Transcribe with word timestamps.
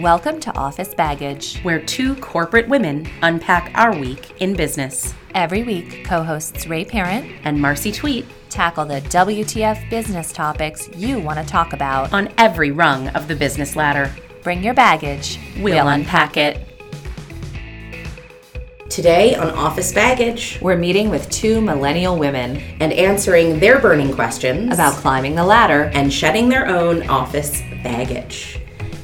Welcome 0.00 0.40
to 0.40 0.54
Office 0.56 0.92
Baggage. 0.94 1.60
where 1.62 1.80
two 1.80 2.16
corporate 2.16 2.68
women 2.68 3.06
unpack 3.22 3.70
our 3.74 3.96
week 3.96 4.40
in 4.42 4.54
business. 4.54 5.14
Every 5.34 5.62
week, 5.62 6.04
co 6.04 6.22
hosts 6.22 6.66
Ray 6.66 6.84
Parent 6.84 7.26
And 7.44 7.60
Marcy 7.60 7.92
Tweet 7.92 8.26
tackle 8.50 8.84
the 8.84 9.00
WTF 9.02 9.88
business 9.88 10.32
topics 10.32 10.88
you 10.96 11.18
want 11.20 11.38
to 11.38 11.44
talk 11.46 11.72
about. 11.72 12.12
on 12.12 12.28
every 12.36 12.70
rung 12.72 13.08
of 13.08 13.26
the 13.28 13.34
business 13.36 13.74
ladder. 13.76 14.10
Bring 14.42 14.62
your 14.62 14.74
baggage, 14.74 15.38
We'll 15.60 15.88
unpack 15.88 16.36
it. 16.36 16.60
Today 18.90 19.34
on 19.34 19.50
Office 19.50 19.92
Baggage 19.92 20.58
We're 20.62 20.76
meeting 20.76 21.10
with 21.10 21.28
two 21.30 21.60
millennial 21.60 22.18
women 22.18 22.58
and 22.80 22.92
answering 22.92 23.58
their 23.60 23.78
burning 23.80 24.12
questions 24.14 24.72
about 24.72 24.94
climbing 24.94 25.34
the 25.34 25.44
ladder. 25.44 25.90
and 25.94 26.12
shedding 26.12 26.48
their 26.48 26.66
own 26.66 27.08
office 27.08 27.60
baggage. 27.82 28.55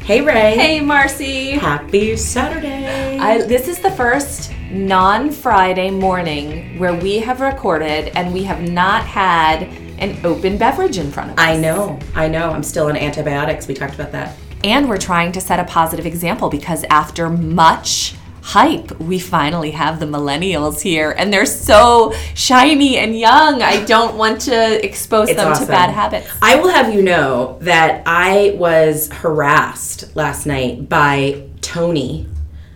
Hey 0.05 0.21
Ray. 0.21 0.57
Hey, 0.57 0.81
Marcy. 0.81 1.53
Happy 1.53 2.17
Saturday. 2.17 3.19
I, 3.21 3.39
this 3.43 3.69
is 3.69 3.79
the 3.79 3.93
first 3.93 4.53
non 4.69 5.31
Friday 5.31 5.93
morning 5.93 6.77
where 6.81 6.93
we 6.93 7.21
have 7.21 7.41
recorded 7.41 8.09
and 8.17 8.35
we 8.35 8.43
have 8.43 8.69
not 8.69 9.07
had 9.07 9.63
an 10.01 10.19
open 10.27 10.59
beverage 10.59 10.99
in 10.99 11.13
front 11.13 11.31
of 11.31 11.39
us. 11.39 11.45
I 11.45 11.57
know. 11.57 12.01
I 12.17 12.27
know. 12.27 12.51
I'm 12.51 12.65
still 12.65 12.87
on 12.87 12.97
antibiotics. 12.97 13.69
We 13.69 13.75
talked 13.75 13.95
about 13.95 14.11
that. 14.11 14.37
And 14.65 14.89
we're 14.89 14.99
trying 14.99 15.31
to 15.33 15.41
set 15.41 15.61
a 15.61 15.65
positive 15.65 16.05
example 16.05 16.51
because 16.51 16.85
after 16.91 17.31
much 17.31 18.17
hype, 18.43 18.99
we 19.01 19.19
finally 19.19 19.71
have 19.71 20.01
the 20.01 20.07
millennials 20.07 20.81
here 20.81 21.13
and 21.17 21.33
they're 21.33 21.47
so 21.47 22.13
shiny 22.35 22.99
and 22.99 23.19
young. 23.19 23.63
I 23.63 23.85
don't 23.85 24.17
want 24.17 24.41
to 24.43 24.85
expose 24.85 25.29
It's 25.29 25.37
them 25.39 25.53
awesome. 25.53 25.67
to 25.67 25.73
bad 25.73 25.91
habits. 25.91 26.29
I 26.43 26.57
will 26.57 26.71
have 26.71 26.93
you 26.93 27.03
know 27.03 27.59
that 27.61 28.03
I 28.05 28.55
was 28.59 29.11
harassed 29.13 30.15
last 30.17 30.45
night 30.45 30.89
by 30.89 31.45
Tony, 31.61 32.27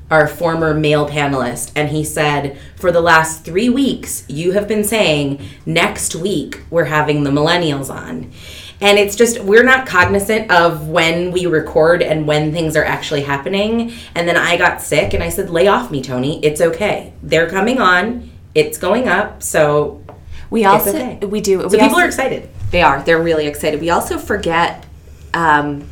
our 0.09 0.28
former 0.28 0.72
male 0.72 1.09
panelist, 1.09 1.72
and 1.75 1.89
he 1.89 2.05
said, 2.05 2.56
For 2.77 2.92
the 2.92 3.00
last 3.00 3.44
three 3.44 3.69
weeks, 3.69 4.25
you 4.28 4.53
have 4.53 4.69
been 4.69 4.84
saying 4.84 5.44
next 5.67 6.14
week 6.14 6.62
we're 6.70 6.84
having 6.84 7.25
the 7.25 7.31
millennials 7.31 7.91
on. 7.91 8.31
And 8.80 8.98
it's 8.98 9.16
just, 9.16 9.41
we're 9.41 9.62
not 9.62 9.86
cognizant 9.86 10.50
of 10.50 10.88
when 10.88 11.32
we 11.32 11.46
record 11.46 12.02
and 12.02 12.27
when 12.27 12.52
things 12.52 12.77
are 12.77 12.84
actually 12.84 13.22
happening. 13.22 13.92
And 14.14 14.28
then 14.28 14.36
I 14.36 14.56
got 14.56 14.82
sick 14.82 15.14
and 15.14 15.22
I 15.22 15.30
said, 15.30 15.48
Lay 15.50 15.66
off 15.66 15.91
me, 15.91 16.02
Tony. 16.02 16.44
It's 16.44 16.60
okay. 16.60 17.12
They're 17.22 17.48
coming 17.48 17.80
on, 17.80 18.30
it's 18.54 18.77
going 18.78 19.08
up. 19.08 19.42
So, 19.42 20.02
We 20.50 20.64
also 20.66 20.91
okay. 20.91 21.19
we 21.27 21.41
do. 21.41 21.60
so 21.62 21.69
we 21.69 21.70
people 21.78 21.84
also- 21.88 22.00
are 22.00 22.06
excited. 22.06 22.50
They 22.70 22.82
are. 22.82 23.02
They're 23.02 23.22
really 23.22 23.47
excited. 23.47 23.80
We 23.80 23.91
also 23.91 24.19
forget 24.19 24.84
um, 25.32 25.88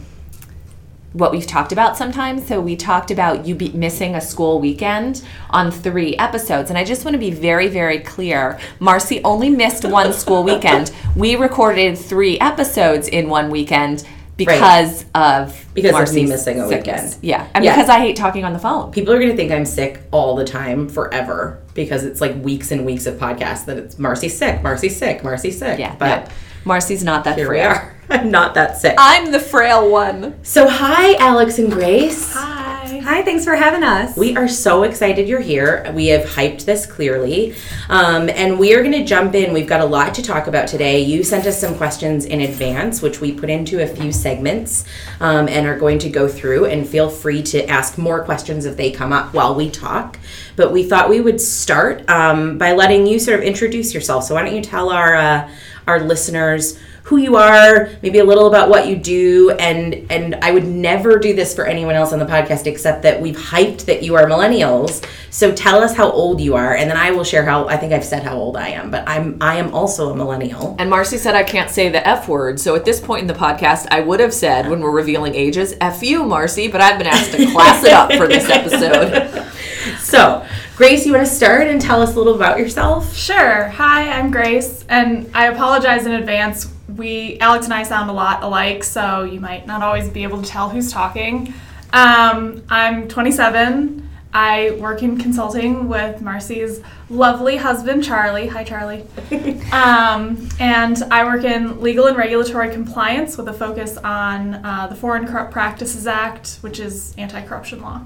what 1.15 1.31
we've 1.33 1.47
talked 1.47 1.71
about 1.73 1.97
sometimes. 1.97 2.47
So 2.47 2.61
we 2.61 2.75
talked 2.77 3.11
about 3.11 3.47
you 3.47 3.55
be 3.55 3.71
missing 3.71 4.15
a 4.17 4.21
school 4.21 4.61
weekend 4.61 5.23
on 5.51 5.71
three 5.71 6.17
episodes, 6.17 6.69
and 6.71 6.79
I 6.79 6.85
just 6.85 7.05
want 7.05 7.15
to 7.15 7.19
be 7.19 7.31
very, 7.31 7.69
very 7.69 8.01
clear. 8.01 8.59
Marcy 8.81 9.23
only 9.25 9.49
missed 9.49 9.85
one 9.85 10.13
school 10.13 10.43
weekend. 10.45 10.93
We 11.17 11.37
recorded 11.37 11.97
three 11.97 12.39
episodes 12.41 13.07
in 13.09 13.29
one 13.29 13.49
weekend 13.51 14.05
because 14.37 15.05
of 15.15 15.65
Because 15.75 16.11
of 16.11 16.15
me 16.17 16.27
missing 16.27 16.59
a 16.61 16.67
sickness. 16.69 17.03
weekend. 17.13 17.17
Yeah, 17.23 17.47
and 17.55 17.65
Yeah. 17.65 17.77
because 17.77 17.89
I 17.89 18.01
hate 18.01 18.17
talking 18.17 18.45
on 18.45 18.53
the 18.53 18.59
phone. 18.59 18.91
people 18.91 19.15
are 19.15 19.19
going 19.19 19.31
to 19.31 19.37
think 19.37 19.53
I'm 19.53 19.65
sick 19.65 20.01
all 20.11 20.35
the 20.35 20.45
time 20.45 20.89
forever 20.89 21.61
because 21.75 22.03
it's 22.03 22.21
like 22.21 22.35
weeks 22.43 22.73
and 22.73 22.85
weeks 22.85 23.07
of 23.07 23.15
podcasts 23.15 23.67
that 23.67 23.77
it's 23.79 23.97
Marcy's 24.01 24.37
sick, 24.37 24.65
Marcy's 24.65 24.97
sick, 24.97 25.23
Marcy's 25.23 25.57
sick. 25.57 25.79
Yeah, 25.79 25.95
but 26.01 26.25
no. 26.25 26.31
Marcy's 26.65 27.05
not 27.05 27.25
that 27.25 27.37
here 27.37 27.49
we 27.49 27.57
frail. 27.57 27.71
are. 27.71 27.95
I'm 28.11 28.31
not 28.31 28.55
that 28.55 28.77
sick. 28.79 28.95
I'm 28.99 29.33
the 29.33 29.41
frail 29.41 29.91
one. 29.91 30.43
So 30.45 30.69
hi, 30.69 31.15
Alex 31.17 31.59
and 31.59 31.73
Grace. 31.73 32.33
Hi. 32.35 33.01
Hi, 33.05 33.23
thanks 33.23 33.45
for 33.45 33.55
having 33.55 33.83
us. 33.83 34.17
We 34.17 34.35
are 34.37 34.49
so 34.49 34.83
excited 34.83 35.29
you're 35.29 35.41
here. 35.41 35.91
We 35.95 36.07
have 36.07 36.25
hyped 36.25 36.65
this 36.65 36.87
clearly. 36.87 37.55
Um, 37.91 38.31
and 38.31 38.59
we 38.59 38.75
are 38.75 38.81
going 38.81 38.93
to 38.93 39.05
jump 39.05 39.35
in. 39.35 39.53
We've 39.53 39.67
got 39.69 39.81
a 39.81 39.85
lot 39.85 40.15
to 40.15 40.23
talk 40.23 40.47
about 40.47 40.69
today. 40.69 41.01
You 41.01 41.23
sent 41.23 41.47
us 41.47 41.61
some 41.61 41.77
questions 41.77 42.25
in 42.25 42.41
advance, 42.41 43.03
which 43.03 43.21
we 43.21 43.33
put 43.33 43.51
into 43.51 43.83
a 43.83 43.87
few 43.87 44.11
segments 44.11 44.87
um, 45.21 45.49
and 45.49 45.67
are 45.67 45.79
going 45.79 45.99
to 46.01 46.09
go 46.09 46.29
through. 46.29 46.67
And 46.67 46.89
feel 46.89 47.11
free 47.11 47.43
to 47.45 47.67
ask 47.69 47.99
more 47.99 48.25
questions 48.25 48.65
if 48.65 48.77
they 48.79 48.91
come 48.91 49.13
up 49.13 49.35
while 49.35 49.55
we 49.55 49.71
talk. 49.71 50.19
But 50.57 50.73
we 50.73 50.83
thought 50.83 51.11
we 51.11 51.21
would 51.21 51.41
start 51.41 52.09
um, 52.09 52.57
by 52.57 52.73
letting 52.73 53.07
you 53.07 53.19
sort 53.19 53.39
of 53.39 53.45
introduce 53.45 53.93
yourself. 53.93 54.25
So 54.25 54.35
why 54.35 54.45
don't 54.45 54.55
you 54.55 54.63
tell 54.63 54.89
our 54.91 55.15
uh, 55.15 55.51
our 55.87 56.01
listeners 56.01 56.79
who 57.05 57.19
you 57.19 57.37
are, 57.37 57.91
maybe 58.03 58.19
a 58.19 58.25
little 58.25 58.47
about 58.47 58.71
what 58.71 58.89
you 58.89 58.97
do, 58.97 59.51
and 59.51 60.11
and 60.11 60.37
I 60.37 60.51
would 60.53 60.67
never 60.67 61.19
do 61.19 61.35
this 61.35 61.55
for 61.55 61.67
anyone 61.67 61.95
else 61.95 62.15
on 62.15 62.19
the 62.19 62.25
podcast 62.25 62.67
except 62.67 63.03
that 63.03 63.21
we've 63.21 63.37
hyped 63.37 63.85
that 63.85 64.03
you 64.03 64.15
are 64.15 64.25
millennials. 64.25 65.07
So 65.29 65.55
tell 65.55 65.83
us 65.83 65.95
how 65.95 66.11
old 66.11 66.41
you 66.41 66.55
are, 66.55 66.75
and 66.75 66.89
then 66.89 66.97
I 66.97 67.11
will 67.11 67.25
share 67.25 67.45
how 67.45 67.69
I 67.69 67.77
think 67.77 67.93
I've 67.93 68.07
said 68.07 68.23
how 68.23 68.37
old 68.37 68.57
I 68.57 68.69
am, 68.69 68.91
but 68.91 69.07
I'm 69.07 69.37
I 69.43 69.57
am 69.57 69.75
also 69.75 70.11
a 70.11 70.17
millennial. 70.17 70.77
And 70.79 70.89
Marcy 70.89 71.19
said 71.19 71.35
I 71.35 71.43
can't 71.43 71.69
say 71.71 71.91
the 71.91 72.07
F 72.09 72.27
word. 72.27 72.59
So 72.59 72.75
at 72.75 72.87
this 72.87 73.01
point 73.01 73.21
in 73.21 73.27
the 73.27 73.35
podcast, 73.35 73.87
I 73.91 74.01
would 74.01 74.21
have 74.21 74.33
said 74.33 74.71
when 74.71 74.81
we're 74.81 74.91
revealing 74.91 75.35
ages, 75.35 75.75
F 75.83 76.03
you, 76.03 76.25
Marcy, 76.25 76.69
but 76.69 76.81
I've 76.81 76.97
been 76.97 77.07
asked 77.07 77.33
to 77.33 77.51
class 77.53 77.85
it 77.85 77.93
up 77.93 78.13
for 78.15 78.27
this 78.27 78.49
episode. 78.49 79.51
So 80.01 80.47
Grace, 80.77 81.05
you 81.07 81.13
want 81.13 81.27
to 81.27 81.33
start 81.33 81.69
and 81.69 81.81
tell 81.81 82.01
us 82.01 82.15
a 82.15 82.19
little 82.19 82.35
about 82.35 82.59
yourself? 82.59 83.15
Sure. 83.15 83.69
Hi, 83.69 84.11
I'm 84.11 84.31
Grace, 84.31 84.85
and 84.89 85.31
I 85.35 85.47
apologize 85.47 86.07
in 86.07 86.13
advance. 86.13 86.74
We, 86.89 87.39
Alex 87.39 87.67
and 87.67 87.75
I, 87.75 87.83
sound 87.83 88.11
a 88.11 88.13
lot 88.13 88.43
alike, 88.43 88.85
so 88.85 89.25
you 89.25 89.41
might 89.41 89.67
not 89.67 89.83
always 89.83 90.09
be 90.09 90.23
able 90.23 90.43
to 90.43 90.49
tell 90.49 90.69
who's 90.69 90.93
talking. 90.93 91.55
Um, 91.93 92.63
I'm 92.69 93.09
27. 93.09 94.05
I 94.35 94.73
work 94.81 95.05
in 95.05 95.17
consulting 95.17 95.89
with 95.89 96.21
Marcy's 96.21 96.83
lovely 97.09 97.57
husband, 97.57 98.03
Charlie. 98.03 98.49
Hi, 98.49 98.65
Charlie. 98.65 99.07
um, 99.73 100.49
and 100.59 101.01
I 101.05 101.23
work 101.25 101.45
in 101.45 101.81
legal 101.81 102.07
and 102.07 102.17
regulatory 102.17 102.73
compliance 102.73 103.39
with 103.39 103.47
a 103.49 103.53
focus 103.53 103.97
on 103.99 104.55
uh, 104.55 104.89
the 104.89 104.97
Foreign 104.97 105.27
Corrupt 105.29 105.53
Practices 105.53 106.09
Act, 106.09 106.59
which 106.63 106.81
is 106.81 107.15
anti 107.17 107.41
corruption 107.43 107.81
law. 107.81 108.03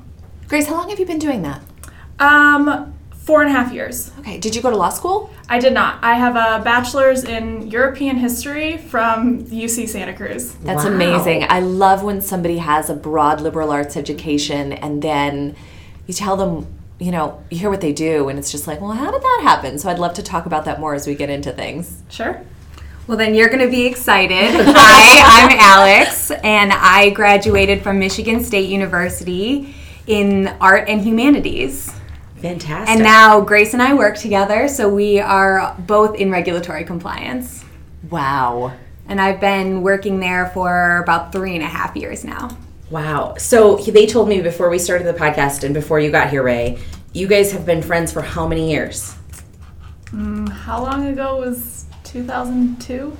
Grace, 0.49 0.67
how 0.67 0.75
long 0.75 0.91
have 0.91 0.99
you 0.99 1.07
been 1.07 1.19
doing 1.19 1.41
that? 1.43 1.63
Um, 2.19 2.98
four 3.29 3.43
and 3.43 3.51
a 3.51 3.53
half 3.53 3.71
years. 3.75 4.11
Okay, 4.21 4.39
did 4.39 4.57
you 4.57 4.63
go 4.63 4.71
to 4.71 4.77
law 4.77 4.89
school? 4.89 5.29
I 5.51 5.59
did 5.59 5.75
not. 5.75 5.99
I 6.03 6.15
have 6.15 6.35
a 6.35 6.65
bachelor's 6.65 7.25
in 7.25 7.69
European 7.71 8.17
history 8.17 8.79
from 8.79 9.45
UC 9.45 9.87
Santa 9.87 10.15
Cruz. 10.15 10.55
That's 10.65 10.85
Wow. 10.87 10.93
amazing. 10.93 11.45
I 11.47 11.61
love 11.61 12.03
when 12.03 12.23
somebody 12.23 12.57
has 12.57 12.89
a 12.89 12.95
broad 12.95 13.43
liberal 13.43 13.71
arts 13.71 13.99
education 13.99 14.73
and 14.73 15.03
then 15.03 15.55
you 16.07 16.15
tell 16.15 16.39
them, 16.39 16.69
you 16.99 17.11
know, 17.13 17.39
you 17.51 17.59
hear 17.59 17.69
what 17.69 17.83
they 17.83 17.93
do 17.93 18.31
and 18.31 18.39
it's 18.39 18.51
just 18.51 18.67
like, 18.67 18.81
well, 18.81 18.93
how 18.93 19.11
did 19.11 19.21
that 19.21 19.41
happen? 19.43 19.79
So 19.79 19.91
I'd 19.91 19.99
love 19.99 20.15
to 20.15 20.23
talk 20.23 20.47
about 20.47 20.65
that 20.65 20.81
more 20.81 20.95
as 20.95 21.07
we 21.07 21.15
get 21.15 21.29
into 21.29 21.53
things. 21.53 22.03
Sure. 22.09 22.41
Well, 23.07 23.19
then 23.19 23.35
you're 23.35 23.49
going 23.49 23.61
to 23.61 23.71
be 23.71 23.85
excited. 23.85 24.53
Hi, 24.55 25.51
I'm 25.51 25.59
Alex, 25.61 26.31
and 26.31 26.73
I 26.73 27.11
graduated 27.11 27.83
from 27.83 27.99
Michigan 27.99 28.43
State 28.43 28.71
University 28.71 29.75
in 30.07 30.49
art 30.63 30.89
and 30.89 31.03
humanities. 31.03 31.93
Fantastic. 32.41 32.89
And 32.95 33.03
now 33.03 33.41
Grace 33.41 33.73
and 33.73 33.83
I 33.83 33.95
work 33.95 34.17
together, 34.17 34.69
so 34.69 34.89
we 34.89 35.21
are 35.21 35.75
both 35.79 36.17
in 36.17 36.31
regulatory 36.31 36.85
compliance. 36.85 37.65
Wow. 38.11 38.73
And 39.09 39.21
I've 39.21 39.41
been 39.41 39.83
working 39.83 40.21
there 40.21 40.51
for 40.51 40.99
about 40.99 41.33
three 41.33 41.55
and 41.55 41.63
a 41.63 41.67
half 41.67 41.97
years 41.97 42.25
now. 42.25 42.57
Wow. 42.91 43.35
So 43.39 43.77
they 43.77 44.07
told 44.07 44.29
me 44.29 44.41
before 44.41 44.71
we 44.71 44.79
started 44.79 45.07
the 45.07 45.19
podcast 45.19 45.65
and 45.65 45.75
before 45.75 46.01
you 46.01 46.11
got 46.11 46.31
here, 46.31 46.43
Ray, 46.43 46.79
you 47.13 47.27
guys 47.27 47.53
have 47.53 47.67
been 47.67 47.83
friends 47.83 48.13
for 48.13 48.23
how 48.23 48.47
many 48.47 48.71
years? 48.71 49.15
Mm, 50.07 50.49
how 50.49 50.83
long 50.83 51.07
ago 51.07 51.39
was 51.39 51.87
2002? 52.05 53.17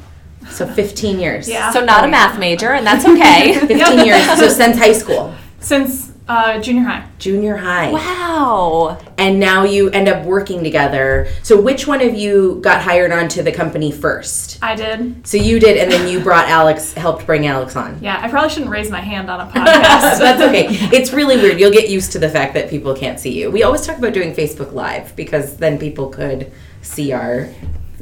So 0.51 0.67
15 0.67 1.19
years. 1.19 1.49
Yeah. 1.59 1.71
So 1.73 1.85
not 1.85 2.05
a 2.05 2.09
math 2.09 2.39
major, 2.39 2.73
and 2.73 2.87
that's 2.87 3.05
okay. 3.05 3.55
15 3.67 3.79
years. 4.07 4.25
So 4.39 4.49
since 4.49 4.79
high 4.79 4.93
school, 4.93 5.35
Since 5.61 6.08
uh, 6.29 6.61
junior 6.61 6.83
high. 6.85 7.09
junior 7.19 7.57
high. 7.57 7.91
wow. 7.93 8.99
And 9.17 9.41
now 9.41 9.65
you 9.65 9.91
end 9.91 10.09
up 10.09 10.25
working 10.25 10.63
together. 10.63 11.29
So 11.43 11.61
which 11.61 11.87
one 11.87 12.01
of 12.01 12.15
you 12.15 12.61
got 12.63 12.83
hired 12.83 13.11
onto 13.13 13.43
the 13.43 13.51
company 13.51 13.91
first? 13.91 14.59
I 14.63 14.75
did. 14.75 15.27
So 15.27 15.37
you 15.39 15.59
did, 15.59 15.77
and 15.79 15.91
then 15.91 16.07
you 16.07 16.21
brought 16.21 16.49
Alex, 16.49 16.93
helped 16.93 17.27
bring 17.27 17.47
Alex 17.47 17.75
on. 17.77 17.99
Yeah, 18.03 18.21
I 18.23 18.29
probably 18.29 18.51
shouldn't 18.51 18.71
raise 18.71 18.91
my 18.91 19.01
hand 19.01 19.31
on 19.31 19.41
a 19.41 19.45
podcast. 19.51 19.55
That's 20.19 20.43
okay. 20.43 20.67
It's 20.97 21.13
really 21.13 21.37
weird. 21.37 21.59
You'll 21.59 21.73
get 21.73 21.89
used 21.89 22.13
to 22.13 22.19
the 22.19 22.29
fact 22.29 22.55
that 22.55 22.69
people 22.71 22.95
can't 22.95 23.19
see 23.19 23.39
you. 23.41 23.51
We 23.51 23.63
always 23.63 23.85
talk 23.87 23.99
about 23.99 24.13
doing 24.13 24.35
Facebook 24.35 24.73
Live 24.73 25.17
because 25.17 25.57
then 25.57 25.79
people 25.79 26.09
could 26.11 26.53
see 26.83 27.13
our 27.13 27.49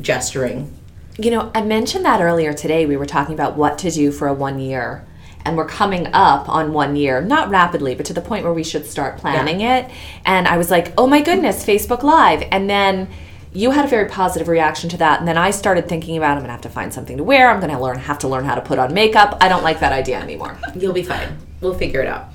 gesturing. 0.01 0.73
You 1.19 1.31
know, 1.31 1.51
I 1.55 1.63
mentioned 1.63 2.05
that 2.05 2.21
earlier 2.21 2.53
today. 2.53 2.85
We 2.85 2.97
were 2.97 3.07
talking 3.07 3.35
about 3.35 3.57
what 3.57 3.79
to 3.79 3.91
do 3.91 4.13
for 4.13 4.29
a 4.29 4.35
one 4.35 4.59
year. 4.59 5.07
And 5.47 5.57
we're 5.57 5.69
coming 5.69 6.09
up 6.13 6.49
on 6.49 6.73
one 6.73 6.97
year, 6.97 7.21
not 7.21 7.49
rapidly, 7.49 7.95
but 7.95 8.05
to 8.07 8.13
the 8.13 8.21
point 8.21 8.45
where 8.45 8.53
we 8.53 8.65
should 8.65 8.85
start 8.87 9.17
planning 9.19 9.61
it. 9.61 9.91
And 10.25 10.47
I 10.47 10.59
was 10.59 10.71
like, 10.71 10.93
oh 10.99 11.07
my 11.07 11.23
goodness, 11.23 11.65
Facebook 11.65 12.03
Live. 12.03 12.47
And 12.51 12.69
then 12.69 13.09
you 13.53 13.71
had 13.71 13.87
a 13.87 13.89
very 13.89 14.07
positive 14.07 14.49
reaction 14.49 14.91
to 14.91 14.97
that. 14.99 15.19
And 15.19 15.27
then 15.27 15.39
I 15.39 15.51
started 15.51 15.89
thinking 15.89 16.17
about 16.19 16.33
I'm 16.33 16.39
going 16.39 16.49
to 16.49 16.53
have 16.53 16.61
to 16.63 16.69
find 16.69 16.93
something 16.93 17.17
to 17.17 17.25
wear. 17.25 17.51
I'm 17.51 17.61
going 17.61 17.73
to 17.73 17.81
learn, 17.81 17.99
have 17.99 18.19
to 18.19 18.29
learn 18.29 18.45
how 18.45 18.55
to 18.55 18.61
put 18.61 18.79
on 18.79 18.93
makeup. 18.93 19.39
I 19.41 19.49
don't 19.49 19.63
like 19.63 19.81
that 19.81 19.93
idea 19.93 20.21
anymore. 20.21 20.59
You'll 20.75 20.93
be 20.93 21.03
fine. 21.03 21.39
We'll 21.63 21.75
figure 21.75 22.03
it 22.03 22.07
out. 22.07 22.29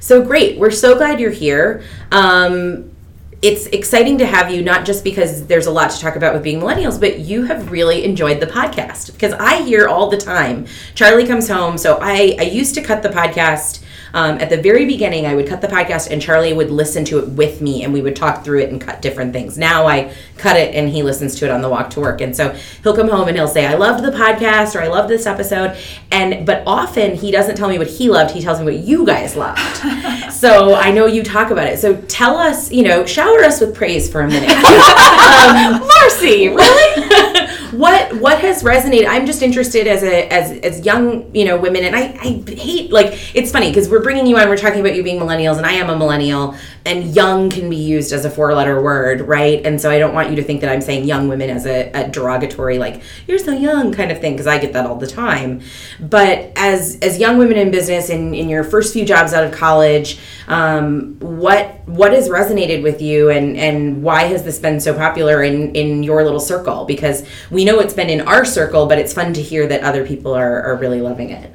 So 0.00 0.24
great. 0.24 0.58
We're 0.58 0.70
so 0.70 0.96
glad 0.96 1.20
you're 1.20 1.30
here. 1.30 1.84
Um, 2.10 2.90
it's 3.40 3.66
exciting 3.66 4.18
to 4.18 4.26
have 4.26 4.50
you, 4.50 4.62
not 4.62 4.84
just 4.84 5.04
because 5.04 5.46
there's 5.46 5.66
a 5.66 5.70
lot 5.70 5.90
to 5.90 6.00
talk 6.00 6.16
about 6.16 6.34
with 6.34 6.42
being 6.42 6.60
millennials, 6.60 6.98
but 6.98 7.20
you 7.20 7.44
have 7.44 7.70
really 7.70 8.04
enjoyed 8.04 8.40
the 8.40 8.46
podcast. 8.46 9.12
Because 9.12 9.32
I 9.34 9.62
hear 9.62 9.86
all 9.86 10.10
the 10.10 10.16
time, 10.16 10.66
Charlie 10.94 11.26
comes 11.26 11.48
home. 11.48 11.78
So 11.78 11.98
I, 12.00 12.36
I 12.38 12.42
used 12.42 12.74
to 12.74 12.82
cut 12.82 13.02
the 13.02 13.10
podcast. 13.10 13.84
Um, 14.14 14.38
at 14.38 14.50
the 14.50 14.56
very 14.60 14.86
beginning, 14.86 15.26
I 15.26 15.34
would 15.34 15.46
cut 15.46 15.60
the 15.60 15.68
podcast 15.68 16.10
and 16.10 16.20
Charlie 16.20 16.52
would 16.52 16.70
listen 16.70 17.04
to 17.06 17.18
it 17.18 17.28
with 17.28 17.60
me 17.60 17.82
and 17.84 17.92
we 17.92 18.00
would 18.00 18.16
talk 18.16 18.44
through 18.44 18.60
it 18.60 18.70
and 18.70 18.80
cut 18.80 19.02
different 19.02 19.32
things. 19.32 19.58
Now 19.58 19.86
I 19.86 20.14
cut 20.36 20.56
it 20.56 20.74
and 20.74 20.88
he 20.88 21.02
listens 21.02 21.34
to 21.36 21.44
it 21.44 21.50
on 21.50 21.62
the 21.62 21.68
walk 21.68 21.90
to 21.90 22.00
work. 22.00 22.20
And 22.20 22.34
so 22.34 22.50
he'll 22.82 22.96
come 22.96 23.08
home 23.08 23.28
and 23.28 23.36
he'll 23.36 23.48
say, 23.48 23.66
I 23.66 23.74
loved 23.74 24.04
the 24.04 24.10
podcast 24.10 24.74
or 24.74 24.82
I 24.82 24.88
loved 24.88 25.08
this 25.08 25.26
episode. 25.26 25.76
And, 26.10 26.46
but 26.46 26.62
often 26.66 27.14
he 27.14 27.30
doesn't 27.30 27.56
tell 27.56 27.68
me 27.68 27.78
what 27.78 27.88
he 27.88 28.08
loved, 28.08 28.34
he 28.34 28.40
tells 28.40 28.58
me 28.58 28.64
what 28.64 28.78
you 28.78 29.04
guys 29.04 29.36
loved. 29.36 29.58
so 30.32 30.74
I 30.74 30.90
know 30.90 31.06
you 31.06 31.22
talk 31.22 31.50
about 31.50 31.66
it. 31.66 31.78
So 31.78 32.00
tell 32.02 32.36
us, 32.36 32.70
you 32.72 32.82
know, 32.82 33.04
shower 33.04 33.44
us 33.44 33.60
with 33.60 33.74
praise 33.74 34.10
for 34.10 34.22
a 34.22 34.28
minute. 34.28 34.50
um, 34.50 35.86
Marcy, 35.86 36.48
really? 36.48 37.48
what 37.72 38.20
what 38.20 38.40
has 38.40 38.62
resonated? 38.62 39.06
I'm 39.08 39.26
just 39.26 39.42
interested 39.42 39.86
as 39.86 40.02
a 40.02 40.32
as 40.32 40.52
as 40.60 40.84
young 40.84 41.34
you 41.34 41.44
know 41.44 41.58
women, 41.58 41.84
and 41.84 41.94
I 41.94 42.16
I 42.20 42.50
hate 42.50 42.90
like 42.90 43.18
it's 43.34 43.50
funny 43.52 43.68
because 43.68 43.88
we're 43.88 44.02
bringing 44.02 44.26
you 44.26 44.36
on. 44.38 44.48
We're 44.48 44.56
talking 44.56 44.80
about 44.80 44.94
you 44.94 45.02
being 45.02 45.20
millennials, 45.20 45.56
and 45.56 45.66
I 45.66 45.72
am 45.72 45.90
a 45.90 45.96
millennial, 45.96 46.54
and 46.84 47.14
young 47.14 47.50
can 47.50 47.68
be 47.68 47.76
used 47.76 48.12
as 48.12 48.24
a 48.24 48.30
four 48.30 48.54
letter 48.54 48.80
word, 48.80 49.22
right? 49.22 49.64
And 49.64 49.80
so 49.80 49.90
I 49.90 49.98
don't 49.98 50.14
want 50.14 50.30
you 50.30 50.36
to 50.36 50.42
think 50.42 50.60
that 50.62 50.70
I'm 50.70 50.80
saying 50.80 51.04
young 51.04 51.28
women 51.28 51.50
as 51.50 51.66
a, 51.66 51.90
a 51.92 52.08
derogatory 52.08 52.78
like 52.78 53.02
you're 53.26 53.38
so 53.38 53.52
young 53.52 53.92
kind 53.92 54.10
of 54.10 54.20
thing 54.20 54.32
because 54.32 54.46
I 54.46 54.58
get 54.58 54.72
that 54.72 54.86
all 54.86 54.96
the 54.96 55.06
time. 55.06 55.60
But 56.00 56.52
as 56.56 56.98
as 57.00 57.18
young 57.18 57.38
women 57.38 57.56
in 57.56 57.70
business 57.70 58.10
in 58.10 58.34
in 58.34 58.48
your 58.48 58.64
first 58.64 58.92
few 58.92 59.04
jobs 59.04 59.32
out 59.32 59.44
of 59.44 59.52
college, 59.52 60.18
um, 60.46 61.16
what 61.20 61.86
what 61.88 62.12
has 62.12 62.28
resonated 62.28 62.82
with 62.82 63.00
you, 63.00 63.30
and 63.30 63.56
and 63.56 64.02
why 64.02 64.24
has 64.24 64.44
this 64.44 64.58
been 64.58 64.80
so 64.80 64.94
popular 64.94 65.42
in 65.42 65.74
in 65.74 66.02
your 66.02 66.24
little 66.24 66.40
circle? 66.40 66.84
Because 66.84 67.26
we 67.50 67.57
know 67.64 67.80
it's 67.80 67.94
been 67.94 68.10
in 68.10 68.20
our 68.22 68.44
circle, 68.44 68.86
but 68.86 68.98
it's 68.98 69.12
fun 69.12 69.32
to 69.34 69.42
hear 69.42 69.66
that 69.66 69.82
other 69.82 70.06
people 70.06 70.34
are, 70.34 70.62
are 70.62 70.76
really 70.76 71.00
loving 71.00 71.30
it. 71.30 71.52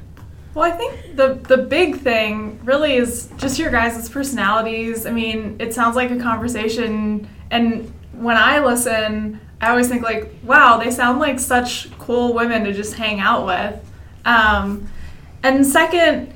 Well, 0.54 0.64
I 0.64 0.76
think 0.76 1.16
the 1.16 1.34
the 1.48 1.58
big 1.58 1.98
thing 1.98 2.60
really 2.64 2.94
is 2.94 3.28
just 3.36 3.58
your 3.58 3.70
guys' 3.70 4.08
personalities. 4.08 5.04
I 5.04 5.10
mean, 5.10 5.56
it 5.58 5.74
sounds 5.74 5.96
like 5.96 6.10
a 6.10 6.18
conversation, 6.18 7.28
and 7.50 7.92
when 8.12 8.36
I 8.36 8.60
listen, 8.60 9.40
I 9.60 9.70
always 9.70 9.88
think 9.88 10.02
like, 10.02 10.32
wow, 10.44 10.78
they 10.78 10.90
sound 10.90 11.18
like 11.18 11.40
such 11.40 11.90
cool 11.98 12.34
women 12.34 12.64
to 12.64 12.72
just 12.72 12.94
hang 12.94 13.18
out 13.18 13.46
with. 13.46 13.92
Um, 14.24 14.88
and 15.42 15.66
second, 15.66 16.32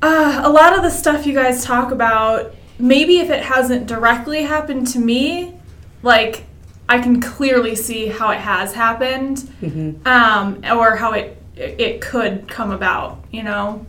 uh, 0.00 0.40
a 0.44 0.48
lot 0.48 0.74
of 0.74 0.82
the 0.82 0.90
stuff 0.90 1.26
you 1.26 1.34
guys 1.34 1.64
talk 1.64 1.92
about, 1.92 2.54
maybe 2.78 3.18
if 3.18 3.30
it 3.30 3.42
hasn't 3.42 3.86
directly 3.86 4.42
happened 4.42 4.86
to 4.88 4.98
me, 4.98 5.54
like 6.02 6.45
I 6.88 6.98
can 7.00 7.20
clearly 7.20 7.74
see 7.74 8.06
how 8.06 8.30
it 8.30 8.38
has 8.38 8.74
happened, 8.74 9.38
Mm-hmm. 9.60 10.06
um, 10.06 10.62
or 10.78 10.96
how 10.96 11.12
it 11.12 11.36
it 11.56 12.00
could 12.00 12.48
come 12.48 12.70
about. 12.70 13.24
You 13.32 13.42
know. 13.42 13.84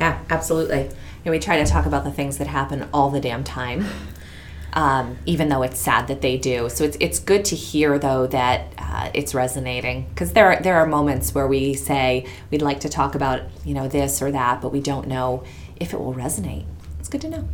Yeah, 0.00 0.18
absolutely. 0.30 0.88
And 1.24 1.32
we 1.32 1.38
try 1.40 1.62
to 1.62 1.68
talk 1.70 1.86
about 1.86 2.04
the 2.04 2.12
things 2.12 2.38
that 2.38 2.46
happen 2.46 2.88
all 2.94 3.10
the 3.10 3.20
damn 3.20 3.42
time, 3.42 3.84
um, 4.72 5.18
even 5.26 5.48
though 5.48 5.62
it's 5.62 5.78
sad 5.78 6.06
that 6.08 6.20
they 6.22 6.36
do. 6.36 6.68
So 6.68 6.84
it's 6.84 6.96
it's 7.00 7.18
good 7.18 7.44
to 7.46 7.56
hear 7.56 7.98
though 7.98 8.26
that 8.28 8.72
uh, 8.78 9.10
it's 9.12 9.34
resonating 9.34 10.06
because 10.10 10.32
there 10.34 10.46
are, 10.52 10.62
there 10.62 10.76
are 10.76 10.86
moments 10.86 11.34
where 11.34 11.48
we 11.48 11.74
say 11.74 12.26
we'd 12.50 12.62
like 12.62 12.80
to 12.80 12.88
talk 12.88 13.14
about 13.16 13.42
you 13.64 13.74
know 13.74 13.88
this 13.88 14.22
or 14.22 14.30
that, 14.30 14.60
but 14.62 14.70
we 14.72 14.80
don't 14.80 15.08
know 15.08 15.42
if 15.80 15.92
it 15.92 15.98
will 16.00 16.14
resonate. 16.14 16.64
It's 17.00 17.08
good 17.08 17.20
to 17.22 17.28
know. 17.28 17.48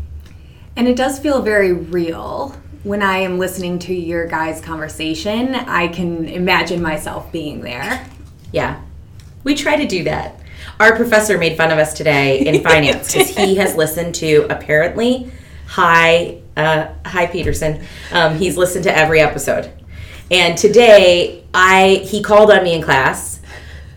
And 0.76 0.86
it 0.88 0.96
does 0.96 1.18
feel 1.18 1.40
very 1.40 1.72
real. 1.72 2.54
When 2.84 3.02
I 3.02 3.20
am 3.20 3.38
listening 3.38 3.78
to 3.80 3.94
your 3.94 4.26
guys' 4.26 4.60
conversation, 4.60 5.54
I 5.54 5.88
can 5.88 6.28
imagine 6.28 6.82
myself 6.82 7.32
being 7.32 7.62
there. 7.62 8.06
Yeah. 8.52 8.82
We 9.42 9.54
try 9.54 9.76
to 9.76 9.86
do 9.86 10.04
that. 10.04 10.38
Our 10.78 10.94
professor 10.94 11.38
made 11.38 11.56
fun 11.56 11.70
of 11.70 11.78
us 11.78 11.94
today 11.94 12.40
in 12.40 12.62
finance 12.68 13.14
because 13.14 13.34
he 13.34 13.54
has 13.56 13.74
listened 13.74 14.14
to 14.16 14.46
apparently 14.50 15.32
hi 15.66 16.42
uh, 16.58 16.88
hi 17.06 17.24
Peterson. 17.26 17.82
Um, 18.12 18.36
he's 18.36 18.58
listened 18.58 18.84
to 18.84 18.94
every 18.94 19.20
episode, 19.20 19.72
and 20.30 20.56
today 20.58 21.42
I 21.54 22.02
he 22.04 22.22
called 22.22 22.50
on 22.50 22.64
me 22.64 22.74
in 22.74 22.82
class, 22.82 23.40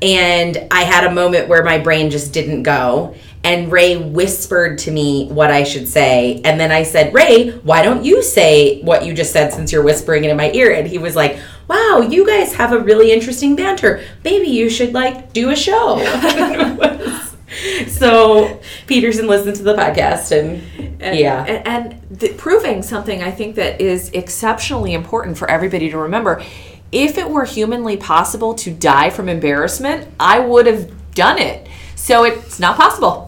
and 0.01 0.65
I 0.71 0.83
had 0.83 1.03
a 1.03 1.11
moment 1.11 1.49
where 1.49 1.63
my 1.63 1.77
brain 1.77 2.09
just 2.09 2.31
didn't 2.31 2.63
go. 2.63 3.15
And 3.47 3.71
Ray 3.71 3.95
whispered 3.95 4.77
to 4.79 4.91
me 4.91 5.29
what 5.29 5.51
I 5.51 5.63
should 5.63 5.87
say. 5.87 6.41
And 6.43 6.59
then 6.59 6.69
I 6.69 6.83
said, 6.83 7.13
Ray, 7.13 7.51
why 7.51 7.81
don't 7.81 8.03
you 8.03 8.21
say 8.21 8.81
what 8.81 9.05
you 9.05 9.13
just 9.13 9.31
said 9.31 9.53
since 9.53 9.71
you're 9.71 9.83
whispering 9.83 10.25
it 10.25 10.31
in 10.31 10.35
my 10.35 10.51
ear? 10.51 10.73
And 10.73 10.85
he 10.85 10.97
was 10.97 11.15
like, 11.15 11.39
Wow, 11.69 12.01
you 12.01 12.27
guys 12.27 12.53
have 12.55 12.73
a 12.73 12.79
really 12.79 13.13
interesting 13.13 13.55
banter. 13.55 14.03
Maybe 14.25 14.47
you 14.47 14.69
should 14.69 14.93
like 14.93 15.31
do 15.31 15.49
a 15.49 15.55
show. 15.55 15.97
so 17.87 18.59
Peterson 18.85 19.27
listened 19.27 19.55
to 19.55 19.63
the 19.63 19.75
podcast 19.75 20.37
and, 20.37 21.01
And, 21.01 21.17
yeah. 21.17 21.45
and, 21.45 21.67
and 22.03 22.19
th- 22.19 22.35
proving 22.35 22.83
something 22.83 23.23
I 23.23 23.31
think 23.31 23.55
that 23.55 23.79
is 23.79 24.09
exceptionally 24.09 24.93
important 24.93 25.37
for 25.37 25.49
everybody 25.49 25.89
to 25.89 25.97
remember. 25.97 26.43
If 26.91 27.17
it 27.17 27.29
were 27.29 27.45
humanly 27.45 27.95
possible 27.95 28.55
to 28.55 28.73
die 28.73 29.09
from 29.09 29.29
embarrassment, 29.29 30.13
I 30.19 30.39
would 30.39 30.67
have 30.67 30.91
done 31.13 31.39
it. 31.39 31.69
So 31.95 32.25
it's 32.25 32.59
not 32.59 32.75
possible. 32.75 33.26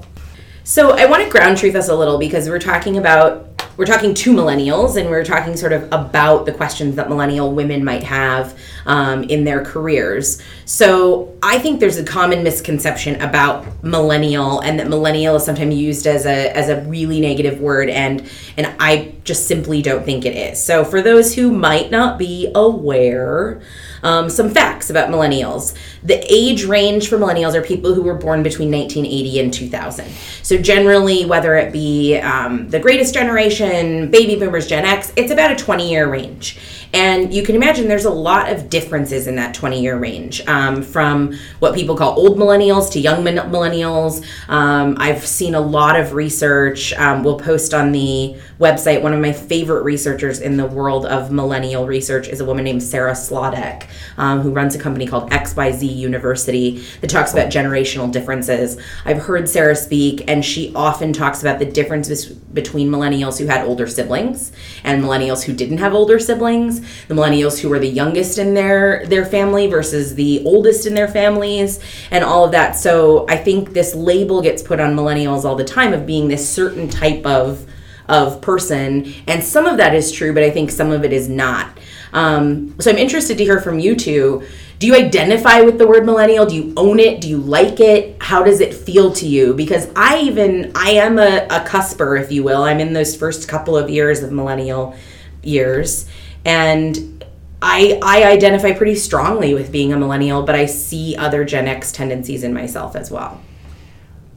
So 0.69 0.91
I 0.91 1.07
want 1.07 1.23
to 1.23 1.29
ground 1.31 1.57
truth 1.57 1.73
us 1.73 1.89
a 1.89 1.95
little 1.95 2.19
because 2.19 2.47
we're 2.47 2.59
talking 2.59 2.99
about 2.99 3.47
we're 3.75 3.87
talking 3.87 4.13
to 4.13 4.33
millennials 4.33 4.97
and 4.97 5.09
we're 5.09 5.25
talking 5.25 5.57
sort 5.57 5.73
of 5.73 5.81
about 5.85 6.45
the 6.45 6.51
questions 6.51 6.95
that 6.97 7.09
millennial 7.09 7.51
women 7.51 7.83
might 7.83 8.03
have 8.03 8.55
um, 8.85 9.23
in 9.23 9.45
their 9.45 9.65
careers. 9.65 10.39
So 10.65 11.35
I 11.41 11.57
think 11.57 11.79
there's 11.79 11.97
a 11.97 12.03
common 12.03 12.43
misconception 12.43 13.19
about 13.19 13.83
millennial 13.83 14.59
and 14.59 14.79
that 14.79 14.89
millennial 14.89 15.37
is 15.37 15.43
sometimes 15.43 15.73
used 15.73 16.05
as 16.05 16.27
a 16.27 16.55
as 16.55 16.69
a 16.69 16.81
really 16.81 17.19
negative 17.19 17.59
word 17.59 17.89
and 17.89 18.29
and 18.55 18.71
I 18.79 19.15
just 19.23 19.47
simply 19.47 19.81
don't 19.81 20.05
think 20.05 20.23
it 20.23 20.35
is. 20.37 20.61
So 20.63 20.85
for 20.85 21.01
those 21.01 21.33
who 21.33 21.51
might 21.51 21.89
not 21.89 22.19
be 22.19 22.51
aware, 22.53 23.59
um, 24.03 24.29
some 24.29 24.49
facts 24.49 24.89
about 24.89 25.09
millennials. 25.09 25.75
The 26.03 26.23
age 26.31 26.63
range 26.65 27.07
for 27.07 27.17
millennials 27.17 27.53
are 27.53 27.61
people 27.61 27.93
who 27.93 28.01
were 28.01 28.15
born 28.15 28.43
between 28.43 28.71
1980 28.71 29.39
and 29.39 29.53
2000. 29.53 30.07
So, 30.43 30.57
generally, 30.57 31.25
whether 31.25 31.55
it 31.55 31.71
be 31.71 32.17
um, 32.17 32.69
the 32.69 32.79
greatest 32.79 33.13
generation, 33.13 34.09
baby 34.11 34.35
boomers, 34.35 34.67
Gen 34.67 34.85
X, 34.85 35.11
it's 35.15 35.31
about 35.31 35.51
a 35.51 35.55
20 35.55 35.89
year 35.89 36.09
range. 36.09 36.57
And 36.93 37.33
you 37.33 37.43
can 37.43 37.55
imagine 37.55 37.87
there's 37.87 38.05
a 38.05 38.09
lot 38.09 38.51
of 38.51 38.69
differences 38.69 39.27
in 39.27 39.35
that 39.35 39.53
20 39.53 39.81
year 39.81 39.97
range 39.97 40.45
um, 40.47 40.81
from 40.81 41.37
what 41.59 41.75
people 41.75 41.95
call 41.95 42.17
old 42.17 42.37
millennials 42.37 42.91
to 42.93 42.99
young 42.99 43.23
millennials. 43.23 44.25
Um, 44.47 44.95
I've 44.99 45.25
seen 45.25 45.55
a 45.55 45.59
lot 45.59 45.99
of 45.99 46.13
research. 46.13 46.93
Um, 46.93 47.23
we'll 47.23 47.39
post 47.39 47.73
on 47.73 47.91
the 47.91 48.35
website. 48.59 49.01
One 49.01 49.13
of 49.13 49.21
my 49.21 49.31
favorite 49.31 49.83
researchers 49.83 50.39
in 50.39 50.57
the 50.57 50.65
world 50.65 51.05
of 51.05 51.31
millennial 51.31 51.85
research 51.85 52.27
is 52.27 52.41
a 52.41 52.45
woman 52.45 52.63
named 52.65 52.83
Sarah 52.83 53.13
Sladek, 53.13 53.87
um, 54.17 54.41
who 54.41 54.51
runs 54.51 54.75
a 54.75 54.79
company 54.79 55.05
called 55.05 55.29
XYZ 55.31 55.95
University 55.95 56.83
that 57.01 57.09
talks 57.09 57.31
about 57.31 57.51
generational 57.51 58.11
differences. 58.11 58.81
I've 59.05 59.19
heard 59.19 59.47
Sarah 59.47 59.75
speak, 59.75 60.23
and 60.27 60.43
she 60.43 60.73
often 60.75 61.13
talks 61.13 61.41
about 61.41 61.59
the 61.59 61.65
differences 61.65 62.25
between 62.27 62.89
millennials 62.89 63.37
who 63.37 63.45
had 63.45 63.65
older 63.65 63.87
siblings 63.87 64.51
and 64.83 65.03
millennials 65.03 65.43
who 65.43 65.53
didn't 65.53 65.77
have 65.77 65.93
older 65.93 66.19
siblings, 66.19 66.78
the 67.07 67.13
millennials 67.13 67.59
who 67.59 67.69
were 67.69 67.79
the 67.79 67.87
youngest 67.87 68.37
in 68.37 68.53
their 68.53 69.05
their 69.07 69.25
family 69.25 69.67
versus 69.67 70.15
the 70.15 70.43
oldest 70.45 70.85
in 70.85 70.93
their 70.93 71.07
families, 71.07 71.79
and 72.11 72.23
all 72.23 72.45
of 72.45 72.51
that. 72.51 72.75
So 72.75 73.25
I 73.29 73.37
think 73.37 73.73
this 73.73 73.95
label 73.95 74.41
gets 74.41 74.61
put 74.61 74.79
on 74.79 74.95
millennials 74.95 75.45
all 75.45 75.55
the 75.55 75.63
time 75.63 75.93
of 75.93 76.05
being 76.05 76.27
this 76.27 76.47
certain 76.47 76.89
type 76.89 77.25
of 77.25 77.65
of 78.07 78.41
person, 78.41 79.13
and 79.27 79.43
some 79.43 79.65
of 79.65 79.77
that 79.77 79.93
is 79.93 80.11
true, 80.11 80.33
but 80.33 80.41
I 80.41 80.49
think 80.49 80.71
some 80.71 80.91
of 80.91 81.03
it 81.03 81.13
is 81.13 81.29
not. 81.29 81.77
Um, 82.11 82.75
so 82.79 82.89
I'm 82.89 82.97
interested 82.97 83.37
to 83.37 83.43
hear 83.43 83.61
from 83.61 83.79
you 83.79 83.95
two. 83.95 84.43
Do 84.79 84.87
you 84.87 84.95
identify 84.95 85.61
with 85.61 85.77
the 85.77 85.85
word 85.85 86.05
millennial? 86.05 86.45
Do 86.45 86.55
you 86.55 86.73
own 86.77 86.99
it? 86.99 87.19
Do 87.19 87.27
you 87.27 87.37
like 87.37 87.79
it? 87.81 88.15
How 88.21 88.43
does 88.43 88.61
it 88.61 88.73
feel 88.73 89.11
to 89.13 89.27
you? 89.27 89.53
Because 89.53 89.91
I 89.95 90.21
even 90.21 90.71
I 90.73 90.91
am 90.91 91.19
a, 91.19 91.45
a 91.49 91.63
cusper, 91.65 92.15
if 92.15 92.31
you 92.31 92.43
will. 92.43 92.63
I'm 92.63 92.79
in 92.79 92.93
those 92.93 93.15
first 93.15 93.49
couple 93.49 93.77
of 93.77 93.89
years 93.89 94.23
of 94.23 94.31
millennial 94.31 94.95
years, 95.43 96.07
and 96.45 97.25
I 97.61 97.99
I 98.01 98.23
identify 98.23 98.71
pretty 98.71 98.95
strongly 98.95 99.53
with 99.53 99.71
being 99.71 99.93
a 99.93 99.97
millennial, 99.97 100.43
but 100.43 100.55
I 100.55 100.65
see 100.65 101.15
other 101.15 101.43
Gen 101.43 101.67
X 101.67 101.91
tendencies 101.91 102.43
in 102.43 102.53
myself 102.53 102.95
as 102.95 103.11
well. 103.11 103.41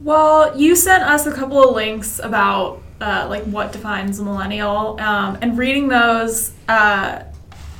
Well, 0.01 0.57
you 0.57 0.75
sent 0.75 1.03
us 1.03 1.25
a 1.25 1.31
couple 1.31 1.63
of 1.63 1.75
links 1.75 2.19
about 2.19 2.81
uh, 2.99 3.27
like 3.29 3.43
what 3.43 3.71
defines 3.71 4.19
a 4.19 4.23
millennial, 4.23 4.99
um, 4.99 5.37
and 5.41 5.57
reading 5.57 5.87
those, 5.87 6.51
uh, 6.67 7.23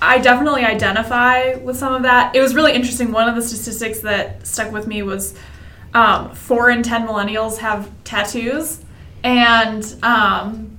I 0.01 0.19
definitely 0.19 0.63
identify 0.63 1.55
with 1.55 1.77
some 1.77 1.93
of 1.93 2.03
that. 2.03 2.35
It 2.35 2.41
was 2.41 2.55
really 2.55 2.73
interesting. 2.73 3.11
One 3.11 3.27
of 3.29 3.35
the 3.35 3.41
statistics 3.41 3.99
that 4.01 4.45
stuck 4.47 4.71
with 4.71 4.87
me 4.87 5.03
was 5.03 5.35
um, 5.93 6.33
four 6.33 6.69
in 6.71 6.83
ten 6.83 7.07
millennials 7.07 7.57
have 7.57 7.89
tattoos, 8.03 8.83
And 9.23 9.95
um, 10.03 10.72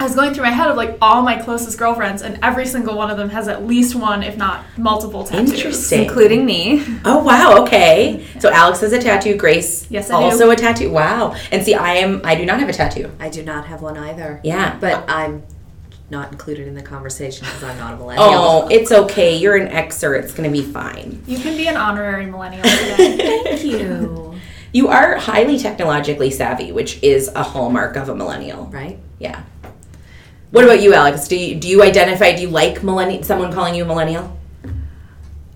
I 0.00 0.04
was 0.04 0.14
going 0.16 0.34
through 0.34 0.42
my 0.42 0.50
head 0.50 0.68
of 0.68 0.76
like 0.76 0.98
all 1.00 1.22
my 1.22 1.40
closest 1.40 1.78
girlfriends, 1.78 2.22
and 2.22 2.38
every 2.42 2.66
single 2.66 2.96
one 2.96 3.10
of 3.10 3.16
them 3.16 3.30
has 3.30 3.48
at 3.48 3.64
least 3.66 3.94
one, 3.94 4.22
if 4.22 4.36
not 4.36 4.64
multiple 4.76 5.24
tattoos. 5.24 5.52
Interesting. 5.52 6.02
including 6.04 6.44
me. 6.44 6.84
Oh 7.04 7.22
wow, 7.22 7.62
okay. 7.62 8.26
So 8.40 8.50
Alex 8.50 8.80
has 8.80 8.92
a 8.92 9.00
tattoo, 9.00 9.36
Grace 9.36 9.86
Yes, 9.90 10.10
I 10.10 10.18
do. 10.18 10.24
also 10.24 10.50
a 10.50 10.56
tattoo. 10.56 10.90
Wow. 10.90 11.34
And 11.52 11.64
see, 11.64 11.74
I 11.74 11.94
am 11.94 12.20
I 12.24 12.34
do 12.34 12.44
not 12.44 12.60
have 12.60 12.68
a 12.68 12.72
tattoo. 12.72 13.10
I 13.20 13.28
do 13.28 13.42
not 13.44 13.66
have 13.66 13.82
one 13.82 13.96
either. 13.96 14.40
Yeah. 14.42 14.76
But 14.80 15.08
I'm 15.08 15.42
not 16.10 16.32
included 16.32 16.66
in 16.68 16.74
the 16.74 16.82
conversation 16.82 17.46
because 17.46 17.62
I'm 17.64 17.78
not 17.78 17.94
a 17.94 17.96
millennial. 17.96 18.26
Oh, 18.28 18.68
it's 18.70 18.92
okay. 18.92 19.36
You're 19.36 19.56
an 19.56 19.68
Xer. 19.68 20.20
It's 20.22 20.34
gonna 20.34 20.50
be 20.50 20.62
fine. 20.62 21.22
You 21.26 21.38
can 21.38 21.56
be 21.56 21.66
an 21.68 21.76
honorary 21.76 22.26
millennial 22.26 22.62
today. 22.64 23.16
Thank 23.44 23.64
you. 23.64 24.34
You 24.72 24.88
are 24.88 25.16
highly 25.16 25.56
technologically 25.56 26.30
savvy, 26.32 26.72
which 26.72 27.00
is 27.02 27.28
a 27.28 27.44
hallmark 27.44 27.96
of 27.96 28.08
a 28.08 28.14
millennial. 28.14 28.66
Right? 28.66 28.98
Yeah. 29.20 29.44
What 30.54 30.64
about 30.64 30.80
you, 30.80 30.94
Alex? 30.94 31.26
Do 31.26 31.36
you, 31.36 31.56
do 31.56 31.66
you 31.66 31.82
identify? 31.82 32.32
Do 32.36 32.42
you 32.42 32.48
like? 32.48 32.76
Someone 33.24 33.52
calling 33.52 33.74
you 33.74 33.82
a 33.82 33.86
millennial? 33.88 34.38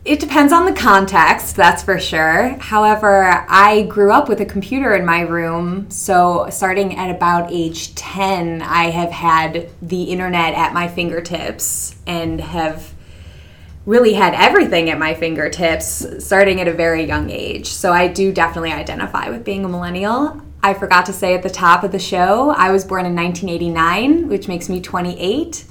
It 0.04 0.18
depends 0.18 0.52
on 0.52 0.66
the 0.66 0.72
context, 0.72 1.54
that's 1.54 1.84
for 1.84 2.00
sure. 2.00 2.56
However, 2.58 3.46
I 3.48 3.82
grew 3.82 4.10
up 4.10 4.28
with 4.28 4.40
a 4.40 4.44
computer 4.44 4.96
in 4.96 5.06
my 5.06 5.20
room, 5.20 5.88
so 5.88 6.48
starting 6.50 6.96
at 6.96 7.14
about 7.14 7.52
age 7.52 7.94
10, 7.94 8.60
I 8.60 8.90
have 8.90 9.12
had 9.12 9.70
the 9.80 10.02
internet 10.02 10.54
at 10.54 10.74
my 10.74 10.88
fingertips 10.88 11.94
and 12.08 12.40
have 12.40 12.92
really 13.86 14.14
had 14.14 14.34
everything 14.34 14.90
at 14.90 14.98
my 14.98 15.14
fingertips 15.14 16.04
starting 16.18 16.60
at 16.60 16.66
a 16.66 16.74
very 16.74 17.04
young 17.04 17.30
age. 17.30 17.68
So 17.68 17.92
I 17.92 18.08
do 18.08 18.32
definitely 18.32 18.72
identify 18.72 19.30
with 19.30 19.44
being 19.44 19.64
a 19.64 19.68
millennial. 19.68 20.42
I 20.62 20.74
forgot 20.74 21.06
to 21.06 21.12
say 21.12 21.34
at 21.34 21.42
the 21.42 21.50
top 21.50 21.84
of 21.84 21.92
the 21.92 21.98
show, 21.98 22.50
I 22.50 22.72
was 22.72 22.84
born 22.84 23.06
in 23.06 23.14
1989, 23.14 24.28
which 24.28 24.48
makes 24.48 24.68
me 24.68 24.80
28. 24.80 25.64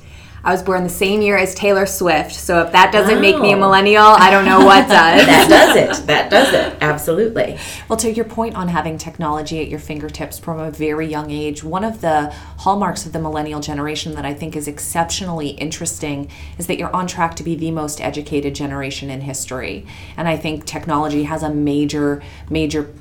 I 0.44 0.52
was 0.52 0.64
born 0.64 0.84
the 0.84 0.90
same 0.90 1.22
year 1.22 1.36
as 1.36 1.54
Taylor 1.54 1.86
Swift, 1.86 2.34
so 2.34 2.62
if 2.62 2.72
that 2.72 2.94
doesn't 2.94 3.20
make 3.20 3.38
me 3.38 3.52
a 3.52 3.58
oh. 3.58 3.60
millennial, 3.60 4.06
I 4.06 4.32
don't 4.32 4.46
know 4.46 4.64
what 4.64 4.82
does. 4.88 5.26
That 5.26 5.50
does 5.50 5.76
it. 5.76 6.08
That 6.08 6.32
does 6.32 6.54
it. 6.54 6.78
Absolutely. 6.80 7.60
Well, 7.90 7.98
to 7.98 8.10
your 8.10 8.24
point 8.24 8.56
on 8.56 8.70
having 8.70 8.98
technology 8.98 9.60
at 9.60 9.68
your 9.68 9.80
fingertips 9.80 10.40
from 10.40 10.60
a 10.60 10.72
very 10.72 11.06
young 11.06 11.32
age, 11.32 11.66
one 11.66 11.84
of 11.84 12.00
the 12.00 12.30
hallmarks 12.60 13.06
of 13.06 13.12
the 13.12 13.20
millennial 13.20 13.60
generation 13.60 14.16
that 14.16 14.24
I 14.24 14.34
think 14.34 14.56
is 14.56 14.70
exceptionally 14.70 15.50
interesting 15.50 16.30
is 16.58 16.68
that 16.68 16.78
you're 16.78 16.96
on 16.96 17.08
track 17.08 17.36
to 17.36 17.44
be 17.44 17.56
the 17.56 17.72
most 17.72 18.00
educated 18.00 18.56
generation 18.56 19.10
in 19.10 19.20
history. 19.20 19.86
And 20.16 20.30
I 20.30 20.38
think 20.38 20.64
technology 20.64 21.24
has 21.24 21.44
a 21.44 21.50
major, 21.50 22.24
major 22.50 22.94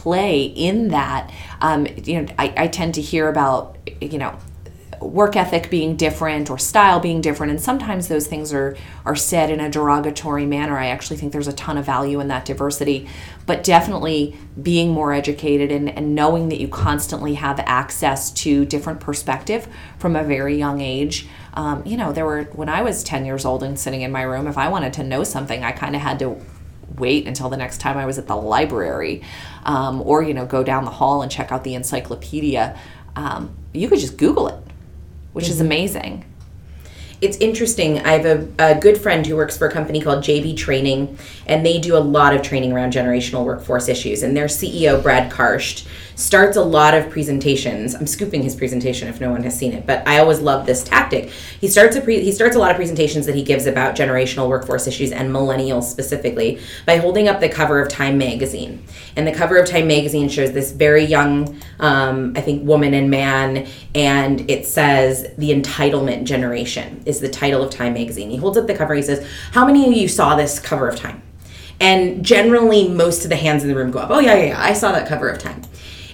play 0.00 0.44
in 0.44 0.88
that. 0.88 1.30
Um, 1.60 1.86
you 2.04 2.22
know, 2.22 2.32
I, 2.38 2.54
I 2.56 2.68
tend 2.68 2.94
to 2.94 3.02
hear 3.02 3.28
about, 3.28 3.76
you 4.00 4.18
know, 4.18 4.38
work 5.00 5.34
ethic 5.34 5.70
being 5.70 5.96
different 5.96 6.50
or 6.50 6.58
style 6.58 7.00
being 7.00 7.22
different 7.22 7.50
and 7.50 7.58
sometimes 7.58 8.08
those 8.08 8.26
things 8.26 8.52
are 8.52 8.76
are 9.06 9.16
said 9.16 9.48
in 9.48 9.58
a 9.58 9.70
derogatory 9.70 10.44
manner 10.44 10.76
i 10.76 10.88
actually 10.88 11.16
think 11.16 11.32
there's 11.32 11.48
a 11.48 11.54
ton 11.54 11.78
of 11.78 11.86
value 11.86 12.20
in 12.20 12.28
that 12.28 12.44
diversity 12.44 13.08
but 13.46 13.64
definitely 13.64 14.36
being 14.62 14.90
more 14.90 15.14
educated 15.14 15.72
and, 15.72 15.88
and 15.88 16.14
knowing 16.14 16.50
that 16.50 16.60
you 16.60 16.68
constantly 16.68 17.32
have 17.32 17.58
access 17.60 18.30
to 18.30 18.66
different 18.66 19.00
perspective 19.00 19.66
from 19.98 20.14
a 20.14 20.22
very 20.22 20.58
young 20.58 20.82
age 20.82 21.26
um, 21.54 21.82
you 21.86 21.96
know 21.96 22.12
there 22.12 22.26
were 22.26 22.42
when 22.52 22.68
i 22.68 22.82
was 22.82 23.02
10 23.02 23.24
years 23.24 23.46
old 23.46 23.62
and 23.62 23.78
sitting 23.78 24.02
in 24.02 24.12
my 24.12 24.22
room 24.22 24.46
if 24.46 24.58
i 24.58 24.68
wanted 24.68 24.92
to 24.92 25.02
know 25.02 25.24
something 25.24 25.64
i 25.64 25.72
kind 25.72 25.96
of 25.96 26.02
had 26.02 26.18
to 26.18 26.38
wait 26.96 27.26
until 27.26 27.48
the 27.48 27.56
next 27.56 27.78
time 27.78 27.96
I 27.96 28.06
was 28.06 28.18
at 28.18 28.26
the 28.26 28.36
library, 28.36 29.22
um, 29.64 30.02
or 30.02 30.22
you 30.22 30.34
know, 30.34 30.46
go 30.46 30.62
down 30.62 30.84
the 30.84 30.90
hall 30.90 31.22
and 31.22 31.30
check 31.30 31.52
out 31.52 31.64
the 31.64 31.74
encyclopedia. 31.74 32.78
Um, 33.16 33.56
you 33.72 33.88
could 33.88 33.98
just 33.98 34.16
Google 34.16 34.48
it, 34.48 34.62
which 35.32 35.48
is 35.48 35.60
amazing. 35.60 36.24
It's 37.20 37.36
interesting. 37.36 37.98
I 37.98 38.12
have 38.12 38.24
a, 38.24 38.48
a 38.58 38.80
good 38.80 38.96
friend 38.96 39.26
who 39.26 39.36
works 39.36 39.58
for 39.58 39.66
a 39.66 39.72
company 39.72 40.00
called 40.00 40.24
JB 40.24 40.56
Training, 40.56 41.18
and 41.46 41.66
they 41.66 41.78
do 41.78 41.94
a 41.96 42.00
lot 42.00 42.34
of 42.34 42.40
training 42.40 42.72
around 42.72 42.94
generational 42.94 43.44
workforce 43.44 43.88
issues. 43.88 44.22
And 44.22 44.34
their 44.34 44.46
CEO, 44.46 45.02
Brad 45.02 45.30
Karsh, 45.30 45.86
starts 46.14 46.56
a 46.56 46.62
lot 46.62 46.94
of 46.94 47.10
presentations. 47.10 47.94
I'm 47.94 48.06
scooping 48.06 48.42
his 48.42 48.54
presentation 48.54 49.08
if 49.08 49.20
no 49.20 49.30
one 49.30 49.42
has 49.42 49.56
seen 49.56 49.72
it, 49.72 49.86
but 49.86 50.06
I 50.06 50.18
always 50.18 50.40
love 50.40 50.66
this 50.66 50.84
tactic. 50.84 51.30
He 51.60 51.68
starts 51.68 51.96
a 51.96 52.00
pre- 52.00 52.22
he 52.22 52.32
starts 52.32 52.56
a 52.56 52.58
lot 52.58 52.70
of 52.70 52.76
presentations 52.76 53.26
that 53.26 53.34
he 53.34 53.42
gives 53.42 53.66
about 53.66 53.96
generational 53.96 54.48
workforce 54.48 54.86
issues 54.86 55.12
and 55.12 55.30
millennials 55.30 55.84
specifically 55.84 56.60
by 56.86 56.96
holding 56.96 57.28
up 57.28 57.40
the 57.40 57.48
cover 57.48 57.80
of 57.80 57.88
Time 57.88 58.18
magazine. 58.18 58.82
And 59.16 59.26
the 59.26 59.32
cover 59.32 59.56
of 59.56 59.68
Time 59.68 59.86
magazine 59.86 60.28
shows 60.28 60.52
this 60.52 60.72
very 60.72 61.04
young, 61.04 61.60
um, 61.78 62.34
I 62.36 62.40
think, 62.40 62.66
woman 62.66 62.94
and 62.94 63.10
man, 63.10 63.66
and 63.94 64.48
it 64.50 64.66
says 64.66 65.26
the 65.36 65.50
entitlement 65.50 66.24
generation 66.24 67.02
is 67.06 67.20
the 67.20 67.28
title 67.28 67.62
of 67.62 67.70
Time 67.70 67.94
magazine. 67.94 68.30
He 68.30 68.36
holds 68.36 68.56
up 68.56 68.66
the 68.66 68.74
cover. 68.74 68.94
He 68.94 69.02
says, 69.02 69.26
"How 69.52 69.66
many 69.66 69.86
of 69.86 69.92
you 69.92 70.08
saw 70.08 70.36
this 70.36 70.58
cover 70.58 70.88
of 70.88 70.96
Time?" 70.96 71.22
And 71.80 72.22
generally, 72.22 72.88
most 72.88 73.24
of 73.24 73.30
the 73.30 73.36
hands 73.36 73.62
in 73.62 73.70
the 73.70 73.74
room 73.74 73.90
go 73.90 74.00
up. 74.00 74.10
Oh 74.10 74.18
yeah, 74.18 74.34
yeah, 74.34 74.44
yeah. 74.48 74.62
I 74.62 74.74
saw 74.74 74.92
that 74.92 75.08
cover 75.08 75.28
of 75.28 75.38
Time. 75.38 75.62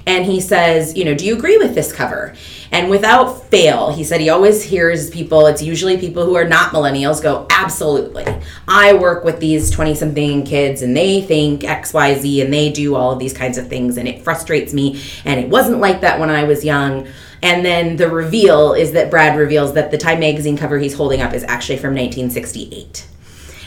And 0.06 0.24
he 0.24 0.40
says, 0.40 0.96
you 0.96 1.04
know, 1.04 1.14
do 1.14 1.26
you 1.26 1.36
agree 1.36 1.58
with 1.58 1.74
this 1.74 1.92
cover? 1.92 2.34
And 2.70 2.88
without 2.88 3.44
fail, 3.46 3.92
he 3.92 4.04
said 4.04 4.20
he 4.20 4.28
always 4.28 4.62
hears 4.62 5.10
people, 5.10 5.46
it's 5.46 5.62
usually 5.62 5.98
people 5.98 6.24
who 6.24 6.36
are 6.36 6.48
not 6.48 6.72
millennials, 6.72 7.20
go, 7.20 7.46
absolutely. 7.50 8.24
I 8.68 8.92
work 8.94 9.24
with 9.24 9.40
these 9.40 9.70
20 9.70 9.94
something 9.96 10.44
kids 10.44 10.82
and 10.82 10.96
they 10.96 11.22
think 11.22 11.62
XYZ 11.62 12.44
and 12.44 12.52
they 12.52 12.70
do 12.70 12.94
all 12.94 13.12
of 13.12 13.18
these 13.18 13.32
kinds 13.32 13.58
of 13.58 13.68
things 13.68 13.96
and 13.96 14.06
it 14.06 14.22
frustrates 14.22 14.72
me. 14.72 15.02
And 15.24 15.40
it 15.40 15.48
wasn't 15.48 15.80
like 15.80 16.00
that 16.02 16.20
when 16.20 16.30
I 16.30 16.44
was 16.44 16.64
young. 16.64 17.08
And 17.42 17.64
then 17.64 17.96
the 17.96 18.08
reveal 18.08 18.74
is 18.74 18.92
that 18.92 19.10
Brad 19.10 19.36
reveals 19.36 19.74
that 19.74 19.90
the 19.90 19.98
Time 19.98 20.20
magazine 20.20 20.56
cover 20.56 20.78
he's 20.78 20.94
holding 20.94 21.20
up 21.20 21.32
is 21.32 21.42
actually 21.44 21.78
from 21.78 21.94
1968. 21.94 23.06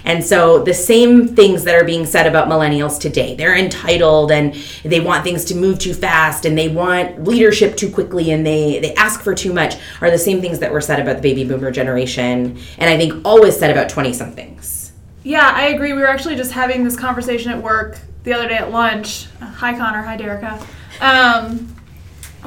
And 0.06 0.24
so 0.24 0.64
the 0.64 0.74
same 0.74 1.28
things 1.28 1.64
that 1.64 1.76
are 1.76 1.84
being 1.84 2.06
said 2.06 2.28
about 2.28 2.48
millennials 2.48 3.00
today, 3.00 3.36
they're 3.36 3.56
entitled 3.56 4.32
and 4.32 4.54
they 4.84 5.00
want 5.00 5.24
things 5.24 5.46
to 5.46 5.56
move 5.56 5.80
too 5.80 5.94
fast 5.94 6.46
and 6.46 6.58
they 6.58 6.70
want 6.70 7.24
leadership 7.24 7.76
too 7.76 7.92
quickly 7.92 8.32
and 8.32 8.46
they 8.46 8.80
they 8.80 8.94
ask 8.96 9.22
for 9.22 9.36
too 9.36 9.54
much 9.54 9.76
are 10.02 10.12
the 10.12 10.18
same 10.18 10.42
things 10.42 10.60
that 10.60 10.72
were 10.72 10.82
said 10.82 11.00
about 11.00 11.18
the 11.18 11.22
baby 11.22 11.44
boomer 11.44 11.72
generation 11.72 12.58
and 12.78 12.90
I 12.90 12.98
think 12.98 13.26
always 13.26 13.58
said 13.58 13.72
about 13.72 13.90
20 13.90 14.14
somethings. 14.14 14.92
Yeah, 15.24 15.52
I 15.54 15.68
agree. 15.68 15.94
We 15.94 16.00
were 16.00 16.08
actually 16.08 16.36
just 16.36 16.52
having 16.52 16.84
this 16.84 16.96
conversation 16.96 17.52
at 17.52 17.62
work 17.62 18.00
the 18.24 18.34
other 18.34 18.48
day 18.48 18.58
at 18.58 18.72
lunch. 18.72 19.28
Hi, 19.42 19.78
Connor. 19.78 20.02
Hi, 20.02 20.18
Derica. 20.18 20.66
Um, 21.02 21.76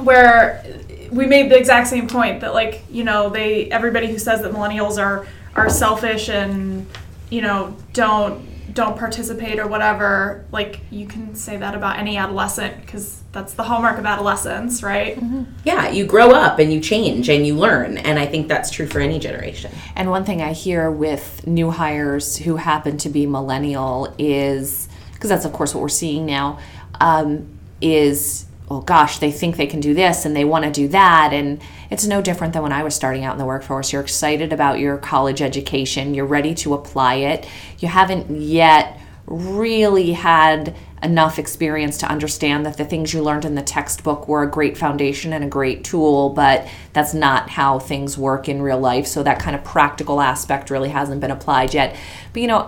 where 0.03 0.63
we 1.11 1.25
made 1.25 1.51
the 1.51 1.57
exact 1.57 1.87
same 1.87 2.07
point 2.07 2.41
that, 2.41 2.53
like, 2.53 2.83
you 2.89 3.03
know, 3.03 3.29
they 3.29 3.69
everybody 3.69 4.07
who 4.07 4.17
says 4.17 4.41
that 4.41 4.51
millennials 4.51 5.01
are 5.01 5.27
are 5.55 5.69
selfish 5.69 6.29
and 6.29 6.87
you 7.33 7.41
know 7.41 7.75
don't 7.93 8.47
don't 8.73 8.97
participate 8.97 9.59
or 9.59 9.67
whatever, 9.67 10.45
like 10.51 10.79
you 10.89 11.05
can 11.05 11.35
say 11.35 11.57
that 11.57 11.75
about 11.75 11.99
any 11.99 12.17
adolescent 12.17 12.81
because 12.81 13.21
that's 13.31 13.53
the 13.53 13.61
hallmark 13.61 13.99
of 13.99 14.05
adolescence, 14.05 14.81
right? 14.81 15.21
Yeah, 15.63 15.89
you 15.89 16.05
grow 16.05 16.31
up 16.31 16.57
and 16.57 16.73
you 16.73 16.79
change 16.79 17.29
and 17.29 17.45
you 17.45 17.55
learn 17.55 17.97
and 17.99 18.17
I 18.17 18.25
think 18.25 18.47
that's 18.47 18.71
true 18.71 18.87
for 18.87 18.99
any 18.99 19.19
generation. 19.19 19.71
And 19.95 20.09
one 20.09 20.25
thing 20.25 20.41
I 20.41 20.53
hear 20.53 20.89
with 20.89 21.45
new 21.45 21.69
hires 21.69 22.37
who 22.37 22.55
happen 22.55 22.97
to 22.99 23.09
be 23.09 23.27
millennial 23.27 24.13
is 24.17 24.87
because 25.13 25.29
that's 25.29 25.45
of 25.45 25.53
course 25.53 25.75
what 25.75 25.81
we're 25.81 25.89
seeing 25.89 26.25
now 26.25 26.59
um, 26.99 27.47
is 27.79 28.45
well 28.69 28.81
gosh 28.81 29.19
they 29.19 29.31
think 29.31 29.55
they 29.55 29.67
can 29.67 29.79
do 29.79 29.93
this 29.93 30.25
and 30.25 30.35
they 30.35 30.45
want 30.45 30.65
to 30.65 30.71
do 30.71 30.87
that 30.87 31.31
and 31.33 31.61
it's 31.89 32.05
no 32.05 32.21
different 32.21 32.53
than 32.53 32.63
when 32.63 32.71
I 32.71 32.83
was 32.83 32.95
starting 32.95 33.23
out 33.23 33.33
in 33.33 33.39
the 33.39 33.45
workforce 33.45 33.91
you're 33.91 34.01
excited 34.01 34.53
about 34.53 34.79
your 34.79 34.97
college 34.97 35.41
education 35.41 36.13
you're 36.13 36.25
ready 36.25 36.53
to 36.55 36.73
apply 36.73 37.15
it 37.15 37.47
you 37.79 37.87
haven't 37.87 38.29
yet 38.41 38.99
really 39.25 40.13
had 40.13 40.75
enough 41.01 41.37
experience 41.37 41.97
to 41.97 42.09
understand 42.09 42.65
that 42.65 42.77
the 42.77 42.85
things 42.85 43.13
you 43.13 43.21
learned 43.21 43.45
in 43.45 43.55
the 43.55 43.61
textbook 43.61 44.27
were 44.27 44.43
a 44.43 44.49
great 44.49 44.77
foundation 44.77 45.33
and 45.33 45.43
a 45.43 45.47
great 45.47 45.83
tool, 45.83 46.29
but 46.29 46.67
that's 46.93 47.13
not 47.13 47.49
how 47.49 47.77
things 47.79 48.17
work 48.17 48.47
in 48.47 48.61
real 48.61 48.79
life. 48.79 49.05
So 49.05 49.23
that 49.23 49.39
kind 49.39 49.55
of 49.55 49.63
practical 49.63 50.21
aspect 50.21 50.69
really 50.69 50.89
hasn't 50.89 51.21
been 51.21 51.31
applied 51.31 51.73
yet. 51.73 51.95
But 52.31 52.41
you 52.41 52.47
know, 52.47 52.67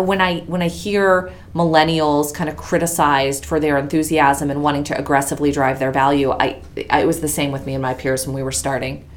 when 0.00 0.20
I 0.20 0.40
when 0.40 0.62
I 0.62 0.68
hear 0.68 1.32
millennials 1.54 2.34
kind 2.34 2.48
of 2.50 2.56
criticized 2.56 3.44
for 3.46 3.60
their 3.60 3.78
enthusiasm 3.78 4.50
and 4.50 4.62
wanting 4.62 4.84
to 4.84 4.98
aggressively 4.98 5.52
drive 5.52 5.78
their 5.78 5.92
value, 5.92 6.30
I, 6.32 6.60
I 6.90 7.02
it 7.02 7.06
was 7.06 7.20
the 7.20 7.28
same 7.28 7.52
with 7.52 7.66
me 7.66 7.74
and 7.74 7.82
my 7.82 7.94
peers 7.94 8.26
when 8.26 8.34
we 8.34 8.42
were 8.42 8.52
starting. 8.52 9.08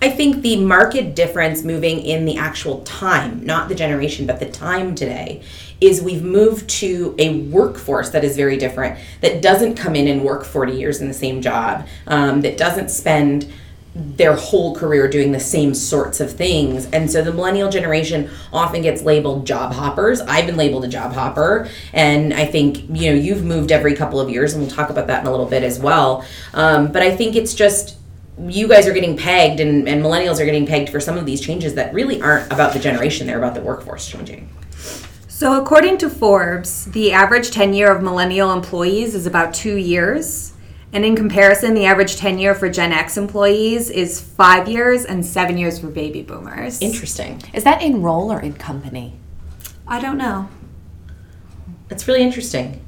I 0.00 0.10
think 0.10 0.42
the 0.42 0.56
market 0.64 1.14
difference 1.14 1.62
moving 1.62 2.00
in 2.00 2.24
the 2.24 2.36
actual 2.36 2.82
time, 2.82 3.44
not 3.44 3.68
the 3.68 3.74
generation, 3.74 4.26
but 4.26 4.40
the 4.40 4.50
time 4.50 4.94
today, 4.94 5.42
is 5.80 6.00
we've 6.02 6.22
moved 6.22 6.68
to 6.70 7.14
a 7.18 7.40
workforce 7.42 8.10
that 8.10 8.24
is 8.24 8.36
very 8.36 8.56
different, 8.56 8.98
that 9.20 9.42
doesn't 9.42 9.74
come 9.74 9.94
in 9.96 10.08
and 10.08 10.24
work 10.24 10.44
40 10.44 10.72
years 10.72 11.00
in 11.00 11.08
the 11.08 11.14
same 11.14 11.40
job, 11.40 11.86
um, 12.06 12.40
that 12.42 12.56
doesn't 12.56 12.90
spend 12.90 13.52
their 13.94 14.34
whole 14.34 14.74
career 14.74 15.06
doing 15.06 15.32
the 15.32 15.40
same 15.40 15.74
sorts 15.74 16.20
of 16.20 16.32
things. 16.32 16.86
And 16.86 17.10
so 17.10 17.22
the 17.22 17.32
millennial 17.32 17.70
generation 17.70 18.30
often 18.52 18.80
gets 18.80 19.02
labeled 19.02 19.46
job 19.46 19.72
hoppers. 19.72 20.20
I've 20.22 20.46
been 20.46 20.56
labeled 20.56 20.84
a 20.84 20.88
job 20.88 21.12
hopper. 21.12 21.68
And 21.92 22.32
I 22.32 22.46
think, 22.46 22.78
you 22.88 23.10
know, 23.10 23.16
you've 23.16 23.44
moved 23.44 23.70
every 23.70 23.94
couple 23.94 24.18
of 24.18 24.30
years, 24.30 24.54
and 24.54 24.62
we'll 24.62 24.70
talk 24.70 24.88
about 24.88 25.08
that 25.08 25.20
in 25.20 25.26
a 25.26 25.30
little 25.30 25.46
bit 25.46 25.62
as 25.62 25.78
well. 25.78 26.24
Um, 26.54 26.90
but 26.90 27.02
I 27.02 27.14
think 27.14 27.36
it's 27.36 27.54
just, 27.54 27.98
you 28.38 28.66
guys 28.66 28.86
are 28.86 28.94
getting 28.94 29.16
pegged 29.16 29.60
and, 29.60 29.86
and 29.86 30.02
millennials 30.02 30.40
are 30.40 30.46
getting 30.46 30.66
pegged 30.66 30.88
for 30.88 30.98
some 30.98 31.18
of 31.18 31.26
these 31.26 31.40
changes 31.42 31.74
that 31.74 31.92
really 31.92 32.20
aren't 32.22 32.50
about 32.50 32.72
the 32.72 32.78
generation, 32.78 33.26
they're 33.26 33.38
about 33.38 33.54
the 33.54 33.60
workforce 33.60 34.08
changing. 34.08 34.48
So, 35.28 35.60
according 35.60 35.98
to 35.98 36.08
Forbes, 36.08 36.86
the 36.86 37.12
average 37.12 37.50
tenure 37.50 37.90
of 37.90 38.02
millennial 38.02 38.52
employees 38.52 39.14
is 39.14 39.26
about 39.26 39.52
two 39.52 39.76
years. 39.76 40.51
And 40.92 41.04
in 41.06 41.16
comparison, 41.16 41.72
the 41.74 41.86
average 41.86 42.16
tenure 42.16 42.54
for 42.54 42.68
Gen 42.68 42.92
X 42.92 43.16
employees 43.16 43.88
is 43.88 44.20
five 44.20 44.68
years 44.68 45.06
and 45.06 45.24
seven 45.24 45.56
years 45.56 45.78
for 45.78 45.88
baby 45.88 46.22
boomers. 46.22 46.82
Interesting. 46.82 47.42
Is 47.54 47.64
that 47.64 47.80
in 47.80 48.02
role 48.02 48.30
or 48.30 48.40
in 48.40 48.52
company? 48.52 49.14
I 49.88 50.00
don't 50.00 50.18
know. 50.18 50.48
That's 51.88 52.06
really 52.06 52.22
interesting. 52.22 52.84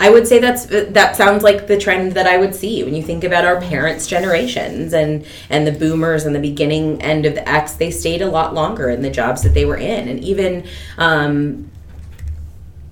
I 0.00 0.10
would 0.10 0.26
say 0.26 0.38
that's 0.38 0.66
that 0.66 1.16
sounds 1.16 1.42
like 1.42 1.66
the 1.66 1.78
trend 1.78 2.12
that 2.12 2.26
I 2.26 2.36
would 2.36 2.54
see 2.54 2.82
when 2.82 2.94
you 2.94 3.02
think 3.02 3.22
about 3.22 3.44
our 3.44 3.60
parents' 3.60 4.06
generations 4.06 4.92
and 4.92 5.24
and 5.48 5.66
the 5.66 5.72
boomers 5.72 6.24
and 6.24 6.34
the 6.34 6.40
beginning 6.40 7.00
end 7.00 7.26
of 7.26 7.34
the 7.34 7.48
X. 7.48 7.74
They 7.74 7.90
stayed 7.90 8.20
a 8.20 8.28
lot 8.28 8.54
longer 8.54 8.90
in 8.90 9.02
the 9.02 9.10
jobs 9.10 9.42
that 9.42 9.54
they 9.54 9.64
were 9.64 9.76
in, 9.76 10.08
and 10.08 10.22
even 10.24 10.66
um, 10.98 11.70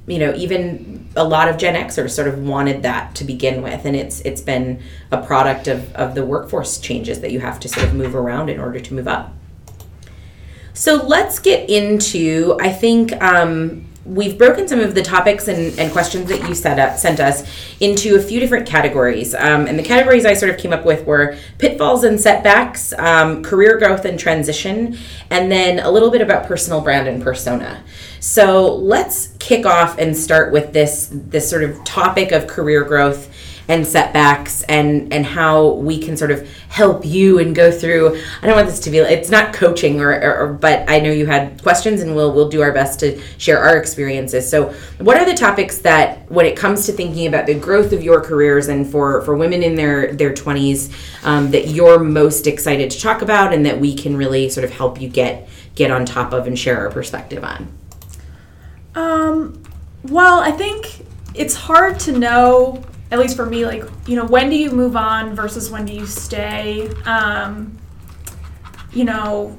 you 0.07 0.19
know 0.19 0.33
even 0.35 1.02
a 1.17 1.25
lot 1.25 1.49
of 1.49 1.59
Gen 1.59 1.75
Xers 1.75 2.11
sort 2.11 2.29
of 2.29 2.39
wanted 2.39 2.83
that 2.83 3.15
to 3.17 3.25
begin 3.25 3.63
with, 3.63 3.85
and 3.85 3.95
it's 3.97 4.21
it's 4.23 4.41
been 4.41 4.83
a 5.11 5.23
product 5.23 5.69
of 5.69 5.93
of 5.95 6.15
the 6.15 6.25
workforce 6.25 6.79
changes 6.81 7.21
that 7.21 7.33
you 7.33 7.41
have 7.41 7.61
to 7.61 7.69
sort 7.69 7.87
of 7.87 7.95
move 7.95 8.15
around 8.15 8.49
in 8.49 8.59
order 8.59 8.81
to 8.81 8.95
move 8.95 9.09
up. 9.09 9.33
So 10.75 10.97
let's 11.07 11.39
get 11.39 11.69
into 11.69 12.57
I 12.61 12.73
think. 12.73 13.13
Um, 13.23 13.87
we've 14.05 14.37
broken 14.37 14.67
some 14.67 14.81
of 14.81 14.95
the 14.95 15.03
topics 15.03 15.49
and, 15.49 15.79
and 15.79 15.93
questions 15.93 16.29
that 16.29 16.47
you 16.49 16.55
set 16.55 16.79
up, 16.79 16.99
sent 16.99 17.21
us 17.21 17.49
into 17.81 18.17
a 18.17 18.21
few 18.21 18.41
different 18.41 18.67
categories. 18.67 19.35
Um, 19.35 19.67
and 19.67 19.79
the 19.79 19.83
categories 19.83 20.27
I 20.27 20.35
sort 20.35 20.51
of 20.51 20.59
came 20.59 20.73
up 20.73 20.85
with 20.85 21.07
were 21.07 21.37
pitfalls 21.59 22.03
and 22.05 22.21
setbacks, 22.21 22.93
um, 22.95 23.43
career 23.43 23.79
growth 23.79 24.05
and 24.05 24.19
transition, 24.19 24.99
and 25.31 25.53
then 25.53 25.79
a 25.79 25.91
little 25.91 26.11
bit 26.11 26.21
about 26.21 26.47
personal 26.47 26.81
brand 26.81 27.07
and 27.07 27.23
persona. 27.23 27.83
So 28.19 28.75
let's 28.75 29.29
kick 29.39 29.67
off 29.67 29.99
and 29.99 30.17
start 30.17 30.53
with 30.53 30.73
this 30.73 31.09
this 31.13 31.49
sort 31.49 31.65
of 31.65 31.83
topic 31.85 32.31
of 32.31 32.47
career 32.47 32.85
growth 32.85 33.32
and 33.73 33.87
setbacks 33.87 34.63
and 34.65 35.13
and 35.13 35.25
how 35.25 35.71
we 35.71 35.99
can 35.99 36.17
sort 36.17 36.31
of 36.31 36.49
help 36.69 37.05
you 37.05 37.39
and 37.39 37.55
go 37.55 37.71
through 37.71 38.15
i 38.43 38.47
don't 38.47 38.57
want 38.57 38.69
this 38.69 38.81
to 38.81 38.91
be 38.91 38.99
it's 38.99 39.31
not 39.31 39.53
coaching 39.53 40.01
or, 40.01 40.11
or, 40.11 40.37
or, 40.39 40.53
but 40.53 40.89
i 40.89 41.01
know 41.01 41.11
you 41.11 41.27
had 41.27 41.61
questions 41.63 42.01
and 42.01 42.15
we'll 42.15 42.33
we'll 42.33 42.49
do 42.49 42.63
our 42.63 42.73
best 42.73 43.01
to 43.01 43.21
share 43.39 43.59
our 43.59 43.77
experiences. 43.77 44.49
So 44.49 44.73
what 44.99 45.17
are 45.17 45.25
the 45.25 45.35
topics 45.35 45.79
that 45.79 46.31
when 46.31 46.47
it 46.47 46.57
comes 46.57 46.87
to 46.87 46.93
thinking 46.93 47.27
about 47.27 47.47
the 47.47 47.55
growth 47.55 47.93
of 47.93 48.03
your 48.03 48.21
careers 48.21 48.69
and 48.69 48.87
for 48.87 49.23
for 49.23 49.37
women 49.37 49.63
in 49.63 49.75
their 49.75 50.13
their 50.15 50.33
20s 50.33 50.93
um, 51.25 51.51
that 51.51 51.69
you're 51.69 51.99
most 51.99 52.47
excited 52.47 52.91
to 52.91 53.01
talk 53.01 53.23
about 53.23 53.53
and 53.53 53.67
that 53.67 53.79
we 53.79 53.95
can 53.95 54.17
really 54.17 54.49
sort 54.49 54.65
of 54.65 54.71
help 54.71 55.01
you 55.01 55.09
get 55.09 55.49
get 55.75 55.91
on 55.91 56.05
top 56.05 56.33
of 56.33 56.47
and 56.47 56.59
share 56.59 56.79
our 56.79 56.91
perspective 56.91 57.45
on? 57.45 57.73
Um 58.95 59.63
well 60.05 60.41
i 60.41 60.51
think 60.51 61.07
it's 61.35 61.55
hard 61.55 61.99
to 62.01 62.13
know 62.13 62.83
at 63.13 63.19
least 63.19 63.37
for 63.37 63.45
me, 63.45 63.67
like, 63.67 63.85
you 64.07 64.17
know, 64.17 64.25
when 64.25 64.49
do 64.49 64.57
you 64.57 64.71
move 64.71 64.97
on 64.97 65.37
versus 65.37 65.71
when 65.71 65.85
do 65.85 65.93
you 65.93 66.07
stay? 66.07 66.89
Um, 67.05 67.79
you 68.95 69.05
know, 69.05 69.59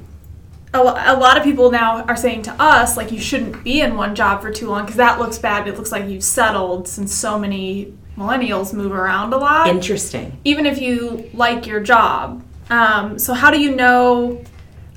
a, 0.74 0.78
a 0.78 1.16
lot 1.16 1.36
of 1.38 1.44
people 1.44 1.70
now 1.70 2.02
are 2.02 2.16
saying 2.16 2.42
to 2.42 2.52
us, 2.60 2.96
like, 2.96 3.12
you 3.12 3.20
shouldn't 3.20 3.62
be 3.62 3.80
in 3.80 3.96
one 3.96 4.16
job 4.16 4.42
for 4.42 4.50
too 4.50 4.66
long 4.66 4.82
because 4.82 4.96
that 4.96 5.20
looks 5.20 5.38
bad. 5.38 5.68
It 5.68 5.76
looks 5.76 5.92
like 5.92 6.08
you've 6.08 6.24
settled 6.24 6.88
since 6.88 7.14
so 7.14 7.38
many 7.38 7.94
millennials 8.16 8.74
move 8.74 8.90
around 8.90 9.32
a 9.32 9.38
lot. 9.38 9.68
Interesting. 9.68 10.36
Even 10.42 10.66
if 10.66 10.80
you 10.80 11.30
like 11.32 11.64
your 11.64 11.78
job. 11.78 12.44
Um, 12.70 13.20
so, 13.20 13.34
how 13.34 13.52
do 13.52 13.60
you 13.60 13.76
know, 13.76 14.42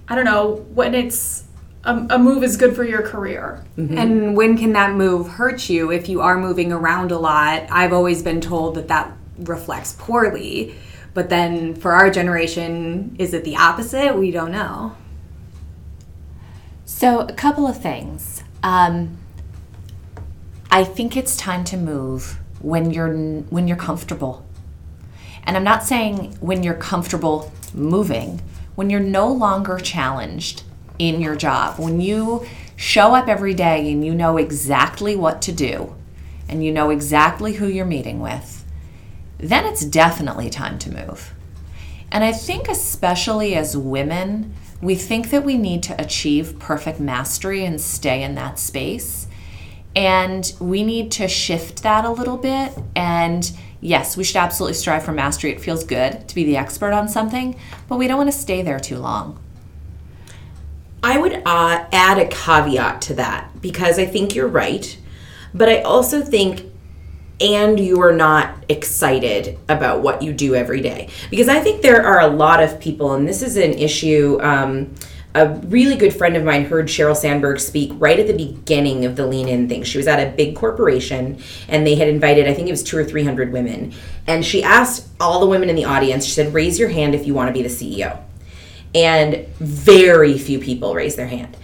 I 0.07 0.15
don't 0.15 0.25
know, 0.25 0.65
when 0.73 0.95
it's 0.95 1.43
a, 1.87 2.05
a 2.11 2.19
move 2.19 2.43
is 2.43 2.57
good 2.57 2.75
for 2.75 2.83
your 2.83 3.01
career. 3.01 3.63
Mm-hmm. 3.77 3.97
And 3.97 4.37
when 4.37 4.57
can 4.57 4.73
that 4.73 4.93
move 4.93 5.27
hurt 5.27 5.69
you 5.69 5.89
if 5.91 6.09
you 6.09 6.21
are 6.21 6.37
moving 6.37 6.71
around 6.71 7.11
a 7.11 7.17
lot? 7.17 7.65
I've 7.71 7.93
always 7.93 8.21
been 8.21 8.41
told 8.41 8.75
that 8.75 8.89
that 8.89 9.11
reflects 9.39 9.95
poorly. 9.97 10.75
But 11.13 11.29
then 11.29 11.75
for 11.75 11.93
our 11.93 12.11
generation, 12.11 13.15
is 13.17 13.33
it 13.33 13.43
the 13.45 13.55
opposite? 13.55 14.15
We 14.15 14.31
don't 14.31 14.51
know. 14.51 14.95
So, 16.85 17.21
a 17.21 17.33
couple 17.33 17.67
of 17.67 17.81
things. 17.81 18.43
Um, 18.63 19.17
I 20.69 20.83
think 20.83 21.15
it's 21.15 21.37
time 21.37 21.63
to 21.65 21.77
move 21.77 22.37
when 22.59 22.91
you're 22.91 23.15
when 23.49 23.67
you're 23.67 23.77
comfortable. 23.77 24.45
And 25.43 25.55
I'm 25.55 25.63
not 25.63 25.83
saying 25.83 26.37
when 26.41 26.63
you're 26.63 26.73
comfortable 26.73 27.51
moving, 27.73 28.41
when 28.75 28.89
you're 28.89 28.99
no 28.99 29.31
longer 29.31 29.77
challenged 29.77 30.63
in 30.99 31.21
your 31.21 31.35
job. 31.35 31.79
When 31.79 32.01
you 32.01 32.45
show 32.75 33.15
up 33.15 33.27
every 33.27 33.53
day 33.53 33.91
and 33.91 34.05
you 34.05 34.13
know 34.13 34.37
exactly 34.37 35.15
what 35.15 35.41
to 35.43 35.51
do 35.51 35.95
and 36.47 36.63
you 36.63 36.71
know 36.71 36.89
exactly 36.89 37.53
who 37.53 37.67
you're 37.67 37.85
meeting 37.85 38.19
with, 38.19 38.65
then 39.37 39.65
it's 39.65 39.85
definitely 39.85 40.49
time 40.49 40.79
to 40.79 40.91
move. 40.91 41.33
And 42.11 42.23
I 42.23 42.31
think, 42.31 42.69
especially 42.69 43.55
as 43.55 43.75
women, 43.75 44.53
we 44.81 44.95
think 44.95 45.29
that 45.31 45.43
we 45.43 45.57
need 45.57 45.83
to 45.83 46.01
achieve 46.01 46.59
perfect 46.59 46.99
mastery 46.99 47.65
and 47.65 47.81
stay 47.81 48.23
in 48.23 48.35
that 48.35 48.59
space. 48.59 49.27
And 49.95 50.51
we 50.59 50.83
need 50.83 51.11
to 51.13 51.27
shift 51.27 51.83
that 51.83 52.05
a 52.05 52.11
little 52.11 52.37
bit. 52.37 52.71
And 52.95 53.51
yes, 53.81 54.15
we 54.15 54.23
should 54.23 54.37
absolutely 54.37 54.75
strive 54.75 55.03
for 55.03 55.11
mastery. 55.11 55.51
It 55.51 55.61
feels 55.61 55.83
good 55.83 56.27
to 56.27 56.35
be 56.35 56.43
the 56.43 56.57
expert 56.57 56.93
on 56.93 57.09
something, 57.09 57.59
but 57.89 57.97
we 57.97 58.07
don't 58.07 58.17
want 58.17 58.31
to 58.31 58.37
stay 58.37 58.61
there 58.61 58.79
too 58.79 58.99
long. 58.99 59.39
I 61.07 61.17
would 61.17 61.41
uh, 61.45 61.87
add 61.93 62.17
a 62.17 62.27
caveat 62.27 63.01
to 63.03 63.13
that 63.13 63.61
because 63.61 63.97
I 63.97 64.05
think 64.05 64.35
you're 64.35 64.49
right, 64.49 64.97
but 65.53 65.69
I 65.69 65.81
also 65.83 66.21
think 66.21 66.65
and 67.39 67.79
you 67.79 68.01
are 68.01 68.11
not 68.11 68.65
excited 68.67 69.57
about 69.69 70.01
what 70.01 70.21
you 70.21 70.33
do 70.33 70.53
every 70.53 70.81
day 70.81 71.07
because 71.29 71.47
I 71.47 71.61
think 71.61 71.81
there 71.81 72.05
are 72.05 72.19
a 72.19 72.27
lot 72.27 72.61
of 72.61 72.81
people, 72.81 73.13
and 73.13 73.25
this 73.25 73.41
is 73.41 73.55
an 73.55 73.71
issue. 73.71 74.37
Um, 74.41 74.95
a 75.33 75.47
really 75.67 75.95
good 75.95 76.13
friend 76.13 76.35
of 76.35 76.43
mine 76.43 76.65
heard 76.65 76.87
Sheryl 76.87 77.15
Sandberg 77.15 77.61
speak 77.61 77.91
right 77.93 78.19
at 78.19 78.27
the 78.27 78.33
beginning 78.33 79.05
of 79.05 79.15
the 79.15 79.25
Lean 79.25 79.47
In 79.47 79.69
thing. 79.69 79.83
She 79.83 79.97
was 79.97 80.07
at 80.07 80.19
a 80.19 80.35
big 80.35 80.57
corporation 80.57 81.41
and 81.69 81.87
they 81.87 81.95
had 81.95 82.09
invited, 82.09 82.47
I 82.47 82.53
think 82.53 82.67
it 82.67 82.71
was 82.71 82.83
two 82.83 82.97
or 82.97 83.05
three 83.05 83.23
hundred 83.23 83.53
women. 83.53 83.93
And 84.25 84.43
she 84.43 84.63
asked 84.63 85.07
all 85.21 85.39
the 85.39 85.45
women 85.45 85.69
in 85.69 85.75
the 85.75 85.85
audience, 85.85 86.25
she 86.25 86.31
said, 86.31 86.53
raise 86.53 86.79
your 86.79 86.89
hand 86.89 87.13
if 87.13 87.27
you 87.27 87.35
want 87.35 87.47
to 87.49 87.53
be 87.53 87.61
the 87.61 87.69
CEO 87.69 88.26
and 88.97 89.47
very 89.59 90.39
few 90.39 90.57
people 90.57 90.95
raised 90.95 91.17
their 91.17 91.27
hand. 91.27 91.55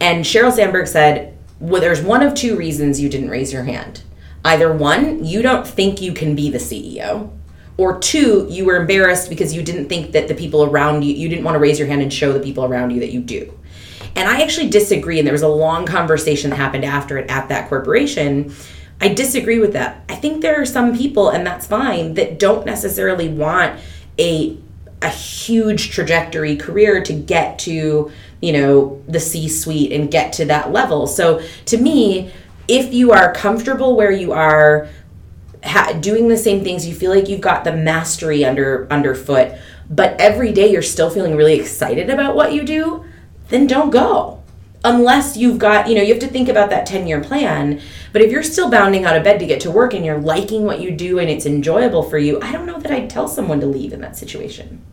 And 0.00 0.24
Sheryl 0.24 0.52
Sandberg 0.52 0.88
said, 0.88 1.38
Well, 1.60 1.80
there's 1.80 2.02
one 2.02 2.22
of 2.22 2.34
two 2.34 2.56
reasons 2.56 3.00
you 3.00 3.08
didn't 3.08 3.30
raise 3.30 3.52
your 3.52 3.62
hand. 3.62 4.02
Either 4.44 4.72
one, 4.72 5.24
you 5.24 5.40
don't 5.40 5.66
think 5.66 6.00
you 6.00 6.12
can 6.12 6.34
be 6.34 6.50
the 6.50 6.58
CEO, 6.58 7.30
or 7.76 7.98
two, 8.00 8.46
you 8.50 8.64
were 8.64 8.76
embarrassed 8.76 9.28
because 9.28 9.54
you 9.54 9.62
didn't 9.62 9.88
think 9.88 10.12
that 10.12 10.26
the 10.26 10.34
people 10.34 10.64
around 10.64 11.04
you, 11.04 11.14
you 11.14 11.28
didn't 11.28 11.44
want 11.44 11.54
to 11.54 11.60
raise 11.60 11.78
your 11.78 11.86
hand 11.86 12.02
and 12.02 12.12
show 12.12 12.32
the 12.32 12.40
people 12.40 12.64
around 12.64 12.90
you 12.90 13.00
that 13.00 13.12
you 13.12 13.20
do. 13.20 13.56
And 14.16 14.28
I 14.28 14.42
actually 14.42 14.68
disagree, 14.68 15.18
and 15.18 15.26
there 15.26 15.32
was 15.32 15.42
a 15.42 15.48
long 15.48 15.86
conversation 15.86 16.50
that 16.50 16.56
happened 16.56 16.84
after 16.84 17.16
it 17.18 17.30
at 17.30 17.48
that 17.50 17.68
corporation. 17.68 18.52
I 19.00 19.14
disagree 19.14 19.60
with 19.60 19.74
that. 19.74 20.04
I 20.08 20.16
think 20.16 20.42
there 20.42 20.60
are 20.60 20.66
some 20.66 20.96
people, 20.96 21.28
and 21.28 21.46
that's 21.46 21.66
fine, 21.66 22.14
that 22.14 22.38
don't 22.38 22.66
necessarily 22.66 23.28
want 23.28 23.80
a 24.18 24.58
a 25.02 25.08
huge 25.08 25.90
trajectory 25.90 26.56
career 26.56 27.02
to 27.02 27.12
get 27.12 27.58
to 27.60 28.10
you 28.40 28.52
know 28.52 29.02
the 29.08 29.20
c 29.20 29.48
suite 29.48 29.92
and 29.92 30.10
get 30.10 30.32
to 30.34 30.44
that 30.46 30.72
level. 30.72 31.06
So 31.06 31.42
to 31.66 31.76
me 31.76 32.32
if 32.68 32.92
you 32.92 33.12
are 33.12 33.32
comfortable 33.32 33.96
where 33.96 34.12
you 34.12 34.32
are 34.32 34.88
ha- 35.64 35.92
doing 36.00 36.28
the 36.28 36.36
same 36.36 36.62
things 36.62 36.86
you 36.86 36.94
feel 36.94 37.10
like 37.10 37.28
you've 37.28 37.40
got 37.40 37.64
the 37.64 37.72
mastery 37.72 38.44
under 38.44 38.86
underfoot 38.90 39.52
but 39.90 40.14
every 40.20 40.52
day 40.52 40.70
you're 40.70 40.82
still 40.82 41.10
feeling 41.10 41.34
really 41.34 41.58
excited 41.58 42.08
about 42.08 42.36
what 42.36 42.52
you 42.52 42.62
do 42.62 43.04
then 43.48 43.66
don't 43.66 43.90
go. 43.90 44.42
Unless 44.82 45.36
you've 45.36 45.58
got 45.58 45.88
you 45.88 45.94
know 45.94 46.02
you 46.02 46.14
have 46.14 46.22
to 46.22 46.28
think 46.28 46.48
about 46.48 46.70
that 46.70 46.86
10 46.86 47.06
year 47.06 47.20
plan 47.20 47.80
but 48.12 48.22
if 48.22 48.30
you're 48.30 48.42
still 48.42 48.70
bounding 48.70 49.04
out 49.04 49.16
of 49.16 49.24
bed 49.24 49.38
to 49.38 49.46
get 49.46 49.60
to 49.60 49.70
work 49.70 49.94
and 49.94 50.04
you're 50.04 50.18
liking 50.18 50.64
what 50.64 50.80
you 50.80 50.90
do 50.90 51.18
and 51.18 51.30
it's 51.30 51.46
enjoyable 51.46 52.02
for 52.02 52.18
you 52.18 52.40
i 52.40 52.52
don't 52.52 52.66
know 52.66 52.78
that 52.78 52.92
i'd 52.92 53.10
tell 53.10 53.28
someone 53.28 53.60
to 53.60 53.66
leave 53.66 53.92
in 53.92 54.00
that 54.00 54.16
situation 54.16 54.84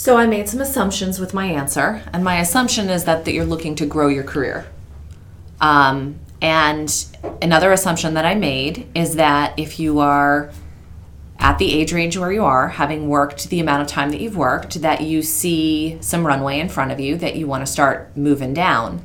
So 0.00 0.16
I 0.16 0.26
made 0.26 0.48
some 0.48 0.62
assumptions 0.62 1.20
with 1.20 1.34
my 1.34 1.44
answer, 1.44 2.02
and 2.10 2.24
my 2.24 2.40
assumption 2.40 2.88
is 2.88 3.04
that, 3.04 3.26
that 3.26 3.34
you're 3.34 3.44
looking 3.44 3.74
to 3.74 3.84
grow 3.84 4.08
your 4.08 4.24
career. 4.24 4.66
Um, 5.60 6.18
and 6.40 6.90
another 7.42 7.70
assumption 7.70 8.14
that 8.14 8.24
I 8.24 8.34
made 8.34 8.88
is 8.94 9.16
that 9.16 9.58
if 9.58 9.78
you 9.78 9.98
are 9.98 10.52
at 11.38 11.58
the 11.58 11.70
age 11.70 11.92
range 11.92 12.16
where 12.16 12.32
you 12.32 12.44
are, 12.44 12.68
having 12.68 13.10
worked 13.10 13.50
the 13.50 13.60
amount 13.60 13.82
of 13.82 13.88
time 13.88 14.08
that 14.08 14.22
you've 14.22 14.38
worked, 14.38 14.80
that 14.80 15.02
you 15.02 15.20
see 15.20 15.98
some 16.00 16.26
runway 16.26 16.60
in 16.60 16.70
front 16.70 16.92
of 16.92 16.98
you 16.98 17.16
that 17.16 17.36
you 17.36 17.46
want 17.46 17.60
to 17.60 17.70
start 17.70 18.16
moving 18.16 18.54
down. 18.54 19.02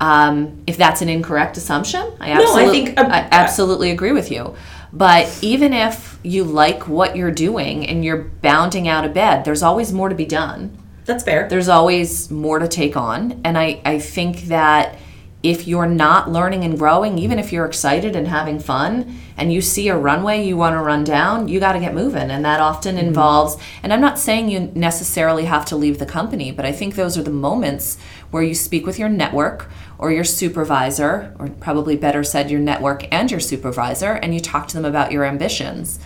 Um, 0.00 0.62
if 0.66 0.76
that's 0.78 1.02
an 1.02 1.08
incorrect 1.08 1.56
assumption, 1.58 2.00
I 2.20 2.32
No, 2.32 2.40
I 2.40 2.42
absolutely, 2.42 2.84
think, 2.86 2.98
uh, 2.98 3.02
I 3.04 3.28
absolutely 3.30 3.90
agree 3.90 4.12
with 4.12 4.30
you. 4.30 4.54
But 4.92 5.38
even 5.42 5.72
if 5.72 6.18
you 6.22 6.42
like 6.44 6.88
what 6.88 7.16
you're 7.16 7.30
doing 7.30 7.86
and 7.86 8.04
you're 8.04 8.24
bounding 8.42 8.88
out 8.88 9.04
of 9.04 9.12
bed, 9.14 9.44
there's 9.44 9.62
always 9.62 9.92
more 9.92 10.08
to 10.08 10.14
be 10.14 10.24
done 10.24 10.76
That's 11.04 11.22
fair. 11.22 11.48
there's 11.48 11.68
always 11.68 12.30
more 12.30 12.58
to 12.58 12.66
take 12.66 12.96
on 12.96 13.40
and 13.44 13.56
I, 13.56 13.80
I 13.84 13.98
think 14.00 14.42
that 14.48 14.96
if 15.42 15.66
you're 15.66 15.86
not 15.86 16.30
learning 16.30 16.64
and 16.64 16.78
growing 16.78 17.18
even 17.18 17.38
if 17.38 17.52
you're 17.52 17.64
excited 17.64 18.14
and 18.14 18.28
having 18.28 18.58
fun 18.58 19.18
and 19.36 19.52
you 19.52 19.60
see 19.60 19.88
a 19.88 19.96
runway 19.96 20.44
you 20.44 20.56
want 20.56 20.74
to 20.74 20.80
run 20.80 21.02
down 21.02 21.48
you 21.48 21.58
got 21.58 21.72
to 21.72 21.80
get 21.80 21.94
moving 21.94 22.30
and 22.30 22.44
that 22.44 22.60
often 22.60 22.96
mm-hmm. 22.96 23.06
involves 23.06 23.56
and 23.82 23.92
i'm 23.92 24.00
not 24.00 24.18
saying 24.18 24.50
you 24.50 24.60
necessarily 24.74 25.46
have 25.46 25.64
to 25.64 25.76
leave 25.76 25.98
the 25.98 26.06
company 26.06 26.52
but 26.52 26.66
i 26.66 26.72
think 26.72 26.94
those 26.94 27.16
are 27.16 27.22
the 27.22 27.30
moments 27.30 27.98
where 28.30 28.42
you 28.42 28.54
speak 28.54 28.86
with 28.86 28.98
your 28.98 29.08
network 29.08 29.68
or 30.00 30.10
your 30.10 30.24
supervisor 30.24 31.34
or 31.38 31.48
probably 31.60 31.94
better 31.94 32.24
said 32.24 32.50
your 32.50 32.58
network 32.58 33.06
and 33.12 33.30
your 33.30 33.38
supervisor 33.38 34.12
and 34.12 34.32
you 34.32 34.40
talk 34.40 34.66
to 34.66 34.74
them 34.74 34.86
about 34.86 35.12
your 35.12 35.26
ambitions. 35.26 35.98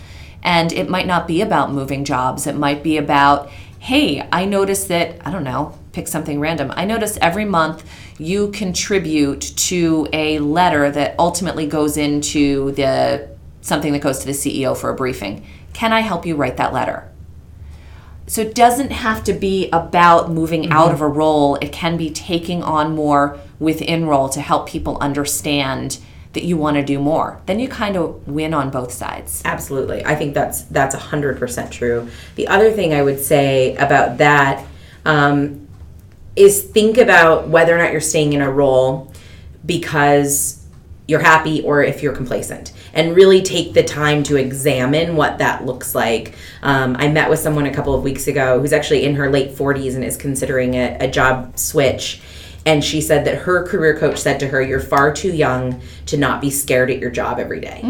And 0.43 0.73
it 0.73 0.89
might 0.89 1.07
not 1.07 1.27
be 1.27 1.41
about 1.41 1.71
moving 1.71 2.03
jobs. 2.03 2.45
It 2.45 2.57
might 2.57 2.83
be 2.83 2.97
about 2.97 3.49
hey, 3.85 4.27
I 4.31 4.45
noticed 4.45 4.87
that, 4.87 5.15
I 5.23 5.29
don't 5.29 5.43
know, 5.43 5.77
pick 5.91 6.07
something 6.07 6.39
random. 6.39 6.73
I 6.75 6.85
noticed 6.85 7.19
every 7.21 7.45
month 7.45 7.87
you 8.17 8.49
contribute 8.49 9.41
to 9.41 10.07
a 10.11 10.39
letter 10.39 10.89
that 10.89 11.13
ultimately 11.19 11.67
goes 11.67 11.95
into 11.95 12.71
the 12.71 13.29
something 13.61 13.93
that 13.93 14.01
goes 14.01 14.17
to 14.19 14.25
the 14.25 14.31
CEO 14.31 14.75
for 14.75 14.89
a 14.89 14.95
briefing. 14.95 15.45
Can 15.73 15.93
I 15.93 15.99
help 15.99 16.25
you 16.25 16.35
write 16.35 16.57
that 16.57 16.73
letter? 16.73 17.11
So 18.25 18.41
it 18.41 18.55
doesn't 18.55 18.91
have 18.91 19.23
to 19.25 19.33
be 19.33 19.69
about 19.69 20.31
moving 20.31 20.63
mm-hmm. 20.63 20.73
out 20.73 20.91
of 20.91 21.01
a 21.01 21.07
role. 21.07 21.53
It 21.57 21.71
can 21.71 21.95
be 21.95 22.09
taking 22.09 22.63
on 22.63 22.95
more 22.95 23.39
within 23.59 24.07
role 24.07 24.29
to 24.29 24.41
help 24.41 24.67
people 24.67 24.97
understand 24.97 25.99
that 26.35 26.43
you 26.43 26.55
want 26.55 26.77
to 26.77 26.83
do 26.83 26.99
more. 26.99 27.41
Then 27.47 27.59
you 27.59 27.67
kind 27.67 27.97
of 27.97 28.27
win 28.27 28.53
on 28.53 28.69
both 28.69 28.91
sides. 28.91 29.41
Absolutely. 29.43 30.05
I 30.05 30.15
think 30.15 30.33
that's 30.33 30.61
that's 30.63 30.93
hundred 30.95 31.39
percent 31.39 31.71
true. 31.71 32.07
The 32.35 32.47
other 32.47 32.71
thing 32.71 32.93
I 32.93 33.01
would 33.01 33.19
say 33.19 33.75
about 33.75 34.19
that 34.19 34.65
um, 35.05 35.67
is 36.35 36.61
think 36.63 36.97
about 36.97 37.47
whether 37.49 37.75
or 37.75 37.79
not 37.79 37.91
you're 37.91 38.01
staying 38.01 38.33
in 38.33 38.41
a 38.41 38.51
role 38.51 39.11
because 39.65 40.61
you're 41.07 41.21
happy 41.21 41.61
or 41.61 41.83
if 41.83 42.01
you're 42.01 42.15
complacent 42.15 42.73
and 42.93 43.15
really 43.15 43.41
take 43.41 43.73
the 43.73 43.83
time 43.83 44.23
to 44.23 44.37
examine 44.37 45.15
what 45.15 45.37
that 45.37 45.65
looks 45.65 45.93
like 45.93 46.33
um, 46.63 46.95
i 46.97 47.07
met 47.07 47.29
with 47.29 47.37
someone 47.39 47.67
a 47.67 47.73
couple 47.73 47.93
of 47.93 48.03
weeks 48.03 48.27
ago 48.27 48.59
who's 48.59 48.73
actually 48.73 49.03
in 49.03 49.13
her 49.13 49.29
late 49.29 49.51
40s 49.51 49.93
and 49.93 50.03
is 50.03 50.17
considering 50.17 50.73
a, 50.73 50.97
a 51.01 51.07
job 51.07 51.57
switch 51.59 52.21
and 52.65 52.83
she 52.83 52.99
said 52.99 53.25
that 53.25 53.35
her 53.39 53.63
career 53.63 53.97
coach 53.97 54.17
said 54.17 54.39
to 54.39 54.47
her 54.47 54.61
you're 54.61 54.79
far 54.79 55.13
too 55.13 55.31
young 55.31 55.79
to 56.07 56.17
not 56.17 56.41
be 56.41 56.49
scared 56.49 56.89
at 56.89 56.99
your 56.99 57.11
job 57.11 57.39
every 57.39 57.59
day. 57.59 57.81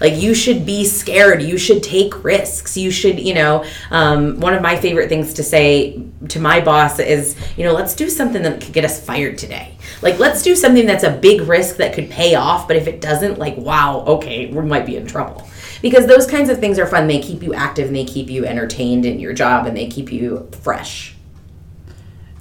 like 0.00 0.16
you 0.16 0.34
should 0.34 0.66
be 0.66 0.84
scared. 0.84 1.42
You 1.42 1.56
should 1.58 1.82
take 1.82 2.22
risks. 2.22 2.76
You 2.76 2.90
should 2.90 3.18
you 3.18 3.34
know 3.34 3.64
um, 3.90 4.38
one 4.40 4.54
of 4.54 4.62
my 4.62 4.76
favorite 4.76 5.08
things 5.08 5.34
to 5.34 5.42
say 5.42 6.02
to 6.28 6.40
my 6.40 6.60
boss 6.60 6.98
is 6.98 7.36
you 7.56 7.64
know 7.64 7.72
let's 7.72 7.94
do 7.94 8.08
something 8.10 8.42
that 8.42 8.60
could 8.60 8.72
get 8.72 8.84
us 8.84 9.04
fired 9.04 9.38
today. 9.38 9.76
Like 10.02 10.18
let's 10.18 10.42
do 10.42 10.54
something 10.54 10.86
that's 10.86 11.04
a 11.04 11.10
big 11.10 11.42
risk 11.42 11.76
that 11.76 11.94
could 11.94 12.10
pay 12.10 12.34
off 12.34 12.68
but 12.68 12.76
if 12.76 12.86
it 12.86 13.00
doesn't 13.00 13.38
like 13.38 13.56
wow 13.56 14.04
okay 14.06 14.46
we 14.46 14.62
might 14.62 14.86
be 14.86 14.96
in 14.96 15.06
trouble. 15.06 15.48
Because 15.80 16.06
those 16.06 16.26
kinds 16.26 16.50
of 16.50 16.58
things 16.58 16.78
are 16.78 16.86
fun. 16.86 17.06
They 17.06 17.20
keep 17.20 17.42
you 17.42 17.54
active 17.54 17.86
and 17.86 17.94
they 17.94 18.04
keep 18.04 18.28
you 18.28 18.44
entertained 18.44 19.06
in 19.06 19.20
your 19.20 19.32
job 19.32 19.66
and 19.66 19.76
they 19.76 19.86
keep 19.86 20.12
you 20.12 20.48
fresh 20.62 21.14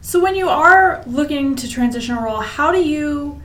So 0.08 0.22
when 0.22 0.38
you 0.38 0.48
are 0.48 1.04
looking 1.06 1.58
to 1.58 1.68
transition 1.68 2.18
a 2.18 2.22
role, 2.22 2.40
how 2.40 2.72
do 2.72 2.82
you 2.82 3.42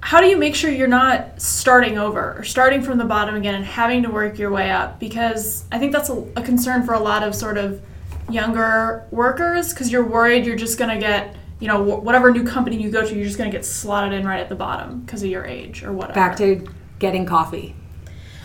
how 0.00 0.20
do 0.20 0.26
you 0.26 0.36
make 0.36 0.54
sure 0.54 0.70
you're 0.70 0.86
not 0.86 1.40
starting 1.40 1.96
over 1.96 2.34
or 2.36 2.44
starting 2.44 2.82
from 2.82 2.98
the 2.98 3.06
bottom 3.06 3.36
again 3.36 3.54
and 3.54 3.64
having 3.64 4.02
to 4.02 4.10
work 4.10 4.38
your 4.38 4.50
way 4.50 4.70
up? 4.70 5.00
Because 5.00 5.64
I 5.72 5.78
think 5.78 5.92
that's 5.92 6.10
a, 6.10 6.26
a 6.36 6.42
concern 6.42 6.84
for 6.84 6.92
a 6.92 7.00
lot 7.00 7.22
of 7.22 7.34
sort 7.34 7.56
of 7.56 7.80
younger 8.28 9.06
workers 9.10 9.72
because 9.72 9.90
you're 9.90 10.04
worried 10.04 10.44
you're 10.44 10.56
just 10.56 10.76
going 10.78 10.90
to 10.90 10.98
get 10.98 11.36
you 11.58 11.68
know 11.68 11.82
wh- 11.82 12.04
whatever 12.04 12.30
new 12.30 12.44
company 12.44 12.76
you 12.76 12.90
go 12.90 13.06
to 13.06 13.14
you're 13.14 13.24
just 13.24 13.38
going 13.38 13.50
to 13.50 13.56
get 13.56 13.64
slotted 13.64 14.12
in 14.12 14.26
right 14.26 14.40
at 14.40 14.50
the 14.50 14.54
bottom 14.54 15.00
because 15.00 15.22
of 15.22 15.30
your 15.30 15.46
age 15.46 15.82
or 15.82 15.90
whatever. 15.94 16.12
Back 16.12 16.36
to 16.36 16.68
getting 16.98 17.24
coffee. 17.24 17.74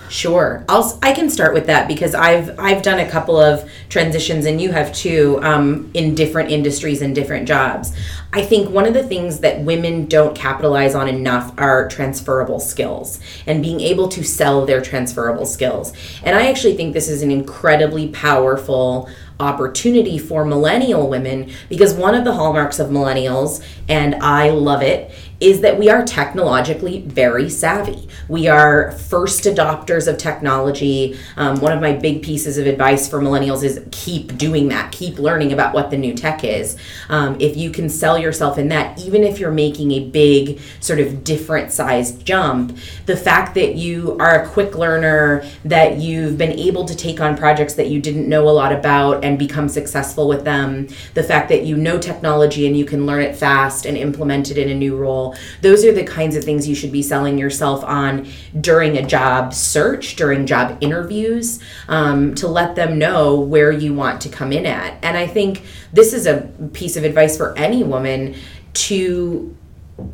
Sure, 0.10 0.64
I'll 0.70 0.98
I 1.04 1.12
can 1.12 1.30
start 1.30 1.54
with 1.54 1.68
that 1.68 1.88
because 1.88 2.16
I've 2.16 2.58
I've 2.60 2.82
done 2.82 3.00
a 3.00 3.10
couple 3.10 3.38
of 3.38 3.70
transitions 3.90 4.46
and 4.46 4.62
you 4.62 4.72
have 4.72 4.94
too 4.94 5.40
um, 5.42 5.92
in 5.94 6.16
different 6.16 6.50
industries 6.50 7.02
and 7.02 7.14
different 7.14 7.48
jobs. 7.48 7.94
I 8.32 8.42
think 8.42 8.70
one 8.70 8.86
of 8.86 8.94
the 8.94 9.04
things 9.04 9.40
that 9.40 9.62
women 9.62 10.06
don't 10.06 10.36
capitalize 10.36 10.96
on 10.96 11.08
enough 11.08 11.54
are 11.58 11.88
transferable 11.88 12.60
skills 12.60 13.20
and 13.46 13.62
being 13.62 13.82
able 13.82 14.08
to 14.10 14.24
sell 14.24 14.66
their 14.66 14.82
transferable 14.82 15.46
skills. 15.46 15.94
And 16.24 16.38
I 16.38 16.50
actually 16.50 16.76
think 16.76 16.94
this 16.94 17.10
is 17.10 17.22
an 17.22 17.32
incredibly 17.32 18.10
powerful 18.10 19.10
opportunity 19.40 20.18
for 20.18 20.44
millennial 20.46 21.08
women 21.08 21.52
because 21.70 21.94
one 21.94 22.16
of 22.16 22.24
the 22.24 22.34
hallmarks 22.34 22.80
of 22.80 22.90
millennials 22.90 23.64
and 23.88 24.16
I 24.16 24.50
love 24.50 24.82
it 24.82 25.12
is 25.40 25.62
that 25.62 25.78
we 25.78 25.90
are 25.90 26.04
technologically 26.04 27.02
very 27.02 27.50
savvy. 27.50 28.08
We 28.28 28.48
are 28.48 28.92
first 28.94 29.44
adopters 29.44 30.08
of 30.08 30.18
technology. 30.18 31.18
Um, 31.36 31.60
one 31.60 31.72
of 31.72 31.80
my 31.80 31.94
big 31.94 32.24
pieces 32.24 32.58
of 32.58 32.66
advice 32.66 33.08
for 33.08 33.20
millennials 33.20 33.64
is 33.64 33.80
keep 33.92 34.38
doing 34.38 34.70
that, 34.70 34.92
keep 34.92 35.20
learning 35.20 35.54
about 35.54 35.74
what 35.74 35.92
the 35.92 35.98
new 35.98 36.14
tech 36.14 36.44
is. 36.44 36.78
Um, 37.10 37.38
if 37.40 37.56
you 37.56 37.70
can 37.70 37.88
sell 37.90 38.18
yourself 38.18 38.58
in 38.58 38.70
that, 38.70 39.00
even 39.00 39.24
if 39.24 39.40
you're 39.40 39.52
making 39.52 39.92
a 39.92 40.00
big, 40.10 40.60
sort 40.80 41.00
of 41.00 41.24
different 41.24 41.72
sized 41.72 42.26
jump, 42.26 42.76
the 43.06 43.16
fact 43.16 43.54
that 43.56 43.76
you 43.76 44.18
are 44.20 44.44
a 44.44 44.48
quick 44.50 44.76
learner, 44.76 45.46
that 45.66 45.98
you've 45.98 46.38
been 46.38 46.54
able 46.54 46.86
to 46.86 46.96
take 46.96 47.22
on 47.22 47.38
projects 47.38 47.76
that 47.76 47.90
you 47.90 48.02
didn't 48.02 48.28
know 48.28 48.50
a 48.50 48.52
lot 48.52 48.72
about 48.72 49.24
and 49.24 49.38
become 49.38 49.70
successful 49.70 50.28
with 50.28 50.44
them, 50.44 50.88
the 51.14 51.24
fact 51.24 51.50
that 51.50 51.64
you 51.64 51.78
know 51.78 52.00
technology 52.00 52.66
and 52.66 52.76
you 52.76 52.86
can 52.86 53.06
learn 53.06 53.22
it 53.22 53.36
fast 53.36 53.86
and 53.86 53.98
implement 53.98 54.50
it 54.50 54.58
in 54.58 54.70
a 54.70 54.76
new 54.76 54.96
role, 54.96 55.27
those 55.62 55.84
are 55.86 55.92
the 55.92 56.04
kinds 56.04 56.36
of 56.36 56.44
things 56.44 56.68
you 56.68 56.76
should 56.76 56.92
be 56.92 57.02
selling 57.02 57.38
yourself 57.38 57.84
on 57.84 58.28
during 58.60 58.98
a 58.98 59.06
job 59.06 59.54
search, 59.54 60.16
during 60.16 60.46
job 60.46 60.78
interviews, 60.82 61.60
um, 61.88 62.36
to 62.36 62.48
let 62.48 62.76
them 62.76 62.98
know 62.98 63.40
where 63.40 63.72
you 63.72 63.94
want 63.94 64.22
to 64.22 64.30
come 64.30 64.52
in 64.52 64.66
at. 64.66 64.98
And 65.04 65.18
I 65.18 65.28
think 65.28 65.64
this 65.94 66.14
is 66.14 66.26
a 66.26 66.50
piece 66.74 66.96
of 66.98 67.04
advice 67.04 67.38
for 67.38 67.58
any 67.58 67.84
woman 67.84 68.36
to 68.74 69.56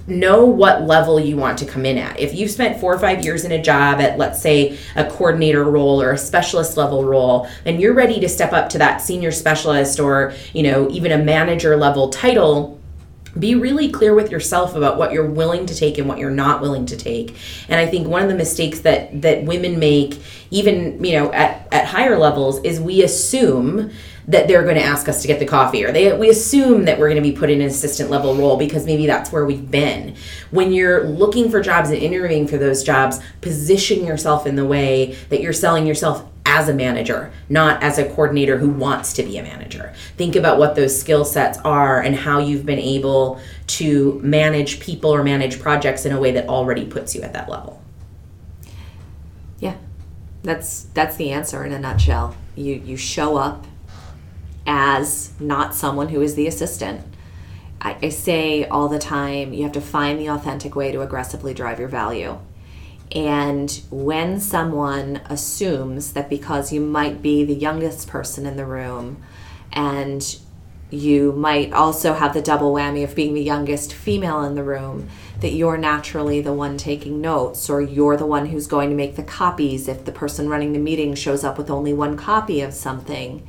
know 0.07 0.45
what 0.45 0.83
level 0.83 1.19
you 1.19 1.35
want 1.35 1.57
to 1.59 1.65
come 1.65 1.85
in 1.85 1.97
at. 1.97 2.19
If 2.19 2.33
you've 2.33 2.51
spent 2.51 2.79
four 2.79 2.93
or 2.93 2.99
five 2.99 3.25
years 3.25 3.43
in 3.43 3.51
a 3.51 3.61
job 3.61 3.99
at, 3.99 4.17
let's 4.17 4.41
say, 4.41 4.77
a 4.95 5.05
coordinator 5.05 5.63
role 5.65 6.01
or 6.01 6.11
a 6.11 6.17
specialist 6.17 6.77
level 6.77 7.03
role, 7.03 7.49
and 7.65 7.81
you're 7.81 7.93
ready 7.93 8.19
to 8.21 8.29
step 8.29 8.53
up 8.53 8.69
to 8.69 8.77
that 8.77 9.01
senior 9.01 9.31
specialist 9.31 9.99
or, 9.99 10.33
you 10.53 10.63
know, 10.63 10.89
even 10.89 11.11
a 11.11 11.17
manager 11.17 11.75
level 11.75 12.09
title, 12.09 12.79
be 13.37 13.55
really 13.55 13.89
clear 13.89 14.13
with 14.13 14.31
yourself 14.31 14.75
about 14.75 14.97
what 14.97 15.11
you're 15.11 15.29
willing 15.29 15.65
to 15.65 15.75
take 15.75 15.97
and 15.97 16.07
what 16.07 16.19
you're 16.19 16.29
not 16.29 16.61
willing 16.61 16.85
to 16.87 16.97
take. 16.97 17.35
And 17.67 17.79
i 17.79 17.85
think 17.85 18.07
one 18.07 18.21
of 18.23 18.29
the 18.29 18.35
mistakes 18.35 18.81
that 18.81 19.21
that 19.21 19.43
women 19.43 19.79
make 19.79 20.19
even 20.51 21.03
you 21.03 21.13
know 21.13 21.31
at, 21.33 21.67
at 21.71 21.85
higher 21.85 22.17
levels 22.17 22.59
is 22.63 22.79
we 22.79 23.03
assume 23.03 23.91
that 24.27 24.47
they're 24.47 24.63
going 24.63 24.75
to 24.75 24.83
ask 24.83 25.07
us 25.07 25.21
to 25.21 25.27
get 25.27 25.39
the 25.39 25.45
coffee 25.45 25.83
or 25.83 25.91
they 25.91 26.15
we 26.17 26.29
assume 26.29 26.85
that 26.85 26.97
we're 26.97 27.09
going 27.09 27.21
to 27.21 27.29
be 27.29 27.35
put 27.35 27.49
in 27.49 27.61
an 27.61 27.67
assistant 27.67 28.09
level 28.09 28.35
role 28.35 28.57
because 28.57 28.85
maybe 28.85 29.05
that's 29.05 29.31
where 29.31 29.45
we've 29.45 29.69
been 29.69 30.15
when 30.51 30.71
you're 30.71 31.03
looking 31.03 31.49
for 31.49 31.61
jobs 31.61 31.89
and 31.89 31.97
interviewing 31.97 32.47
for 32.47 32.57
those 32.57 32.83
jobs 32.83 33.19
position 33.41 34.05
yourself 34.05 34.45
in 34.47 34.55
the 34.55 34.65
way 34.65 35.13
that 35.29 35.41
you're 35.41 35.53
selling 35.53 35.85
yourself 35.85 36.25
as 36.45 36.69
a 36.69 36.73
manager, 36.73 37.31
not 37.49 37.81
as 37.81 37.97
a 37.97 38.05
coordinator 38.05 38.57
who 38.57 38.69
wants 38.69 39.13
to 39.13 39.23
be 39.23 39.37
a 39.37 39.43
manager. 39.43 39.93
Think 40.17 40.35
about 40.35 40.59
what 40.59 40.75
those 40.75 40.97
skill 40.97 41.25
sets 41.25 41.57
are 41.59 42.01
and 42.01 42.15
how 42.15 42.39
you've 42.39 42.65
been 42.65 42.79
able 42.79 43.39
to 43.67 44.19
manage 44.21 44.79
people 44.79 45.09
or 45.11 45.23
manage 45.23 45.59
projects 45.59 46.05
in 46.05 46.11
a 46.11 46.19
way 46.19 46.31
that 46.31 46.47
already 46.47 46.85
puts 46.85 47.15
you 47.15 47.21
at 47.21 47.33
that 47.33 47.49
level. 47.49 47.81
Yeah, 49.59 49.77
that's 50.43 50.83
that's 50.93 51.15
the 51.15 51.31
answer 51.31 51.63
in 51.63 51.71
a 51.71 51.79
nutshell. 51.79 52.35
You 52.55 52.75
you 52.75 52.97
show 52.97 53.37
up 53.37 53.65
as 54.65 55.31
not 55.39 55.75
someone 55.75 56.09
who 56.09 56.21
is 56.21 56.35
the 56.35 56.47
assistant. 56.47 57.05
I, 57.81 57.97
I 58.01 58.09
say 58.09 58.65
all 58.65 58.87
the 58.87 58.99
time, 58.99 59.53
you 59.53 59.63
have 59.63 59.73
to 59.73 59.81
find 59.81 60.19
the 60.19 60.29
authentic 60.29 60.75
way 60.75 60.91
to 60.91 61.01
aggressively 61.01 61.53
drive 61.53 61.79
your 61.79 61.89
value. 61.89 62.39
And 63.11 63.69
when 63.91 64.39
someone 64.39 65.17
assumes 65.25 66.13
that 66.13 66.29
because 66.29 66.71
you 66.73 66.81
might 66.81 67.21
be 67.21 67.43
the 67.43 67.53
youngest 67.53 68.07
person 68.07 68.45
in 68.45 68.55
the 68.55 68.65
room 68.65 69.21
and 69.71 70.23
You 70.93 71.31
might 71.31 71.73
also 71.73 72.13
have 72.13 72.35
the 72.35 72.41
double 72.41 72.71
whammy 72.71 73.03
of 73.03 73.15
being 73.15 73.33
the 73.33 73.41
youngest 73.41 73.91
female 73.91 74.43
in 74.43 74.53
the 74.53 74.63
room, 74.63 75.09
that 75.39 75.53
you're 75.53 75.75
naturally 75.75 76.39
the 76.39 76.53
one 76.53 76.77
taking 76.77 77.19
notes, 77.19 77.67
or 77.67 77.81
you're 77.81 78.15
the 78.15 78.27
one 78.27 78.45
who's 78.45 78.67
going 78.67 78.91
to 78.91 78.95
make 78.95 79.15
the 79.15 79.23
copies 79.23 79.87
if 79.87 80.05
the 80.05 80.11
person 80.11 80.47
running 80.47 80.71
the 80.71 80.77
meeting 80.77 81.15
shows 81.15 81.43
up 81.43 81.57
with 81.57 81.71
only 81.71 81.93
one 81.93 82.15
copy 82.15 82.61
of 82.61 82.75
something. 82.75 83.41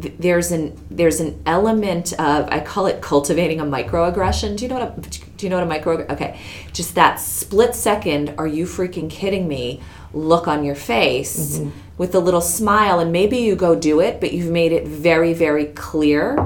Th- 0.00 0.14
There's 0.18 0.52
an 0.52 0.78
there's 0.90 1.20
an 1.20 1.42
element 1.46 2.12
of 2.14 2.48
I 2.48 2.60
call 2.60 2.86
it 2.86 3.00
cultivating 3.00 3.60
a 3.60 3.64
microaggression. 3.64 4.56
Do 4.56 4.64
you 4.64 4.68
know 4.68 4.78
what 4.78 4.98
a 4.98 5.20
do 5.36 5.46
you 5.46 5.50
know 5.50 5.56
what 5.56 5.64
a 5.64 5.66
micro 5.66 6.06
okay? 6.10 6.38
Just 6.72 6.94
that 6.94 7.18
split 7.20 7.74
second, 7.74 8.34
are 8.38 8.46
you 8.46 8.66
freaking 8.66 9.10
kidding 9.10 9.48
me? 9.48 9.80
Look 10.12 10.48
on 10.48 10.64
your 10.64 10.74
face 10.74 11.58
mm-hmm. 11.58 11.70
with 11.96 12.14
a 12.14 12.20
little 12.20 12.40
smile 12.40 12.98
and 13.00 13.12
maybe 13.12 13.38
you 13.38 13.54
go 13.56 13.74
do 13.74 14.00
it, 14.00 14.20
but 14.20 14.32
you've 14.32 14.50
made 14.50 14.72
it 14.72 14.86
very 14.86 15.32
very 15.34 15.66
clear 15.66 16.36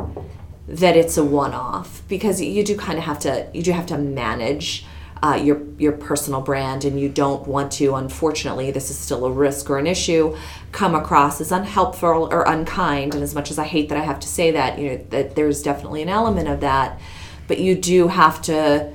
that 0.66 0.96
it's 0.96 1.18
a 1.18 1.24
one-off 1.24 2.02
because 2.09 2.40
you 2.40 2.64
do 2.64 2.76
kind 2.76 2.96
of 2.98 3.04
have 3.04 3.18
to 3.20 3.46
you 3.52 3.62
do 3.62 3.72
have 3.72 3.87
to 3.87 3.98
manage 3.98 4.87
uh, 5.24 5.37
your 5.37 5.62
your 5.78 5.92
personal 5.92 6.42
brand 6.42 6.84
and 6.84 7.00
you 7.00 7.08
don't 7.08 7.48
want 7.48 7.72
to 7.72 7.94
unfortunately 7.94 8.70
this 8.70 8.90
is 8.90 8.98
still 8.98 9.24
a 9.24 9.32
risk 9.32 9.70
or 9.70 9.78
an 9.78 9.87
issue 9.87 10.37
come 10.70 10.94
across 10.94 11.40
as 11.40 11.50
unhelpful 11.50 12.28
or 12.30 12.42
unkind. 12.42 13.14
And 13.14 13.22
as 13.22 13.34
much 13.34 13.50
as 13.50 13.58
I 13.58 13.64
hate 13.64 13.88
that 13.88 13.96
I 13.96 14.02
have 14.02 14.20
to 14.20 14.28
say 14.28 14.50
that 14.50 14.78
you 14.78 14.90
know 14.90 14.96
that 15.10 15.34
there's 15.34 15.62
definitely 15.62 16.02
an 16.02 16.10
element 16.10 16.48
of 16.48 16.60
that. 16.60 17.00
But 17.48 17.58
you 17.58 17.74
do 17.74 18.08
have 18.08 18.42
to 18.42 18.92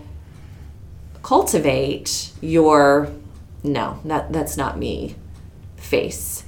cultivate 1.23 2.31
your 2.41 3.11
no 3.63 3.99
that 4.05 4.31
that's 4.31 4.55
not 4.55 4.77
me 4.77 5.15
face. 5.77 6.43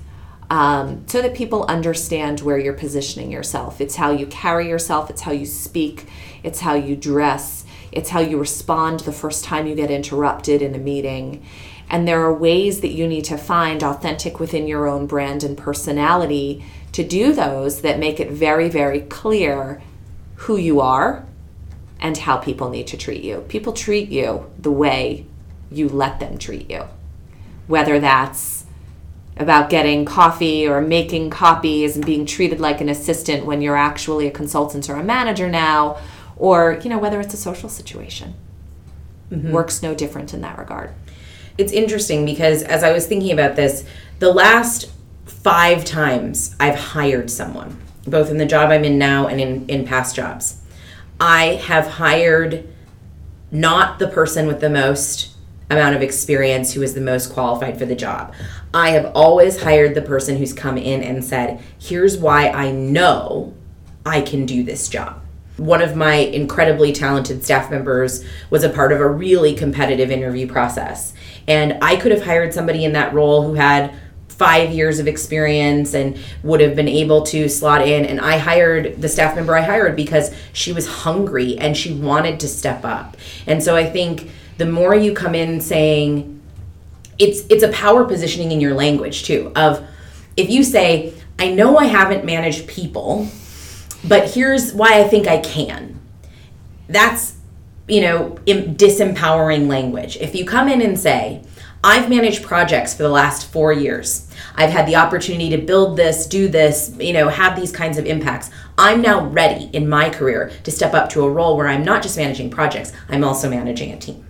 Um, 0.52 1.08
so 1.08 1.22
that 1.22 1.34
people 1.34 1.64
understand 1.70 2.42
where 2.42 2.58
you're 2.58 2.74
positioning 2.74 3.32
yourself. 3.32 3.80
It's 3.80 3.96
how 3.96 4.12
you 4.12 4.28
carry 4.28 4.68
yourself, 4.68 5.10
it's 5.10 5.22
how 5.22 5.32
you 5.32 5.46
speak, 5.46 6.08
it's 6.44 6.60
how 6.60 6.74
you 6.74 6.98
dress, 6.98 7.61
it's 7.92 8.10
how 8.10 8.20
you 8.20 8.38
respond 8.38 9.02
the 9.02 9.12
first 9.12 9.44
time 9.44 9.68
you 9.68 9.76
get 9.76 9.92
interrupted 9.92 10.62
in 10.62 10.76
a 10.76 10.80
meeting. 10.80 11.44
And 11.90 12.08
there 12.08 12.22
are 12.22 12.34
ways 12.34 12.82
that 12.82 12.94
you 12.94 13.08
need 13.08 13.26
to 13.26 13.38
find 13.38 13.84
authentic 13.84 14.40
within 14.40 14.68
your 14.68 14.88
own 14.88 15.08
brand 15.08 15.44
and 15.44 15.58
personality 15.58 16.64
to 16.94 17.04
do 17.04 17.34
those 17.34 17.82
that 17.82 18.00
make 18.00 18.20
it 18.20 18.32
very, 18.32 18.70
very 18.70 19.02
clear 19.02 19.82
who 20.36 20.58
you 20.58 20.80
are 20.80 21.26
and 22.00 22.18
how 22.18 22.38
people 22.38 22.70
need 22.70 22.88
to 22.88 22.98
treat 22.98 23.24
you. 23.24 23.42
People 23.48 23.74
treat 23.74 24.10
you 24.10 24.50
the 24.58 24.72
way 24.72 25.26
you 25.70 25.88
let 25.88 26.20
them 26.20 26.38
treat 26.38 26.70
you, 26.70 26.88
whether 27.68 28.00
that's 28.00 28.66
about 29.38 29.70
getting 29.70 30.06
coffee 30.06 30.68
or 30.68 30.82
making 30.82 31.30
copies 31.30 31.96
and 31.96 32.06
being 32.06 32.26
treated 32.26 32.60
like 32.60 32.82
an 32.82 32.90
assistant 32.90 33.46
when 33.46 33.62
you're 33.62 33.78
actually 33.78 34.28
a 34.28 34.32
consultant 34.32 34.90
or 34.90 34.96
a 34.96 35.04
manager 35.04 35.50
now 35.50 35.98
or 36.38 36.80
you 36.84 36.90
know 36.90 36.98
whether 37.00 37.20
it's 37.20 37.34
a 37.34 37.38
social 37.38 37.70
situation 37.70 38.34
mm-hmm. 39.32 39.52
works 39.52 39.82
no 39.82 39.94
different 39.94 40.34
in 40.34 40.42
that 40.42 40.58
regard 40.58 40.94
It's 41.58 41.72
interesting 41.72 42.26
because 42.26 42.64
as 42.64 42.84
I 42.84 42.92
was 42.92 43.08
thinking 43.08 43.32
about 43.32 43.56
this, 43.56 43.86
the 44.20 44.32
last 44.32 44.92
five 45.26 45.84
times 45.86 46.56
I've 46.60 46.76
hired 46.76 47.30
someone, 47.30 47.78
both 48.06 48.30
in 48.30 48.38
the 48.38 48.46
job 48.46 48.70
I'm 48.72 48.84
in 48.84 48.98
now 48.98 49.28
and 49.28 49.42
in, 49.42 49.68
in 49.68 49.86
past 49.86 50.16
jobs, 50.16 50.62
I 51.20 51.56
have 51.68 51.88
hired 51.88 52.68
not 53.52 54.00
the 54.00 54.08
person 54.08 54.48
with 54.48 54.62
the 54.62 54.70
most 54.70 55.36
amount 55.70 55.96
of 55.96 56.02
experience 56.02 56.74
who 56.74 56.82
is 56.82 56.94
the 56.94 57.02
most 57.02 57.34
qualified 57.34 57.78
for 57.78 57.86
the 57.86 57.96
job. 57.96 58.34
I 58.74 58.92
have 58.92 59.12
always 59.16 59.62
hired 59.62 59.96
the 59.96 60.02
person 60.02 60.38
who's 60.38 60.54
come 60.54 60.78
in 60.78 61.04
and 61.04 61.24
said, 61.24 61.62
here's 61.80 62.18
why 62.18 62.50
I 62.50 62.72
know 62.72 63.54
I 64.06 64.22
can 64.22 64.46
do 64.46 64.64
this 64.64 64.90
job. 64.90 65.21
One 65.62 65.82
of 65.82 65.96
my 65.96 66.16
incredibly 66.16 66.92
talented 66.92 67.44
staff 67.44 67.70
members 67.70 68.26
was 68.50 68.64
a 68.64 68.70
part 68.70 68.92
of 68.92 69.00
a 69.00 69.08
really 69.08 69.54
competitive 69.54 70.12
interview 70.12 70.48
process. 70.48 71.14
And 71.48 71.78
I 71.82 71.96
could 71.96 72.12
have 72.12 72.24
hired 72.24 72.54
somebody 72.54 72.84
in 72.84 72.94
that 72.94 73.14
role 73.14 73.44
who 73.44 73.54
had 73.54 73.94
five 74.28 74.72
years 74.72 75.00
of 75.00 75.08
experience 75.08 75.94
and 75.94 76.18
would 76.42 76.62
have 76.62 76.76
been 76.76 76.88
able 76.88 77.22
to 77.24 77.48
slot 77.48 77.88
in. 77.88 78.06
And 78.06 78.20
I 78.20 78.38
hired 78.38 79.02
the 79.02 79.08
staff 79.08 79.36
member 79.36 79.56
I 79.56 79.62
hired 79.62 79.96
because 79.96 80.34
she 80.52 80.74
was 80.74 80.88
hungry 80.88 81.58
and 81.58 81.78
she 81.78 81.94
wanted 81.94 82.40
to 82.40 82.48
step 82.48 82.84
up. 82.84 83.18
And 83.46 83.62
so 83.62 83.76
I 83.76 83.86
think 83.86 84.32
the 84.58 84.66
more 84.66 84.96
you 84.96 85.14
come 85.14 85.36
in 85.36 85.62
saying, 85.62 86.42
it's 87.22 87.42
it's 87.50 87.62
a 87.62 87.72
power 87.72 88.04
positioning 88.04 88.52
in 88.52 88.60
your 88.60 88.74
language 88.74 89.24
too 89.24 89.52
of 89.56 89.86
if 90.36 90.50
you 90.50 90.64
say 90.64 91.14
i 91.38 91.52
know 91.52 91.78
i 91.78 91.86
haven't 91.86 92.26
managed 92.26 92.68
people 92.68 93.28
but 94.08 94.32
here's 94.32 94.74
why 94.74 95.00
i 95.00 95.08
think 95.08 95.28
i 95.28 95.38
can. 95.38 96.00
That's 96.88 97.38
you 97.88 98.02
know 98.02 98.38
disempowering 98.46 99.68
language. 99.68 100.18
If 100.18 100.36
you 100.36 100.46
come 100.46 100.68
in 100.68 100.82
and 100.82 101.00
say 101.00 101.44
i've 101.84 102.10
managed 102.10 102.44
projects 102.44 102.94
for 102.94 103.04
the 103.04 103.10
last 103.10 103.52
four 103.52 103.74
years. 103.74 104.28
I've 104.56 104.70
had 104.70 104.86
the 104.88 104.98
opportunity 104.98 105.50
to 105.50 105.58
build 105.58 105.98
this 105.98 106.28
do 106.28 106.48
this 106.48 106.96
you 107.00 107.14
know 107.14 107.30
have 107.30 107.56
these 107.56 107.72
kinds 107.72 107.98
of 107.98 108.06
impacts. 108.06 108.50
I'm 108.78 109.02
now 109.02 109.28
ready 109.28 109.70
in 109.74 109.88
my 109.88 110.10
career 110.10 110.52
to 110.64 110.72
step 110.72 110.94
up 110.94 111.10
to 111.12 111.24
a 111.24 111.30
role 111.30 111.56
where 111.58 111.68
i'm 111.68 111.84
not 111.84 112.02
just 112.02 112.18
managing 112.18 112.50
projects 112.50 112.94
i'm 113.10 113.24
also 113.24 113.50
managing 113.50 113.92
a 113.92 113.98
team 113.98 114.26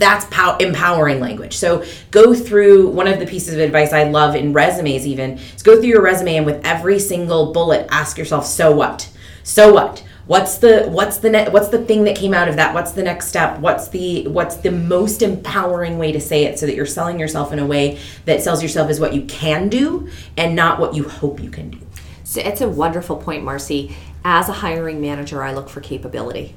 that's 0.00 0.24
pow- 0.26 0.56
empowering 0.56 1.20
language. 1.20 1.56
So 1.56 1.84
go 2.10 2.34
through 2.34 2.88
one 2.88 3.06
of 3.06 3.20
the 3.20 3.26
pieces 3.26 3.54
of 3.54 3.60
advice 3.60 3.92
I 3.92 4.04
love 4.04 4.34
in 4.34 4.52
resumes 4.52 5.06
even 5.06 5.38
is 5.38 5.62
go 5.62 5.76
through 5.76 5.90
your 5.90 6.02
resume 6.02 6.36
and 6.36 6.46
with 6.46 6.64
every 6.66 6.98
single 6.98 7.52
bullet 7.52 7.86
ask 7.90 8.18
yourself 8.18 8.46
so 8.46 8.72
what? 8.72 9.10
So 9.44 9.72
what? 9.72 10.02
What's 10.26 10.58
the 10.58 10.84
what's 10.84 11.18
the 11.18 11.28
ne- 11.28 11.50
what's 11.50 11.68
the 11.68 11.84
thing 11.84 12.04
that 12.04 12.16
came 12.16 12.34
out 12.34 12.48
of 12.48 12.56
that? 12.56 12.72
What's 12.72 12.92
the 12.92 13.02
next 13.02 13.26
step? 13.26 13.58
What's 13.58 13.88
the 13.88 14.28
what's 14.28 14.56
the 14.56 14.70
most 14.70 15.22
empowering 15.22 15.98
way 15.98 16.12
to 16.12 16.20
say 16.20 16.44
it 16.44 16.58
so 16.58 16.66
that 16.66 16.76
you're 16.76 16.86
selling 16.86 17.18
yourself 17.18 17.52
in 17.52 17.58
a 17.58 17.66
way 17.66 17.98
that 18.26 18.40
sells 18.40 18.62
yourself 18.62 18.90
as 18.90 19.00
what 19.00 19.12
you 19.12 19.22
can 19.22 19.68
do 19.68 20.08
and 20.36 20.54
not 20.54 20.78
what 20.78 20.94
you 20.94 21.08
hope 21.08 21.42
you 21.42 21.50
can 21.50 21.70
do. 21.70 21.78
So 22.22 22.40
it's 22.40 22.60
a 22.60 22.68
wonderful 22.68 23.16
point, 23.16 23.42
Marcy. 23.42 23.96
As 24.24 24.48
a 24.48 24.52
hiring 24.52 25.00
manager, 25.00 25.42
I 25.42 25.52
look 25.52 25.68
for 25.68 25.80
capability. 25.80 26.54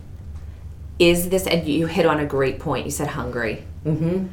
Is 1.09 1.29
this, 1.29 1.45
and 1.47 1.67
you 1.67 1.87
hit 1.87 2.05
on 2.05 2.19
a 2.19 2.25
great 2.25 2.59
point. 2.59 2.85
You 2.85 2.91
said 2.91 3.09
hungry. 3.09 3.55
Mm-hmm. 3.85 4.27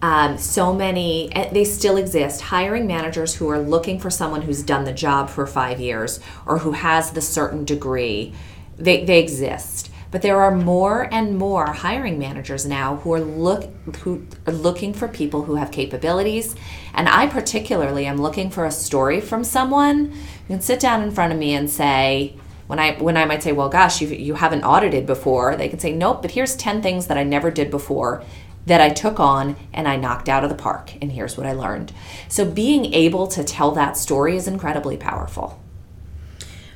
Um, 0.00 0.38
so 0.38 0.72
many, 0.72 1.30
they 1.52 1.64
still 1.64 1.96
exist, 1.96 2.40
hiring 2.40 2.86
managers 2.86 3.34
who 3.36 3.48
are 3.48 3.58
looking 3.58 3.98
for 4.00 4.10
someone 4.10 4.42
who's 4.42 4.62
done 4.62 4.84
the 4.84 4.92
job 4.92 5.28
for 5.28 5.46
five 5.46 5.80
years 5.80 6.20
or 6.46 6.58
who 6.58 6.72
has 6.72 7.10
the 7.10 7.20
certain 7.20 7.64
degree. 7.64 8.32
They, 8.76 9.04
they 9.04 9.20
exist. 9.20 9.90
But 10.10 10.22
there 10.22 10.40
are 10.40 10.54
more 10.54 11.08
and 11.12 11.36
more 11.36 11.66
hiring 11.66 12.18
managers 12.18 12.64
now 12.64 12.96
who 12.96 13.12
are 13.12 13.20
look 13.20 13.68
who 13.98 14.26
are 14.46 14.52
looking 14.52 14.94
for 14.94 15.06
people 15.06 15.42
who 15.42 15.56
have 15.56 15.70
capabilities. 15.70 16.56
And 16.94 17.08
I 17.08 17.26
particularly 17.26 18.06
am 18.06 18.18
looking 18.20 18.50
for 18.50 18.64
a 18.64 18.70
story 18.70 19.20
from 19.20 19.44
someone 19.44 20.12
who 20.46 20.54
can 20.54 20.60
sit 20.62 20.80
down 20.80 21.02
in 21.02 21.10
front 21.10 21.32
of 21.32 21.38
me 21.38 21.52
and 21.54 21.68
say, 21.68 22.36
when 22.68 22.78
I 22.78 22.92
when 22.92 23.16
I 23.16 23.24
might 23.24 23.42
say, 23.42 23.50
well, 23.50 23.68
gosh, 23.68 24.00
you 24.00 24.08
you 24.08 24.34
haven't 24.34 24.62
audited 24.62 25.06
before, 25.06 25.56
they 25.56 25.68
can 25.68 25.80
say, 25.80 25.92
nope. 25.92 26.22
But 26.22 26.32
here's 26.32 26.54
ten 26.54 26.80
things 26.80 27.08
that 27.08 27.18
I 27.18 27.24
never 27.24 27.50
did 27.50 27.70
before 27.70 28.22
that 28.66 28.80
I 28.80 28.90
took 28.90 29.18
on 29.18 29.56
and 29.72 29.88
I 29.88 29.96
knocked 29.96 30.28
out 30.28 30.44
of 30.44 30.50
the 30.50 30.56
park. 30.56 30.92
And 31.00 31.12
here's 31.12 31.36
what 31.36 31.46
I 31.46 31.52
learned. 31.52 31.92
So 32.28 32.44
being 32.44 32.92
able 32.92 33.26
to 33.28 33.42
tell 33.42 33.70
that 33.72 33.96
story 33.96 34.36
is 34.36 34.46
incredibly 34.46 34.98
powerful. 34.98 35.58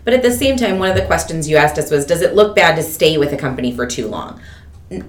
But 0.04 0.14
at 0.14 0.22
the 0.22 0.32
same 0.32 0.56
time, 0.56 0.78
one 0.78 0.88
of 0.88 0.96
the 0.96 1.04
questions 1.04 1.48
you 1.48 1.58
asked 1.58 1.78
us 1.78 1.90
was 1.90 2.06
Does 2.06 2.22
it 2.22 2.34
look 2.34 2.56
bad 2.56 2.74
to 2.76 2.82
stay 2.82 3.18
with 3.18 3.32
a 3.32 3.36
company 3.36 3.70
for 3.70 3.86
too 3.86 4.08
long? 4.08 4.40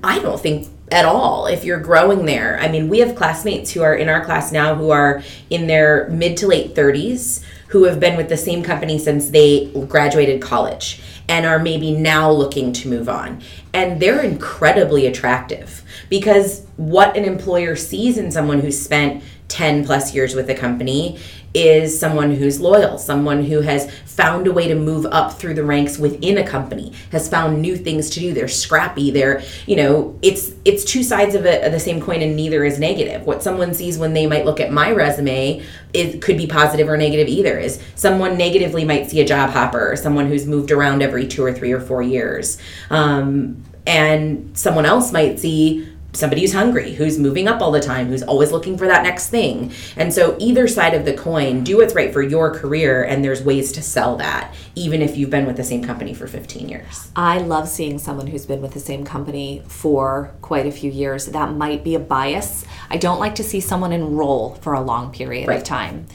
I 0.03 0.19
don't 0.19 0.39
think 0.39 0.67
at 0.91 1.05
all 1.05 1.47
if 1.47 1.63
you're 1.63 1.79
growing 1.79 2.25
there. 2.25 2.59
I 2.59 2.67
mean, 2.67 2.89
we 2.89 2.99
have 2.99 3.15
classmates 3.15 3.71
who 3.71 3.81
are 3.81 3.95
in 3.95 4.09
our 4.09 4.23
class 4.23 4.51
now 4.51 4.75
who 4.75 4.91
are 4.91 5.23
in 5.49 5.67
their 5.67 6.09
mid 6.09 6.35
to 6.37 6.47
late 6.47 6.75
30s 6.75 7.43
who 7.73 7.85
have 7.85 7.99
been 7.99 8.15
with 8.15 8.29
the 8.29 8.37
same 8.37 8.61
company 8.61 8.99
since 8.99 9.31
they 9.31 9.65
graduated 9.87 10.39
college 10.39 11.01
and 11.27 11.43
are 11.43 11.57
maybe 11.57 11.91
now 11.91 12.29
looking 12.29 12.71
to 12.71 12.87
move 12.87 13.09
on. 13.09 13.41
And 13.73 13.99
they're 13.99 14.21
incredibly 14.21 15.07
attractive 15.07 15.81
because 16.07 16.67
what 16.77 17.17
an 17.17 17.25
employer 17.25 17.75
sees 17.75 18.19
in 18.19 18.31
someone 18.31 18.59
who's 18.59 18.79
spent 18.79 19.23
10 19.47 19.85
plus 19.85 20.13
years 20.13 20.35
with 20.35 20.47
a 20.51 20.53
company 20.53 21.17
is 21.53 21.99
someone 21.99 22.31
who's 22.31 22.59
loyal, 22.59 22.97
someone 22.97 23.43
who 23.43 23.61
has 23.61 23.91
found 24.05 24.47
a 24.47 24.51
way 24.51 24.67
to 24.67 24.75
move 24.75 25.05
up 25.07 25.33
through 25.33 25.53
the 25.53 25.63
ranks 25.63 25.97
within 25.97 26.37
a 26.37 26.47
company, 26.47 26.93
has 27.11 27.29
found 27.29 27.61
new 27.61 27.75
things 27.75 28.09
to 28.11 28.19
do. 28.19 28.33
They're 28.33 28.47
scrappy. 28.47 29.11
They're, 29.11 29.41
you 29.67 29.75
know, 29.75 30.17
it's 30.21 30.53
it's 30.65 30.83
two 30.83 31.03
sides 31.03 31.35
of, 31.35 31.45
it, 31.45 31.63
of 31.63 31.71
the 31.71 31.79
same 31.79 32.01
coin, 32.01 32.21
and 32.21 32.35
neither 32.35 32.63
is 32.63 32.79
negative. 32.79 33.25
What 33.25 33.43
someone 33.43 33.73
sees 33.73 33.97
when 33.97 34.13
they 34.13 34.25
might 34.27 34.45
look 34.45 34.59
at 34.59 34.71
my 34.71 34.91
resume, 34.91 35.63
it 35.93 36.21
could 36.21 36.37
be 36.37 36.47
positive 36.47 36.89
or 36.89 36.97
negative 36.97 37.27
either. 37.27 37.57
Is 37.59 37.81
someone 37.95 38.37
negatively 38.37 38.85
might 38.85 39.09
see 39.09 39.21
a 39.21 39.25
job 39.25 39.51
hopper, 39.51 39.91
or 39.91 39.95
someone 39.95 40.27
who's 40.27 40.47
moved 40.47 40.71
around 40.71 41.01
every 41.01 41.27
two 41.27 41.43
or 41.43 41.53
three 41.53 41.71
or 41.71 41.81
four 41.81 42.01
years, 42.01 42.57
um, 42.89 43.63
and 43.85 44.57
someone 44.57 44.85
else 44.85 45.11
might 45.11 45.39
see 45.39 45.87
somebody 46.13 46.41
who's 46.41 46.53
hungry, 46.53 46.93
who's 46.93 47.17
moving 47.17 47.47
up 47.47 47.59
all 47.61 47.71
the 47.71 47.79
time, 47.79 48.07
who's 48.07 48.21
always 48.23 48.51
looking 48.51 48.77
for 48.77 48.87
that 48.87 49.03
next 49.03 49.29
thing. 49.29 49.71
And 49.97 50.13
so 50.13 50.35
either 50.39 50.67
side 50.67 50.93
of 50.93 51.05
the 51.05 51.13
coin, 51.13 51.63
do 51.63 51.77
what's 51.77 51.95
right 51.95 52.13
for 52.13 52.21
your 52.21 52.53
career 52.53 53.03
and 53.03 53.23
there's 53.23 53.41
ways 53.41 53.71
to 53.73 53.81
sell 53.81 54.15
that 54.17 54.53
even 54.75 55.01
if 55.01 55.17
you've 55.17 55.29
been 55.31 55.45
with 55.45 55.57
the 55.57 55.63
same 55.63 55.83
company 55.83 56.13
for 56.13 56.27
15 56.27 56.69
years. 56.69 57.11
I 57.15 57.39
love 57.39 57.67
seeing 57.67 57.97
someone 57.97 58.27
who's 58.27 58.45
been 58.45 58.61
with 58.61 58.73
the 58.73 58.79
same 58.79 59.03
company 59.03 59.63
for 59.67 60.31
quite 60.41 60.67
a 60.67 60.71
few 60.71 60.91
years. 60.91 61.25
That 61.27 61.53
might 61.53 61.83
be 61.83 61.95
a 61.95 61.99
bias. 61.99 62.65
I 62.89 62.97
don't 62.97 63.19
like 63.19 63.35
to 63.35 63.43
see 63.43 63.59
someone 63.59 63.91
enroll 63.91 64.55
for 64.61 64.73
a 64.73 64.81
long 64.81 65.11
period 65.11 65.47
Right. 65.47 65.57
of 65.57 65.63
time. 65.63 66.05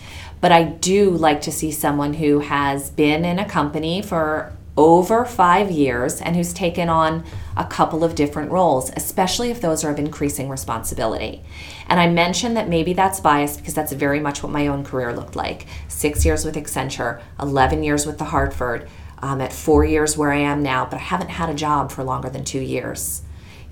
But 0.41 0.53
I 0.53 0.63
do 0.63 1.11
like 1.11 1.41
to 1.43 1.53
see 1.53 1.73
someone 1.73 2.15
who 2.15 2.39
has 2.39 2.91
been 2.91 3.25
in 3.25 3.41
a 3.41 3.45
company 3.45 4.01
for 4.03 4.53
over 4.79 5.25
five 5.25 5.73
years 5.73 6.21
and 6.21 6.37
who's 6.37 6.53
taken 6.55 6.89
on 6.89 7.25
a 7.57 7.65
couple 7.65 8.05
of 8.05 8.15
different 8.15 8.53
roles, 8.53 8.93
especially 8.95 9.51
if 9.51 9.61
those 9.61 9.83
are 9.83 9.91
of 9.91 9.99
increasing 9.99 10.49
responsibility. 10.49 11.43
And 11.89 11.99
I 11.99 12.09
mentioned 12.09 12.57
that 12.57 12.69
maybe 12.69 12.93
that's 12.93 13.19
biased 13.19 13.59
because 13.59 13.75
that's 13.75 13.93
very 13.93 14.21
much 14.21 14.41
what 14.41 14.53
my 14.53 14.69
own 14.69 14.85
career 14.85 15.13
looked 15.13 15.35
like 15.35 15.67
six 15.89 16.25
years 16.25 16.45
with 16.45 16.55
Accenture, 16.55 17.21
11 17.41 17.83
years 17.83 18.07
with 18.07 18.19
the 18.19 18.27
Hartford, 18.27 18.89
um, 19.19 19.41
at 19.41 19.53
four 19.53 19.85
years 19.85 20.17
where 20.17 20.31
I 20.31 20.39
am 20.39 20.63
now, 20.63 20.85
but 20.85 20.95
I 20.95 21.03
haven't 21.03 21.31
had 21.31 21.51
a 21.51 21.55
job 21.55 21.91
for 21.91 22.05
longer 22.05 22.31
than 22.31 22.45
two 22.45 22.61
years. 22.61 23.23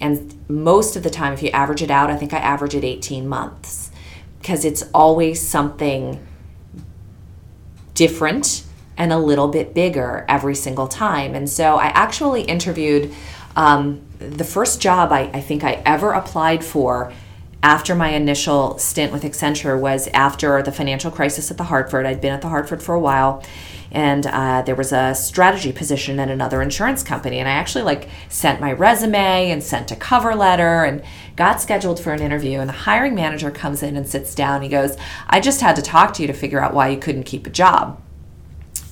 And 0.00 0.36
most 0.48 0.96
of 0.96 1.04
the 1.04 1.10
time, 1.10 1.32
if 1.32 1.40
you 1.40 1.50
average 1.50 1.82
it 1.82 1.90
out, 1.90 2.10
I 2.10 2.16
think 2.16 2.34
I 2.34 2.38
average 2.38 2.74
it 2.74 2.82
18 2.82 3.28
months 3.28 3.92
because 4.40 4.64
it's 4.64 4.82
always 4.92 5.40
something 5.40 6.26
different 7.94 8.65
and 8.96 9.12
a 9.12 9.18
little 9.18 9.48
bit 9.48 9.74
bigger 9.74 10.24
every 10.28 10.54
single 10.54 10.88
time. 10.88 11.34
And 11.34 11.48
so 11.48 11.76
I 11.76 11.86
actually 11.86 12.42
interviewed 12.42 13.14
um, 13.54 14.00
the 14.18 14.44
first 14.44 14.80
job 14.80 15.12
I, 15.12 15.30
I 15.32 15.40
think 15.40 15.64
I 15.64 15.82
ever 15.84 16.12
applied 16.12 16.64
for 16.64 17.12
after 17.62 17.94
my 17.94 18.10
initial 18.10 18.78
stint 18.78 19.12
with 19.12 19.22
Accenture 19.22 19.78
was 19.80 20.08
after 20.08 20.62
the 20.62 20.72
financial 20.72 21.10
crisis 21.10 21.50
at 21.50 21.56
the 21.56 21.64
Hartford. 21.64 22.06
I'd 22.06 22.20
been 22.20 22.32
at 22.32 22.42
the 22.42 22.48
Hartford 22.48 22.82
for 22.82 22.94
a 22.94 23.00
while. 23.00 23.42
And 23.92 24.26
uh, 24.26 24.62
there 24.62 24.74
was 24.74 24.92
a 24.92 25.14
strategy 25.14 25.72
position 25.72 26.18
at 26.18 26.28
another 26.28 26.60
insurance 26.60 27.02
company, 27.02 27.38
and 27.38 27.48
I 27.48 27.52
actually 27.52 27.84
like 27.84 28.08
sent 28.28 28.60
my 28.60 28.72
resume 28.72 29.50
and 29.50 29.62
sent 29.62 29.90
a 29.90 29.96
cover 29.96 30.34
letter 30.34 30.84
and 30.84 31.02
got 31.36 31.62
scheduled 31.62 32.00
for 32.00 32.12
an 32.12 32.20
interview. 32.20 32.58
And 32.58 32.68
the 32.68 32.74
hiring 32.74 33.14
manager 33.14 33.50
comes 33.50 33.82
in 33.82 33.96
and 33.96 34.06
sits 34.06 34.34
down. 34.34 34.62
He 34.62 34.68
goes, 34.68 34.96
"I 35.28 35.40
just 35.40 35.60
had 35.60 35.76
to 35.76 35.82
talk 35.82 36.12
to 36.14 36.22
you 36.22 36.26
to 36.26 36.34
figure 36.34 36.60
out 36.60 36.74
why 36.74 36.88
you 36.88 36.98
couldn't 36.98 37.22
keep 37.22 37.46
a 37.46 37.50
job." 37.50 38.02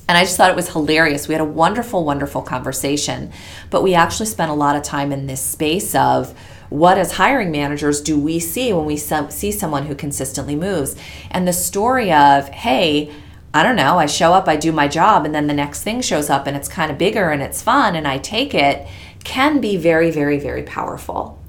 And 0.08 0.18
I 0.18 0.22
just 0.22 0.36
thought 0.36 0.50
it 0.50 0.56
was 0.56 0.68
hilarious. 0.70 1.28
We 1.28 1.34
had 1.34 1.40
a 1.40 1.46
wonderful, 1.46 2.04
wonderful 2.04 2.42
conversation, 2.42 3.32
but 3.70 3.82
we 3.82 3.94
actually 3.94 4.26
spent 4.26 4.50
a 4.50 4.54
lot 4.54 4.76
of 4.76 4.82
time 4.82 5.12
in 5.12 5.26
this 5.26 5.40
space 5.40 5.94
of 5.94 6.38
what, 6.68 6.98
as 6.98 7.12
hiring 7.12 7.50
managers, 7.50 8.00
do 8.00 8.18
we 8.18 8.38
see 8.38 8.72
when 8.72 8.84
we 8.84 8.96
see 8.96 9.52
someone 9.52 9.86
who 9.86 9.94
consistently 9.94 10.56
moves? 10.56 10.96
And 11.30 11.46
the 11.46 11.52
story 11.52 12.12
of, 12.12 12.48
hey, 12.48 13.12
I 13.54 13.62
don't 13.62 13.76
know, 13.76 13.98
I 13.98 14.06
show 14.06 14.32
up, 14.32 14.48
I 14.48 14.56
do 14.56 14.72
my 14.72 14.88
job, 14.88 15.24
and 15.24 15.34
then 15.34 15.46
the 15.46 15.54
next 15.54 15.84
thing 15.84 16.00
shows 16.00 16.28
up 16.28 16.46
and 16.46 16.56
it's 16.56 16.68
kind 16.68 16.90
of 16.90 16.98
bigger 16.98 17.30
and 17.30 17.40
it's 17.40 17.62
fun 17.62 17.94
and 17.94 18.08
I 18.08 18.18
take 18.18 18.52
it 18.54 18.86
can 19.22 19.60
be 19.60 19.76
very, 19.76 20.10
very, 20.10 20.38
very 20.38 20.64
powerful. 20.64 21.40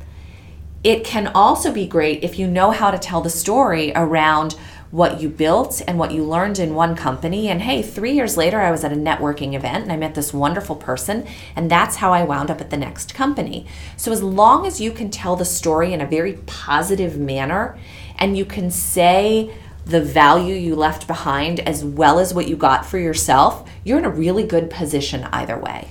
It 0.84 1.04
can 1.04 1.28
also 1.34 1.74
be 1.74 1.88
great 1.88 2.24
if 2.24 2.38
you 2.38 2.48
know 2.48 2.70
how 2.70 2.92
to 2.92 3.00
tell 3.00 3.22
the 3.22 3.30
story 3.30 3.92
around 3.96 4.56
what 4.96 5.20
you 5.20 5.28
built 5.28 5.82
and 5.90 6.00
what 6.00 6.14
you 6.14 6.24
learned 6.24 6.58
in 6.58 6.74
one 6.74 6.96
company. 6.96 7.50
And 7.50 7.62
hey, 7.62 7.82
three 7.82 8.14
years 8.14 8.38
later, 8.38 8.62
I 8.62 8.72
was 8.72 8.86
at 8.86 8.94
a 8.94 8.96
networking 8.96 9.54
event 9.54 9.84
and 9.84 9.92
I 9.92 9.98
met 9.98 10.16
this 10.16 10.34
wonderful 10.34 10.78
person, 10.78 11.28
and 11.54 11.70
that's 11.70 11.98
how 11.98 12.14
I 12.14 12.24
wound 12.24 12.50
up 12.50 12.62
at 12.62 12.70
the 12.70 12.78
next 12.78 13.14
company. 13.14 13.68
So, 13.98 14.14
as 14.14 14.24
long 14.24 14.66
as 14.66 14.80
you 14.80 14.92
can 14.92 15.10
tell 15.10 15.36
the 15.36 15.44
story 15.44 15.92
in 15.92 16.00
a 16.00 16.08
very 16.08 16.36
positive 16.46 17.20
manner 17.20 17.78
and 18.18 18.38
you 18.38 18.46
can 18.46 18.72
say 18.72 19.54
the 19.86 20.02
value 20.02 20.56
you 20.56 20.78
left 20.78 21.08
behind 21.08 21.60
as 21.60 21.84
well 21.84 22.18
as 22.18 22.34
what 22.34 22.48
you 22.48 22.56
got 22.56 22.86
for 22.86 22.98
yourself, 22.98 23.70
you're 23.84 24.00
in 24.00 24.06
a 24.06 24.10
really 24.10 24.44
good 24.44 24.70
position 24.70 25.26
either 25.26 25.58
way. 25.58 25.90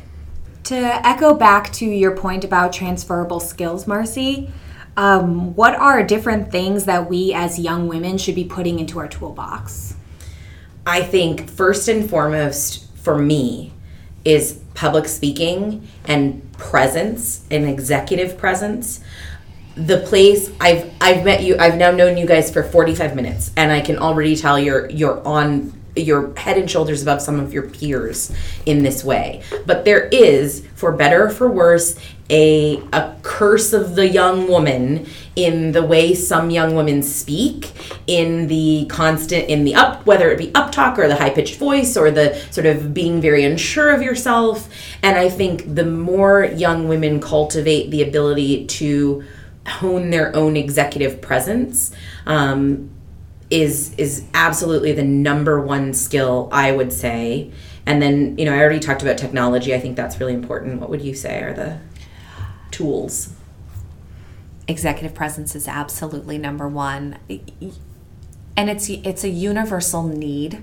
To 0.65 0.77
echo 1.07 1.35
back 1.35 1.71
to 1.75 1.85
your 1.85 2.17
point 2.17 2.43
about 2.43 2.73
transferable 2.73 3.39
skills, 3.39 3.87
Marcy, 3.87 4.51
um, 4.97 5.55
what 5.55 5.75
are 5.75 6.03
different 6.03 6.51
things 6.51 6.85
that 6.85 7.09
we 7.09 7.33
as 7.33 7.59
young 7.59 7.89
women 7.89 8.19
should 8.19 8.35
be 8.35 8.45
putting 8.45 8.79
into 8.79 8.99
our 8.99 9.09
toolbox? 9.09 9.97
I 10.87 11.03
think 11.03 11.49
first 11.49 11.89
and 11.89 12.09
foremost 12.09 12.87
for 12.97 13.19
me 13.19 13.73
is 14.25 14.61
public 14.75 15.07
speaking 15.07 15.87
and 16.05 16.53
presence 16.53 17.45
and 17.51 17.69
executive 17.69 18.39
presence. 18.39 19.01
The 19.77 19.99
place 19.99 20.51
I've 20.61 20.93
I've 21.01 21.25
met 21.25 21.43
you 21.43 21.57
I've 21.59 21.77
now 21.77 21.91
known 21.91 22.17
you 22.17 22.27
guys 22.27 22.53
for 22.53 22.63
45 22.63 23.17
minutes 23.17 23.51
and 23.57 23.73
I 23.73 23.81
can 23.81 23.99
already 23.99 24.37
tell 24.37 24.59
you're 24.59 24.89
you're 24.91 25.27
on 25.27 25.73
you're 25.97 26.35
head 26.37 26.59
and 26.59 26.71
shoulders 26.71 27.03
above 27.03 27.21
some 27.21 27.41
of 27.41 27.53
your 27.53 27.69
peers 27.69 28.33
in 28.67 28.83
this 28.83 29.05
way. 29.05 29.43
But 29.67 29.85
there 29.85 30.07
is, 30.09 30.67
for 30.75 30.93
better 30.93 31.27
or 31.27 31.31
for 31.31 31.49
worse, 31.49 31.99
a 32.31 32.83
a 32.93 33.15
curse 33.23 33.73
of 33.73 33.97
the 33.97 34.09
young 34.09 34.49
woman 34.49 35.07
in 35.37 35.73
the 35.73 35.83
way 35.83 36.15
some 36.15 36.49
young 36.49 36.75
women 36.75 37.03
speak, 37.03 37.71
in 38.07 38.47
the 38.47 38.87
constant 38.89 39.49
in 39.49 39.65
the 39.65 39.75
up 39.75 40.07
whether 40.07 40.31
it 40.31 40.39
be 40.39 40.55
up 40.55 40.73
talk 40.73 40.99
or 40.99 41.07
the 41.07 41.17
high 41.17 41.31
pitched 41.31 41.59
voice 41.59 41.97
or 41.97 42.11
the 42.11 42.35
sort 42.51 42.67
of 42.67 42.95
being 42.95 43.21
very 43.21 43.45
unsure 43.45 43.91
of 43.91 44.03
yourself. 44.03 44.69
And 45.03 45.19
I 45.19 45.29
think 45.29 45.75
the 45.75 45.85
more 45.85 46.45
young 46.45 46.89
women 46.89 47.21
cultivate 47.21 47.91
the 47.91 48.03
ability 48.03 48.67
to 48.67 49.25
hone 49.67 50.11
their 50.11 50.35
own 50.37 50.57
executive 50.57 51.21
presence, 51.21 51.93
um, 52.27 52.91
is 53.55 53.95
is 53.97 54.25
absolutely 54.35 54.93
the 54.93 55.05
number 55.05 55.61
one 55.61 55.95
skill 55.95 56.49
I 56.53 56.73
would 56.73 56.93
say. 56.93 57.53
And 57.87 58.01
then, 58.01 58.39
you 58.39 58.47
know, 58.47 58.55
I 58.55 58.61
already 58.61 58.81
talked 58.81 59.03
about 59.03 59.19
technology. 59.19 59.75
I 59.75 59.81
think 59.81 59.95
that's 59.95 60.19
really 60.19 60.33
important. 60.33 60.81
What 60.81 60.89
would 60.89 61.03
you 61.03 61.15
say 61.15 61.43
are 61.43 61.53
the 61.53 61.79
tools? 62.71 63.33
executive 64.67 65.15
presence 65.15 65.55
is 65.55 65.69
absolutely 65.69 66.39
number 66.39 66.67
one 66.67 67.19
and 68.57 68.71
it's 68.71 68.89
it's 68.89 69.23
a 69.23 69.29
universal 69.29 70.05
need 70.05 70.63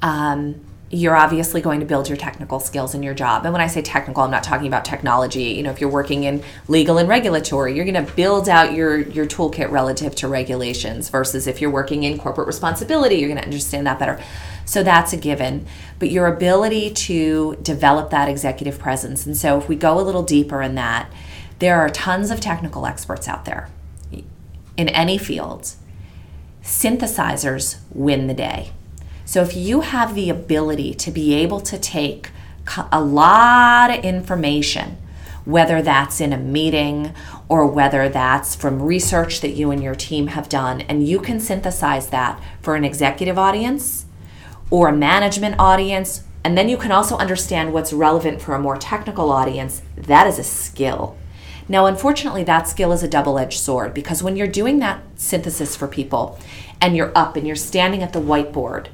um, 0.00 0.60
you're 0.94 1.16
obviously 1.16 1.62
going 1.62 1.80
to 1.80 1.86
build 1.86 2.06
your 2.06 2.18
technical 2.18 2.60
skills 2.60 2.94
in 2.94 3.02
your 3.02 3.14
job. 3.14 3.44
And 3.44 3.52
when 3.52 3.62
i 3.62 3.66
say 3.66 3.80
technical 3.80 4.22
i'm 4.22 4.30
not 4.30 4.44
talking 4.44 4.66
about 4.66 4.84
technology. 4.84 5.44
You 5.44 5.62
know 5.62 5.70
if 5.70 5.80
you're 5.80 5.90
working 5.90 6.24
in 6.24 6.44
legal 6.68 6.98
and 6.98 7.08
regulatory 7.08 7.74
you're 7.74 7.86
going 7.86 8.06
to 8.06 8.12
build 8.12 8.48
out 8.48 8.74
your 8.74 8.98
your 8.98 9.24
toolkit 9.24 9.70
relative 9.70 10.14
to 10.16 10.28
regulations 10.28 11.08
versus 11.08 11.46
if 11.46 11.60
you're 11.60 11.70
working 11.70 12.02
in 12.04 12.18
corporate 12.18 12.46
responsibility 12.46 13.16
you're 13.16 13.28
going 13.28 13.40
to 13.40 13.44
understand 13.44 13.86
that 13.86 13.98
better. 13.98 14.22
So 14.66 14.82
that's 14.82 15.12
a 15.12 15.16
given. 15.16 15.66
But 15.98 16.10
your 16.10 16.26
ability 16.26 16.90
to 16.90 17.56
develop 17.62 18.10
that 18.10 18.28
executive 18.28 18.78
presence. 18.78 19.26
And 19.26 19.36
so 19.36 19.58
if 19.58 19.68
we 19.68 19.76
go 19.76 19.98
a 19.98 20.02
little 20.02 20.22
deeper 20.22 20.60
in 20.60 20.74
that 20.74 21.10
there 21.58 21.80
are 21.80 21.88
tons 21.88 22.30
of 22.30 22.40
technical 22.40 22.86
experts 22.86 23.28
out 23.28 23.44
there 23.46 23.70
in 24.76 24.88
any 24.90 25.16
field. 25.16 25.72
Synthesizers 26.62 27.78
win 27.92 28.26
the 28.26 28.34
day. 28.34 28.72
So 29.32 29.40
if 29.40 29.56
you 29.56 29.80
have 29.80 30.14
the 30.14 30.28
ability 30.28 30.92
to 30.92 31.10
be 31.10 31.32
able 31.32 31.62
to 31.62 31.78
take 31.78 32.28
a 32.92 33.00
lot 33.00 33.88
of 33.88 34.04
information, 34.04 34.98
whether 35.46 35.80
that's 35.80 36.20
in 36.20 36.34
a 36.34 36.36
meeting 36.36 37.14
or 37.48 37.66
whether 37.66 38.10
that's 38.10 38.54
from 38.54 38.82
research 38.82 39.40
that 39.40 39.52
you 39.52 39.70
and 39.70 39.82
your 39.82 39.94
team 39.94 40.26
have 40.26 40.50
done, 40.50 40.82
and 40.82 41.08
you 41.08 41.18
can 41.18 41.40
synthesize 41.40 42.10
that 42.10 42.42
for 42.60 42.74
an 42.74 42.84
executive 42.84 43.38
audience 43.38 44.04
or 44.68 44.88
a 44.88 44.94
management 44.94 45.54
audience, 45.58 46.24
and 46.44 46.58
then 46.58 46.68
you 46.68 46.76
can 46.76 46.92
also 46.92 47.16
understand 47.16 47.72
what's 47.72 47.94
relevant 47.94 48.42
for 48.42 48.54
a 48.54 48.60
more 48.60 48.76
technical 48.76 49.32
audience, 49.32 49.80
that 49.96 50.26
is 50.26 50.38
a 50.38 50.44
skill. 50.44 51.16
Now, 51.70 51.86
unfortunately, 51.86 52.44
that 52.44 52.68
skill 52.68 52.92
is 52.92 53.02
a 53.02 53.08
double 53.08 53.38
edged 53.38 53.60
sword 53.60 53.94
because 53.94 54.22
when 54.22 54.36
you're 54.36 54.46
doing 54.46 54.78
that 54.80 55.02
synthesis 55.16 55.74
for 55.74 55.88
people 55.88 56.38
and 56.82 56.94
you're 56.94 57.12
up 57.16 57.34
and 57.34 57.46
you're 57.46 57.56
standing 57.56 58.02
at 58.02 58.12
the 58.12 58.20
whiteboard 58.20 58.88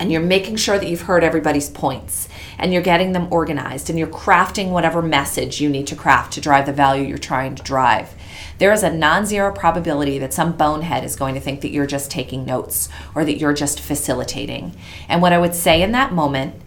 and 0.00 0.12
you're 0.12 0.20
making 0.20 0.56
sure 0.56 0.78
that 0.78 0.88
you've 0.88 1.02
heard 1.02 1.24
everybody's 1.24 1.68
points 1.68 2.28
and 2.56 2.72
you're 2.72 2.82
getting 2.82 3.12
them 3.12 3.32
organized 3.32 3.90
and 3.90 3.98
you're 3.98 4.08
crafting 4.08 4.70
whatever 4.70 5.02
message 5.02 5.60
you 5.60 5.68
need 5.68 5.86
to 5.88 5.96
craft 5.96 6.32
to 6.34 6.40
drive 6.40 6.66
the 6.66 6.72
value 6.72 7.04
you're 7.04 7.18
trying 7.18 7.54
to 7.54 7.62
drive. 7.62 8.14
There 8.58 8.72
is 8.72 8.82
a 8.82 8.92
non 8.92 9.26
zero 9.26 9.52
probability 9.52 10.18
that 10.18 10.34
some 10.34 10.56
bonehead 10.56 11.04
is 11.04 11.16
going 11.16 11.34
to 11.34 11.40
think 11.40 11.60
that 11.62 11.70
you're 11.70 11.86
just 11.86 12.10
taking 12.10 12.44
notes 12.44 12.88
or 13.14 13.24
that 13.24 13.38
you're 13.38 13.52
just 13.52 13.80
facilitating. 13.80 14.76
And 15.08 15.20
what 15.20 15.32
I 15.32 15.38
would 15.38 15.54
say 15.54 15.82
in 15.82 15.92
that 15.92 16.12
moment 16.12 16.60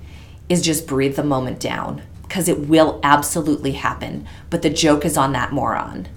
is 0.49 0.61
just 0.61 0.87
breathe 0.87 1.15
the 1.15 1.23
moment 1.23 1.59
down 1.59 2.01
because 2.23 2.47
it 2.47 2.67
will 2.67 2.99
absolutely 3.03 3.73
happen. 3.73 4.25
But 4.49 4.61
the 4.61 4.69
joke 4.69 5.05
is 5.05 5.17
on 5.17 5.33
that 5.33 5.51
moron. 5.51 6.07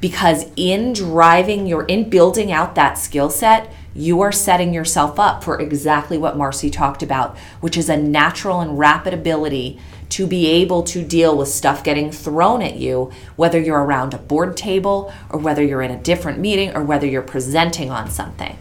Because 0.00 0.46
in 0.56 0.92
driving 0.92 1.66
your, 1.66 1.84
in 1.84 2.08
building 2.08 2.52
out 2.52 2.74
that 2.76 2.98
skill 2.98 3.30
set, 3.30 3.72
you 3.94 4.20
are 4.20 4.32
setting 4.32 4.72
yourself 4.72 5.18
up 5.18 5.42
for 5.42 5.60
exactly 5.60 6.18
what 6.18 6.36
Marcy 6.36 6.70
talked 6.70 7.02
about, 7.02 7.36
which 7.60 7.76
is 7.76 7.88
a 7.88 7.96
natural 7.96 8.60
and 8.60 8.78
rapid 8.78 9.12
ability 9.14 9.80
to 10.10 10.26
be 10.26 10.46
able 10.46 10.82
to 10.82 11.04
deal 11.04 11.36
with 11.36 11.48
stuff 11.48 11.84
getting 11.84 12.10
thrown 12.10 12.62
at 12.62 12.76
you, 12.76 13.10
whether 13.36 13.60
you're 13.60 13.82
around 13.82 14.14
a 14.14 14.18
board 14.18 14.56
table 14.56 15.12
or 15.28 15.38
whether 15.38 15.62
you're 15.62 15.82
in 15.82 15.90
a 15.90 16.00
different 16.00 16.38
meeting 16.38 16.74
or 16.74 16.82
whether 16.82 17.06
you're 17.06 17.22
presenting 17.22 17.90
on 17.90 18.10
something. 18.10 18.56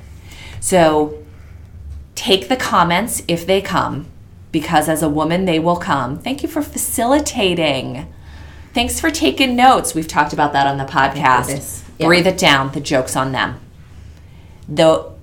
So 0.60 1.24
take 2.16 2.50
the 2.50 2.58
comments 2.58 3.24
if 3.28 3.46
they 3.46 3.62
come, 3.62 4.08
because 4.52 4.90
as 4.90 5.04
a 5.04 5.10
woman, 5.10 5.46
they 5.46 5.60
will 5.60 5.78
come. 5.78 6.20
Thank 6.20 6.42
you 6.42 6.50
for 6.50 6.62
facilitating. 6.62 8.12
Thanks 8.74 9.00
for 9.00 9.10
taking 9.10 9.56
notes. 9.56 9.96
We've 9.96 10.08
talked 10.08 10.34
about 10.34 10.54
that 10.54 10.68
on 10.68 10.78
the 10.78 10.86
podcast. 10.86 11.84
Yeah. 11.98 12.08
Breathe 12.08 12.28
it 12.28 12.38
down. 12.38 12.72
The 12.72 12.82
joke's 12.82 13.16
on 13.16 13.32
them. 13.32 13.60
Though, 14.68 15.17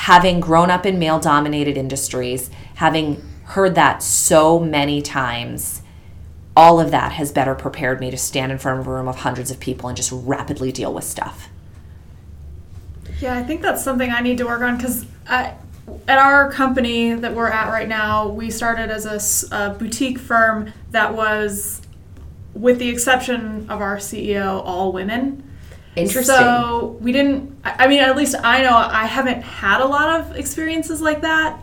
having 0.00 0.40
grown 0.40 0.70
up 0.70 0.86
in 0.86 0.98
male 0.98 1.20
dominated 1.20 1.76
industries, 1.76 2.48
having 2.76 3.22
heard 3.44 3.74
that 3.74 4.02
so 4.02 4.58
many 4.58 5.02
times, 5.02 5.82
all 6.56 6.80
of 6.80 6.90
that 6.90 7.12
has 7.12 7.30
better 7.30 7.54
prepared 7.54 8.00
me 8.00 8.10
to 8.10 8.16
stand 8.16 8.50
in 8.50 8.56
front 8.56 8.80
of 8.80 8.86
a 8.86 8.90
room 8.90 9.06
of 9.06 9.16
hundreds 9.16 9.50
of 9.50 9.60
people 9.60 9.90
and 9.90 9.96
just 9.96 10.10
rapidly 10.10 10.72
deal 10.72 10.94
with 10.94 11.04
stuff. 11.04 11.50
Yeah, 13.20 13.36
I 13.36 13.42
think 13.42 13.60
that's 13.60 13.84
something 13.84 14.10
I 14.10 14.22
need 14.22 14.38
to 14.38 14.46
work 14.46 14.62
on 14.62 14.78
because 14.78 15.04
at 15.28 15.58
our 16.08 16.50
company 16.50 17.12
that 17.12 17.34
we're 17.34 17.50
at 17.50 17.68
right 17.68 17.86
now, 17.86 18.26
we 18.26 18.50
started 18.50 18.90
as 18.90 19.04
a 19.52 19.76
boutique 19.78 20.18
firm 20.18 20.72
that 20.92 21.12
was, 21.14 21.82
with 22.54 22.78
the 22.78 22.88
exception 22.88 23.68
of 23.68 23.82
our 23.82 23.98
CEO, 23.98 24.62
all 24.64 24.92
women. 24.92 25.44
Interesting. 26.00 26.36
So 26.36 26.96
we 27.00 27.12
didn't. 27.12 27.58
I 27.64 27.86
mean, 27.86 28.00
at 28.00 28.16
least 28.16 28.34
I 28.42 28.62
know 28.62 28.76
I 28.76 29.06
haven't 29.06 29.42
had 29.42 29.80
a 29.80 29.86
lot 29.86 30.20
of 30.20 30.36
experiences 30.36 31.00
like 31.00 31.22
that. 31.22 31.62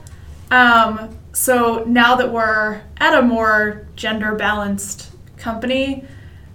Um, 0.52 1.18
so 1.34 1.84
now 1.86 2.16
that 2.16 2.32
we're 2.32 2.82
at 2.98 3.18
a 3.18 3.22
more 3.22 3.88
gender 3.96 4.36
balanced 4.36 5.12
company, 5.38 6.06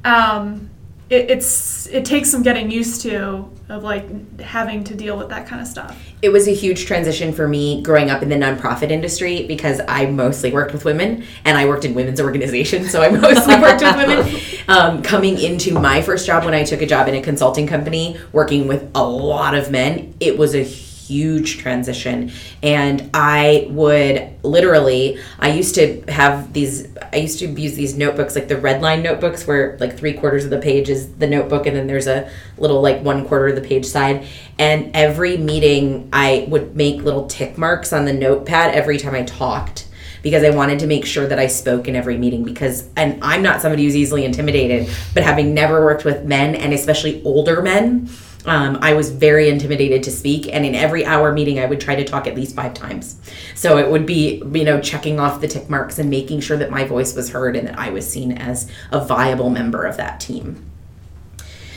um, 0.05 0.71
it, 1.13 1.31
it's 1.31 1.87
it 1.89 2.05
takes 2.05 2.31
some 2.31 2.43
getting 2.43 2.71
used 2.71 3.03
to 3.03 3.49
of 3.69 3.83
like 3.83 4.41
having 4.41 4.83
to 4.85 4.95
deal 4.95 5.17
with 5.17 5.29
that 5.29 5.47
kind 5.47 5.61
of 5.61 5.67
stuff. 5.69 5.99
it 6.23 6.31
was 6.31 6.49
a 6.49 6.55
huge 6.55 6.87
transition 6.87 7.33
for 7.33 7.47
me 7.47 7.83
growing 7.83 8.11
up 8.11 8.23
in 8.23 8.29
the 8.29 8.37
nonprofit 8.37 8.91
industry 8.91 9.47
because 9.47 9.81
I 9.89 10.07
mostly 10.07 10.53
worked 10.53 10.73
with 10.73 10.85
women 10.85 11.25
and 11.45 11.59
I 11.59 11.67
worked 11.67 11.85
in 11.85 11.95
women's 11.95 12.21
organizations, 12.21 12.91
so 12.91 13.03
I 13.03 13.09
mostly 13.11 13.57
worked 13.57 13.83
with 13.83 13.97
women. 13.97 14.41
Um, 14.69 15.03
coming 15.03 15.41
into 15.41 15.75
my 15.75 16.03
first 16.03 16.25
job 16.25 16.45
when 16.45 16.55
I 16.55 16.63
took 16.63 16.83
a 16.83 16.87
job 16.87 17.09
in 17.09 17.17
a 17.17 17.21
consulting 17.21 17.67
company, 17.67 18.17
working 18.33 18.69
with 18.69 18.89
a 18.95 19.03
lot 19.03 19.57
of 19.57 19.73
men, 19.73 20.15
it 20.21 20.39
was 20.39 20.55
a 20.55 20.65
huge 21.13 21.59
transition. 21.59 22.33
And 22.63 23.11
I 23.13 23.67
would 23.71 24.33
literally, 24.43 25.19
I 25.39 25.53
used 25.53 25.75
to 25.75 26.03
have 26.09 26.53
these, 26.53 26.89
I 27.13 27.17
used 27.17 27.39
to 27.41 27.47
use 27.47 27.75
these 27.75 27.97
notebooks, 27.97 28.35
like 28.35 28.49
the 28.49 28.57
red 28.57 28.81
line 28.81 29.03
notebooks, 29.03 29.47
where 29.47 29.77
like 29.79 29.97
three 29.97 30.15
quarters 30.15 30.45
of 30.45 30.51
the 30.51 30.59
page 30.59 30.89
is 30.89 31.13
the 31.15 31.27
notebook, 31.27 31.67
and 31.67 31.77
then 31.77 31.87
there's 31.87 32.07
a 32.07 32.31
little 32.57 32.81
like 32.81 33.03
one 33.03 33.27
quarter 33.27 33.49
of 33.49 33.57
the 33.57 33.69
page 33.69 33.85
side. 33.85 34.27
And 34.59 34.91
every 34.95 35.37
meeting, 35.37 36.09
I 36.13 36.47
would 36.49 36.75
make 36.77 37.03
little 37.03 37.27
tick 37.27 37.59
marks 37.59 37.93
on 37.93 38.05
the 38.05 38.13
notepad 38.13 38.75
every 38.75 38.99
time 38.99 39.15
I 39.15 39.23
talked 39.25 39.89
because 40.23 40.45
I 40.45 40.51
wanted 40.51 40.79
to 40.79 40.87
make 40.87 41.05
sure 41.05 41.27
that 41.27 41.39
I 41.39 41.49
spoke 41.49 41.89
in 41.89 41.97
every 41.97 42.17
meeting 42.17 42.45
because 42.45 42.89
and 42.97 43.23
I'm 43.23 43.43
not 43.43 43.61
somebody 43.61 43.85
who's 43.85 43.97
easily 43.97 44.25
intimidated, 44.25 44.89
but 45.15 45.25
having 45.25 45.53
never 45.53 45.85
worked 45.85 46.05
with 46.05 46.25
men 46.25 46.55
and 46.55 46.73
especially 46.73 47.23
older 47.25 47.61
men, 47.61 48.09
um, 48.45 48.79
I 48.81 48.95
was 48.95 49.11
very 49.11 49.49
intimidated 49.49 50.03
to 50.05 50.11
speak, 50.11 50.53
and 50.53 50.67
in 50.67 50.75
every 50.75 51.05
hour 51.05 51.33
meeting, 51.33 51.59
I 51.59 51.67
would 51.67 51.81
try 51.81 51.95
to 51.95 52.05
talk 52.05 52.27
at 52.27 52.35
least 52.35 52.57
five 52.57 52.75
times. 52.75 53.21
So 53.55 53.79
it 53.79 53.91
would 53.91 54.07
be, 54.07 54.43
you 54.53 54.65
know, 54.65 54.81
checking 54.81 55.21
off 55.21 55.41
the 55.41 55.49
tick 55.49 55.71
marks 55.71 55.99
and 55.99 56.11
making 56.11 56.41
sure 56.41 56.57
that 56.57 56.71
my 56.71 56.85
voice 56.85 57.15
was 57.15 57.31
heard 57.31 57.57
and 57.57 57.69
that 57.69 57.79
I 57.79 57.91
was 57.91 58.11
seen 58.11 58.33
as 58.33 58.71
a 58.91 59.05
viable 59.05 59.51
member 59.51 59.85
of 59.85 59.97
that 59.99 60.19
team. 60.19 60.72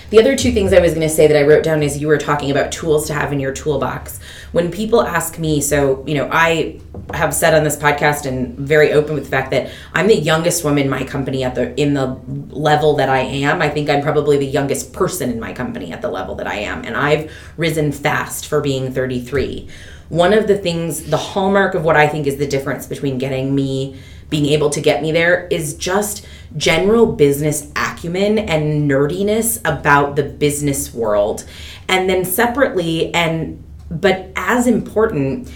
The 0.10 0.20
other 0.20 0.36
two 0.36 0.52
things 0.52 0.72
I 0.72 0.80
was 0.80 0.94
going 0.94 1.08
to 1.08 1.14
say 1.14 1.28
that 1.28 1.38
I 1.38 1.44
wrote 1.44 1.64
down 1.64 1.82
is 1.82 1.98
you 1.98 2.08
were 2.08 2.18
talking 2.18 2.52
about 2.52 2.72
tools 2.72 3.08
to 3.08 3.14
have 3.14 3.34
in 3.34 3.40
your 3.40 3.52
toolbox. 3.52 4.20
When 4.52 4.72
people 4.72 5.02
ask 5.02 5.40
me, 5.40 5.62
so, 5.62 6.04
you 6.06 6.14
know, 6.14 6.30
I 6.32 6.80
have 7.14 7.34
said 7.34 7.54
on 7.54 7.64
this 7.64 7.76
podcast 7.76 8.26
and 8.26 8.56
very 8.58 8.92
open 8.92 9.16
with 9.16 9.26
the 9.26 9.30
fact 9.30 9.52
that 9.52 9.72
I'm 9.94 10.08
the 10.08 10.16
youngest 10.16 10.64
woman 10.64 10.84
in 10.84 10.90
my 10.90 11.04
company 11.04 11.44
at 11.44 11.56
the 11.56 11.80
in 11.80 11.94
the 11.94 12.20
level 12.50 12.96
that 12.98 13.10
I 13.10 13.20
am. 13.20 13.62
I 13.62 13.70
think 13.70 13.90
I'm 13.90 14.02
probably 14.02 14.38
the 14.38 14.46
youngest 14.46 14.94
person 14.94 15.32
in 15.32 15.40
my 15.40 15.54
company 15.54 15.92
at 15.92 16.02
the 16.02 16.10
level 16.10 16.36
that 16.36 16.48
I 16.48 16.56
am 16.60 16.84
and 16.86 16.96
I've 16.96 17.32
risen 17.58 17.92
fast 17.92 18.48
for 18.48 18.62
being 18.62 18.94
33. 18.94 19.68
One 20.10 20.34
of 20.34 20.48
the 20.48 20.58
things, 20.58 21.10
the 21.10 21.18
hallmark 21.18 21.74
of 21.74 21.84
what 21.84 21.96
I 21.96 22.08
think 22.08 22.28
is 22.28 22.38
the 22.38 22.48
difference 22.48 22.86
between 22.86 23.18
getting 23.18 23.56
me 23.56 24.00
being 24.36 24.48
able 24.48 24.70
to 24.70 24.82
get 24.82 25.02
me 25.02 25.14
there 25.14 25.48
is 25.50 25.76
just 25.76 26.26
general 26.58 27.06
business 27.06 27.72
acumen 27.78 28.38
and 28.38 28.90
nerdiness 28.90 29.62
about 29.64 30.18
the 30.18 30.24
business 30.24 30.94
world. 30.94 31.46
And 31.88 32.10
then 32.10 32.26
separately 32.26 33.14
and 33.14 33.64
but 33.90 34.32
as 34.36 34.68
important 34.68 35.50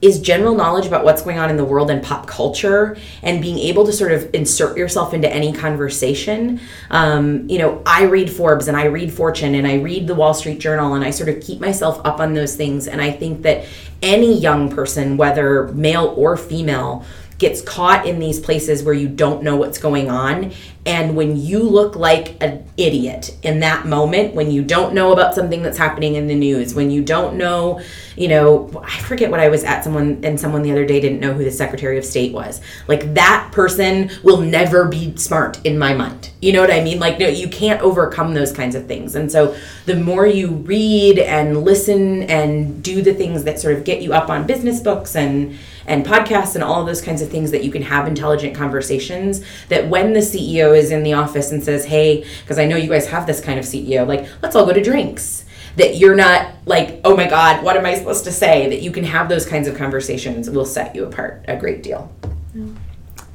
is 0.00 0.20
general 0.20 0.54
knowledge 0.54 0.86
about 0.86 1.04
what's 1.04 1.22
going 1.22 1.38
on 1.38 1.50
in 1.50 1.56
the 1.56 1.64
world 1.64 1.90
and 1.90 2.02
pop 2.02 2.26
culture 2.26 2.96
and 3.22 3.42
being 3.42 3.58
able 3.58 3.86
to 3.86 3.92
sort 3.92 4.12
of 4.12 4.28
insert 4.34 4.76
yourself 4.76 5.14
into 5.14 5.28
any 5.30 5.52
conversation. 5.52 6.60
Um, 6.90 7.48
you 7.48 7.58
know, 7.58 7.82
I 7.86 8.04
read 8.04 8.30
Forbes 8.30 8.68
and 8.68 8.76
I 8.76 8.84
read 8.84 9.12
Fortune 9.12 9.54
and 9.54 9.66
I 9.66 9.76
read 9.76 10.06
the 10.06 10.14
Wall 10.14 10.34
Street 10.34 10.60
Journal 10.60 10.94
and 10.94 11.04
I 11.04 11.10
sort 11.10 11.30
of 11.30 11.42
keep 11.42 11.58
myself 11.58 12.00
up 12.04 12.20
on 12.20 12.34
those 12.34 12.54
things. 12.54 12.86
And 12.86 13.00
I 13.00 13.12
think 13.12 13.42
that 13.42 13.66
any 14.02 14.38
young 14.38 14.68
person, 14.68 15.16
whether 15.16 15.68
male 15.68 16.12
or 16.18 16.36
female, 16.36 17.04
gets 17.38 17.60
caught 17.62 18.06
in 18.06 18.18
these 18.18 18.38
places 18.40 18.82
where 18.82 18.94
you 18.94 19.08
don't 19.08 19.42
know 19.42 19.56
what's 19.56 19.78
going 19.78 20.10
on 20.10 20.52
and 20.86 21.16
when 21.16 21.36
you 21.36 21.62
look 21.62 21.96
like 21.96 22.36
an 22.42 22.64
idiot 22.76 23.36
in 23.42 23.60
that 23.60 23.86
moment 23.86 24.34
when 24.34 24.50
you 24.50 24.62
don't 24.62 24.94
know 24.94 25.12
about 25.12 25.34
something 25.34 25.62
that's 25.62 25.78
happening 25.78 26.14
in 26.14 26.26
the 26.26 26.34
news 26.34 26.74
when 26.74 26.90
you 26.90 27.02
don't 27.02 27.36
know 27.36 27.80
you 28.16 28.28
know 28.28 28.70
i 28.84 28.98
forget 29.00 29.30
what 29.30 29.40
i 29.40 29.48
was 29.48 29.64
at 29.64 29.82
someone 29.84 30.20
and 30.24 30.38
someone 30.38 30.62
the 30.62 30.70
other 30.70 30.84
day 30.84 31.00
didn't 31.00 31.20
know 31.20 31.32
who 31.32 31.44
the 31.44 31.50
secretary 31.50 31.98
of 31.98 32.04
state 32.04 32.32
was. 32.32 32.60
Like 32.88 33.14
that 33.14 33.50
person 33.52 34.10
will 34.22 34.40
never 34.40 34.86
be 34.86 35.16
smart 35.16 35.64
in 35.64 35.78
my 35.78 35.94
mind. 35.94 36.30
You 36.40 36.52
know 36.52 36.60
what 36.60 36.70
i 36.70 36.82
mean? 36.82 36.98
Like 36.98 37.18
no 37.18 37.28
you 37.28 37.48
can't 37.48 37.80
overcome 37.82 38.34
those 38.34 38.52
kinds 38.52 38.74
of 38.74 38.86
things. 38.86 39.14
And 39.14 39.30
so 39.30 39.56
the 39.86 39.96
more 39.96 40.26
you 40.26 40.48
read 40.48 41.18
and 41.18 41.64
listen 41.64 42.22
and 42.24 42.82
do 42.82 43.02
the 43.02 43.14
things 43.14 43.44
that 43.44 43.60
sort 43.60 43.76
of 43.76 43.84
get 43.84 44.02
you 44.02 44.12
up 44.12 44.30
on 44.30 44.46
business 44.46 44.80
books 44.80 45.16
and 45.16 45.56
and 45.86 46.06
podcasts 46.06 46.54
and 46.54 46.64
all 46.64 46.84
those 46.84 47.02
kinds 47.02 47.20
of 47.20 47.30
things 47.30 47.50
that 47.50 47.62
you 47.62 47.70
can 47.70 47.82
have 47.82 48.06
intelligent 48.08 48.54
conversations 48.54 49.44
that 49.68 49.88
when 49.88 50.14
the 50.14 50.20
CEO 50.20 50.73
is 50.74 50.90
in 50.90 51.02
the 51.02 51.14
office 51.14 51.50
and 51.50 51.62
says, 51.62 51.86
"Hey, 51.86 52.24
because 52.42 52.58
I 52.58 52.66
know 52.66 52.76
you 52.76 52.88
guys 52.88 53.06
have 53.08 53.26
this 53.26 53.40
kind 53.40 53.58
of 53.58 53.64
CEO, 53.64 54.06
like 54.06 54.26
let's 54.42 54.54
all 54.54 54.66
go 54.66 54.72
to 54.72 54.82
drinks." 54.82 55.44
That 55.76 55.96
you're 55.96 56.14
not 56.14 56.54
like, 56.66 57.00
"Oh 57.04 57.16
my 57.16 57.28
god, 57.28 57.64
what 57.64 57.76
am 57.76 57.86
I 57.86 57.94
supposed 57.94 58.24
to 58.24 58.32
say?" 58.32 58.68
That 58.68 58.82
you 58.82 58.90
can 58.90 59.04
have 59.04 59.28
those 59.28 59.46
kinds 59.46 59.66
of 59.66 59.76
conversations 59.76 60.50
will 60.50 60.64
set 60.66 60.94
you 60.94 61.04
apart 61.04 61.44
a 61.48 61.56
great 61.56 61.82
deal. 61.82 62.12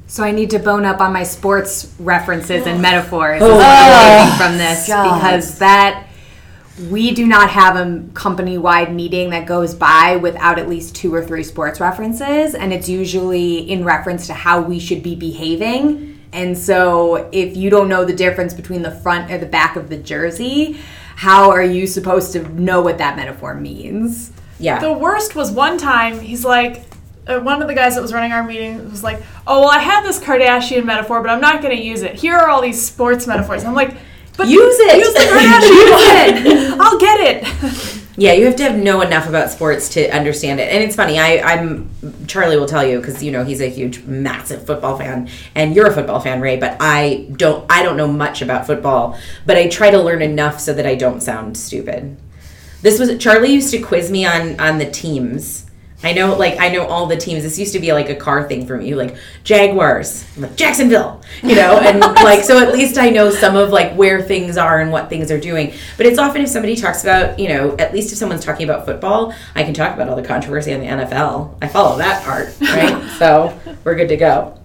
So 0.07 0.23
I 0.23 0.31
need 0.31 0.49
to 0.51 0.59
bone 0.59 0.85
up 0.85 1.01
on 1.01 1.13
my 1.13 1.23
sports 1.23 1.93
references 1.99 2.65
and 2.65 2.79
oh. 2.79 2.81
metaphors 2.81 3.41
Oh. 3.43 3.59
as 3.59 3.61
I'm 3.61 4.33
oh. 4.33 4.37
from 4.37 4.57
this 4.57 4.87
God. 4.87 5.15
because 5.15 5.59
that 5.59 6.07
we 6.89 7.13
do 7.13 7.27
not 7.27 7.49
have 7.49 7.75
a 7.75 8.03
company-wide 8.13 8.93
meeting 8.93 9.31
that 9.31 9.45
goes 9.45 9.75
by 9.75 10.15
without 10.15 10.57
at 10.57 10.69
least 10.69 10.95
two 10.95 11.13
or 11.13 11.23
three 11.23 11.43
sports 11.43 11.79
references 11.79 12.55
and 12.55 12.71
it's 12.71 12.87
usually 12.87 13.57
in 13.69 13.83
reference 13.83 14.27
to 14.27 14.33
how 14.33 14.61
we 14.61 14.79
should 14.79 15.03
be 15.03 15.15
behaving. 15.15 16.08
And 16.31 16.57
so 16.57 17.29
if 17.31 17.57
you 17.57 17.69
don't 17.69 17.89
know 17.89 18.05
the 18.05 18.13
difference 18.13 18.53
between 18.53 18.81
the 18.81 18.91
front 18.91 19.31
or 19.31 19.37
the 19.37 19.45
back 19.45 19.75
of 19.75 19.89
the 19.89 19.97
jersey, 19.97 20.79
how 21.15 21.51
are 21.51 21.63
you 21.63 21.87
supposed 21.87 22.33
to 22.33 22.47
know 22.59 22.81
what 22.81 22.97
that 22.99 23.15
metaphor 23.15 23.55
means? 23.55 24.31
Yeah. 24.59 24.79
The 24.79 24.93
worst 24.93 25.35
was 25.35 25.51
one 25.51 25.77
time 25.77 26.19
he's 26.19 26.45
like, 26.45 26.83
uh, 27.27 27.39
one 27.39 27.61
of 27.61 27.67
the 27.67 27.73
guys 27.75 27.95
that 27.95 28.01
was 28.01 28.13
running 28.13 28.31
our 28.31 28.43
meeting 28.43 28.89
was 28.89 29.03
like, 29.03 29.21
"Oh 29.45 29.61
well, 29.61 29.69
I 29.69 29.79
have 29.79 30.03
this 30.03 30.19
Kardashian 30.19 30.83
metaphor, 30.83 31.21
but 31.21 31.29
I'm 31.29 31.41
not 31.41 31.61
going 31.61 31.75
to 31.77 31.81
use 31.81 32.01
it. 32.01 32.15
Here 32.15 32.35
are 32.35 32.49
all 32.49 32.61
these 32.61 32.83
sports 32.83 33.27
metaphors." 33.27 33.63
I'm 33.63 33.75
like, 33.75 33.95
"But 34.35 34.47
Use 34.47 34.79
it. 34.79 34.97
Use 34.97 35.13
the 35.13 35.19
Kardashian 35.19 36.71
one. 36.71 36.81
I'll 36.81 36.97
get 36.97 37.19
it." 37.19 37.95
Yeah, 38.19 38.33
you 38.33 38.47
have 38.47 38.57
to 38.57 38.63
have 38.63 38.75
know 38.75 38.99
enough 38.99 39.29
about 39.29 39.49
sports 39.49 39.87
to 39.93 40.09
understand 40.09 40.59
it. 40.59 40.67
And 40.73 40.83
it's 40.83 40.93
funny, 40.93 41.17
I, 41.17 41.37
I'm 41.37 41.89
Charlie 42.27 42.57
will 42.57 42.65
tell 42.65 42.85
you 42.85 42.99
because 42.99 43.23
you 43.23 43.31
know 43.31 43.45
he's 43.45 43.61
a 43.61 43.69
huge, 43.69 44.03
massive 44.03 44.65
football 44.65 44.97
fan, 44.97 45.29
and 45.55 45.73
you're 45.73 45.87
a 45.87 45.93
football 45.93 46.19
fan, 46.19 46.41
Ray. 46.41 46.57
But 46.57 46.75
I 46.81 47.29
don't, 47.31 47.65
I 47.71 47.81
don't 47.81 47.95
know 47.95 48.09
much 48.09 48.41
about 48.41 48.67
football, 48.67 49.17
but 49.45 49.55
I 49.55 49.69
try 49.69 49.89
to 49.89 50.01
learn 50.01 50.21
enough 50.21 50.59
so 50.59 50.73
that 50.73 50.85
I 50.85 50.95
don't 50.95 51.21
sound 51.21 51.55
stupid. 51.55 52.17
This 52.81 52.99
was 52.99 53.17
Charlie 53.19 53.53
used 53.53 53.71
to 53.71 53.79
quiz 53.79 54.11
me 54.11 54.25
on 54.25 54.59
on 54.59 54.79
the 54.79 54.91
teams 54.91 55.68
I 56.01 56.13
know, 56.13 56.35
like, 56.35 56.59
I 56.59 56.69
know 56.69 56.85
all 56.87 57.07
the 57.07 57.17
teams. 57.17 57.43
This 57.43 57.59
used 57.59 57.73
to 57.73 57.79
be 57.79 57.91
like 57.91 58.09
a 58.09 58.15
car 58.15 58.47
thing 58.47 58.65
for 58.65 58.77
me, 58.77 58.95
like 58.95 59.17
Jaguars, 59.43 60.25
like 60.37 60.55
Jacksonville, 60.55 61.21
you 61.43 61.55
know, 61.55 61.77
and 61.79 61.99
like, 62.23 62.43
so 62.43 62.57
at 62.57 62.71
least 62.71 62.97
I 62.97 63.09
know 63.09 63.31
some 63.31 63.57
of 63.57 63.71
like 63.71 63.93
where 63.95 64.21
things 64.21 64.57
are 64.57 64.79
and 64.79 64.93
what 64.93 65.09
things 65.09 65.29
are 65.29 65.39
doing. 65.39 65.73
But 65.97 66.05
it's 66.05 66.17
often 66.17 66.41
if 66.41 66.49
somebody 66.49 66.77
talks 66.77 67.03
about, 67.03 67.37
you 67.37 67.49
know, 67.49 67.75
at 67.77 67.93
least 67.93 68.13
if 68.13 68.17
someone's 68.17 68.45
talking 68.45 68.69
about 68.69 68.85
football, 68.85 69.33
I 69.55 69.63
can 69.63 69.73
talk 69.73 69.93
about 69.93 70.07
all 70.07 70.15
the 70.15 70.23
controversy 70.23 70.73
on 70.73 70.79
the 70.79 70.87
NFL. 70.87 71.57
I 71.61 71.67
follow 71.67 71.97
that 71.97 72.23
part, 72.23 72.55
right? 72.61 73.09
so 73.19 73.59
we're 73.83 73.95
good 73.95 74.09
to 74.09 74.17
go. 74.17 74.57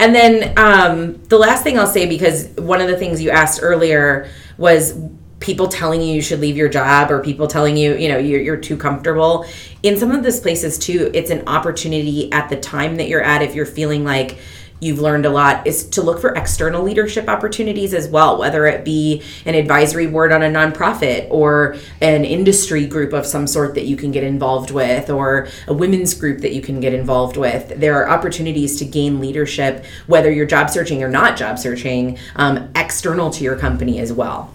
And 0.00 0.12
then 0.12 0.58
um, 0.58 1.22
the 1.26 1.38
last 1.38 1.62
thing 1.62 1.78
I'll 1.78 1.86
say, 1.86 2.06
because 2.06 2.48
one 2.56 2.80
of 2.80 2.88
the 2.88 2.96
things 2.96 3.22
you 3.22 3.30
asked 3.30 3.60
earlier 3.62 4.28
was 4.58 4.94
people 5.42 5.68
telling 5.68 6.00
you 6.00 6.14
you 6.14 6.22
should 6.22 6.40
leave 6.40 6.56
your 6.56 6.68
job 6.68 7.10
or 7.10 7.22
people 7.22 7.46
telling 7.46 7.76
you 7.76 7.94
you 7.96 8.08
know 8.08 8.16
you're, 8.16 8.40
you're 8.40 8.56
too 8.56 8.76
comfortable. 8.76 9.44
In 9.82 9.98
some 9.98 10.10
of 10.10 10.22
those 10.22 10.40
places 10.40 10.78
too 10.78 11.10
it's 11.12 11.30
an 11.30 11.46
opportunity 11.46 12.32
at 12.32 12.48
the 12.48 12.56
time 12.56 12.96
that 12.96 13.08
you're 13.08 13.22
at 13.22 13.42
if 13.42 13.54
you're 13.54 13.66
feeling 13.66 14.04
like 14.04 14.38
you've 14.82 14.98
learned 14.98 15.24
a 15.24 15.30
lot 15.30 15.64
is 15.64 15.88
to 15.90 16.02
look 16.02 16.20
for 16.20 16.34
external 16.34 16.82
leadership 16.82 17.28
opportunities 17.28 17.94
as 17.94 18.08
well 18.08 18.36
whether 18.36 18.66
it 18.66 18.84
be 18.84 19.22
an 19.46 19.54
advisory 19.54 20.08
board 20.08 20.32
on 20.32 20.42
a 20.42 20.46
nonprofit 20.46 21.28
or 21.30 21.76
an 22.00 22.24
industry 22.24 22.84
group 22.84 23.12
of 23.12 23.24
some 23.24 23.46
sort 23.46 23.74
that 23.74 23.84
you 23.84 23.96
can 23.96 24.10
get 24.10 24.24
involved 24.24 24.72
with 24.72 25.08
or 25.08 25.46
a 25.68 25.72
women's 25.72 26.14
group 26.14 26.40
that 26.40 26.52
you 26.52 26.60
can 26.60 26.80
get 26.80 26.92
involved 26.92 27.36
with. 27.36 27.68
There 27.78 27.94
are 28.02 28.10
opportunities 28.10 28.76
to 28.80 28.84
gain 28.84 29.20
leadership 29.20 29.84
whether 30.08 30.30
you're 30.32 30.46
job 30.46 30.68
searching 30.68 31.02
or 31.02 31.08
not 31.08 31.36
job 31.36 31.58
searching 31.58 32.18
um, 32.34 32.70
external 32.74 33.30
to 33.30 33.44
your 33.44 33.56
company 33.56 34.00
as 34.00 34.12
well 34.12 34.52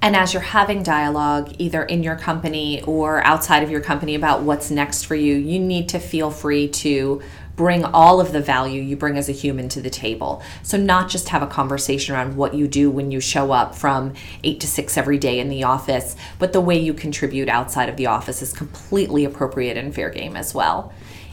And 0.00 0.14
as 0.14 0.32
you're 0.32 0.42
having 0.42 0.84
dialogue, 0.84 1.54
either 1.58 1.82
in 1.82 2.04
your 2.04 2.14
company 2.14 2.82
or 2.82 3.24
outside 3.24 3.64
of 3.64 3.70
your 3.70 3.80
company, 3.80 4.14
about 4.14 4.42
what's 4.42 4.70
next 4.70 5.04
for 5.04 5.16
you, 5.16 5.34
you 5.34 5.58
need 5.58 5.88
to 5.88 5.98
feel 5.98 6.30
free 6.30 6.68
to 6.68 7.20
bring 7.56 7.84
all 7.84 8.20
of 8.20 8.30
the 8.30 8.40
value 8.40 8.80
you 8.80 8.96
bring 8.96 9.18
as 9.18 9.28
a 9.28 9.32
human 9.32 9.68
to 9.68 9.80
the 9.80 9.90
table. 9.90 10.40
So, 10.62 10.76
not 10.78 11.10
just 11.10 11.30
have 11.30 11.42
a 11.42 11.46
conversation 11.48 12.14
around 12.14 12.36
what 12.36 12.54
you 12.54 12.68
do 12.68 12.88
when 12.88 13.10
you 13.10 13.18
show 13.18 13.50
up 13.50 13.74
from 13.74 14.14
eight 14.44 14.60
to 14.60 14.68
six 14.68 14.96
every 14.96 15.18
day 15.18 15.40
in 15.40 15.48
the 15.48 15.64
office, 15.64 16.14
but 16.38 16.52
the 16.52 16.60
way 16.60 16.78
you 16.78 16.94
contribute 16.94 17.48
outside 17.48 17.88
of 17.88 17.96
the 17.96 18.06
office 18.06 18.40
is 18.40 18.52
completely 18.52 19.24
appropriate 19.24 19.76
and 19.76 19.92
fair 19.92 20.10
game 20.10 20.36
as 20.36 20.54
well, 20.54 20.92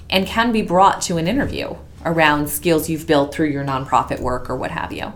and 0.10 0.26
can 0.26 0.52
be 0.52 0.64
brought 0.64 1.02
to 1.04 1.18
an 1.18 1.28
interview 1.28 1.76
around 2.04 2.50
skills 2.50 2.90
you've 2.90 3.06
built 3.06 3.32
through 3.32 3.50
your 3.50 3.64
nonprofit 3.64 4.20
work 4.20 4.50
or 4.50 4.56
what 4.56 4.72
have 4.72 4.92
you. 4.92 5.14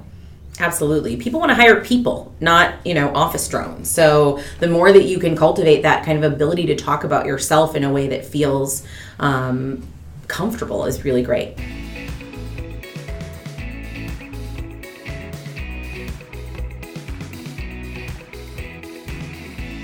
Absolutely. 0.61 1.15
People 1.15 1.39
want 1.39 1.51
to 1.51 1.55
hire 1.55 1.81
people, 1.81 2.35
not, 2.41 2.85
you 2.85 2.93
know, 2.93 3.13
office 3.15 3.47
drones. 3.47 3.89
So 3.89 4.43
the 4.59 4.67
more 4.67 4.91
that 4.91 5.03
you 5.03 5.17
can 5.17 5.35
cultivate 5.37 5.83
that 5.83 6.05
kind 6.05 6.21
of 6.21 6.33
ability 6.33 6.65
to 6.65 6.75
talk 6.75 7.05
about 7.05 7.25
yourself 7.25 7.75
in 7.75 7.85
a 7.85 7.91
way 7.91 8.09
that 8.09 8.25
feels 8.25 8.85
um, 9.19 9.87
comfortable 10.27 10.85
is 10.85 11.05
really 11.05 11.23
great. 11.23 11.57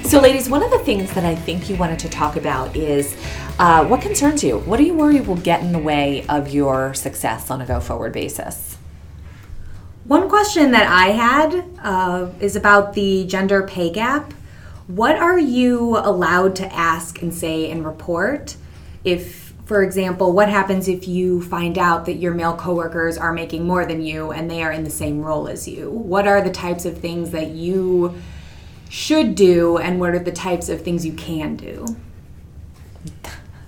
So, 0.04 0.20
ladies, 0.20 0.50
one 0.50 0.62
of 0.62 0.72
the 0.72 0.80
things 0.80 1.12
that 1.14 1.26
I 1.26 1.36
think 1.36 1.70
you 1.70 1.76
wanted 1.78 2.00
to 2.00 2.10
talk 2.10 2.36
about 2.36 2.76
is 2.76 3.18
uh, 3.60 3.86
what 3.86 4.02
concerns 4.02 4.44
you? 4.44 4.60
What 4.60 4.78
do 4.78 4.84
you 4.84 4.94
worry 4.94 5.20
will 5.20 5.36
get 5.38 5.62
in 5.62 5.72
the 5.72 5.80
way 5.80 6.26
of 6.28 6.50
your 6.50 6.94
success 6.94 7.50
on 7.50 7.62
a 7.62 7.66
go 7.66 7.80
forward 7.80 8.14
basis? 8.14 8.75
One 10.08 10.30
question 10.30 10.70
that 10.72 10.86
I 10.88 11.08
had 11.08 11.66
uh, 11.82 12.30
is 12.40 12.56
about 12.56 12.94
the 12.94 13.26
gender 13.26 13.64
pay 13.64 13.90
gap. 13.90 14.34
What 14.86 15.16
are 15.16 15.40
you 15.40 15.98
allowed 15.98 16.56
to 16.58 16.72
ask 16.72 17.24
and 17.24 17.34
say 17.34 17.72
and 17.72 17.84
report? 17.84 18.56
If, 19.04 19.56
for 19.66 19.82
example, 19.82 20.32
what 20.32 20.48
happens 20.48 20.88
if 20.88 21.08
you 21.08 21.42
find 21.42 21.80
out 21.80 22.06
that 22.06 22.18
your 22.18 22.36
male 22.36 22.56
coworkers 22.56 23.18
are 23.18 23.34
making 23.34 23.66
more 23.66 23.84
than 23.84 24.04
you 24.04 24.32
and 24.32 24.50
they 24.50 24.62
are 24.62 24.72
in 24.72 24.84
the 24.84 24.92
same 24.92 25.24
role 25.24 25.48
as 25.48 25.68
you? 25.68 25.90
What 25.90 26.28
are 26.28 26.40
the 26.40 26.52
types 26.52 26.86
of 26.86 27.00
things 27.00 27.32
that 27.32 27.50
you 27.50 28.14
should 28.90 29.34
do 29.34 29.78
and 29.78 30.00
what 30.00 30.12
are 30.12 30.20
the 30.20 30.32
types 30.32 30.70
of 30.70 30.84
things 30.84 31.04
you 31.04 31.14
can 31.14 31.56
do? 31.56 31.98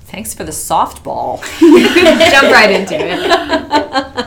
Thanks 0.02 0.36
for 0.36 0.44
the 0.44 0.52
softball. 0.52 1.42
Jump 2.32 2.54
right 2.54 2.70
into 2.70 2.96
it. 2.96 4.26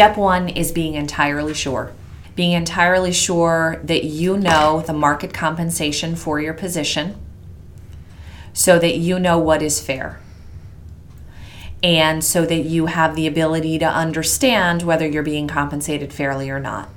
Step 0.00 0.16
one 0.16 0.48
is 0.48 0.72
being 0.72 0.94
entirely 0.94 1.52
sure. 1.52 1.92
Being 2.34 2.52
entirely 2.52 3.12
sure 3.12 3.78
that 3.84 4.02
you 4.02 4.38
know 4.38 4.80
the 4.80 4.94
market 4.94 5.34
compensation 5.34 6.16
for 6.16 6.40
your 6.40 6.54
position 6.54 7.16
so 8.54 8.78
that 8.78 8.96
you 8.96 9.18
know 9.18 9.38
what 9.38 9.60
is 9.60 9.78
fair. 9.78 10.18
And 11.82 12.24
so 12.24 12.46
that 12.46 12.60
you 12.60 12.86
have 12.86 13.14
the 13.14 13.26
ability 13.26 13.78
to 13.80 13.84
understand 13.84 14.84
whether 14.84 15.06
you're 15.06 15.22
being 15.22 15.46
compensated 15.46 16.14
fairly 16.14 16.48
or 16.48 16.60
not. 16.60 16.88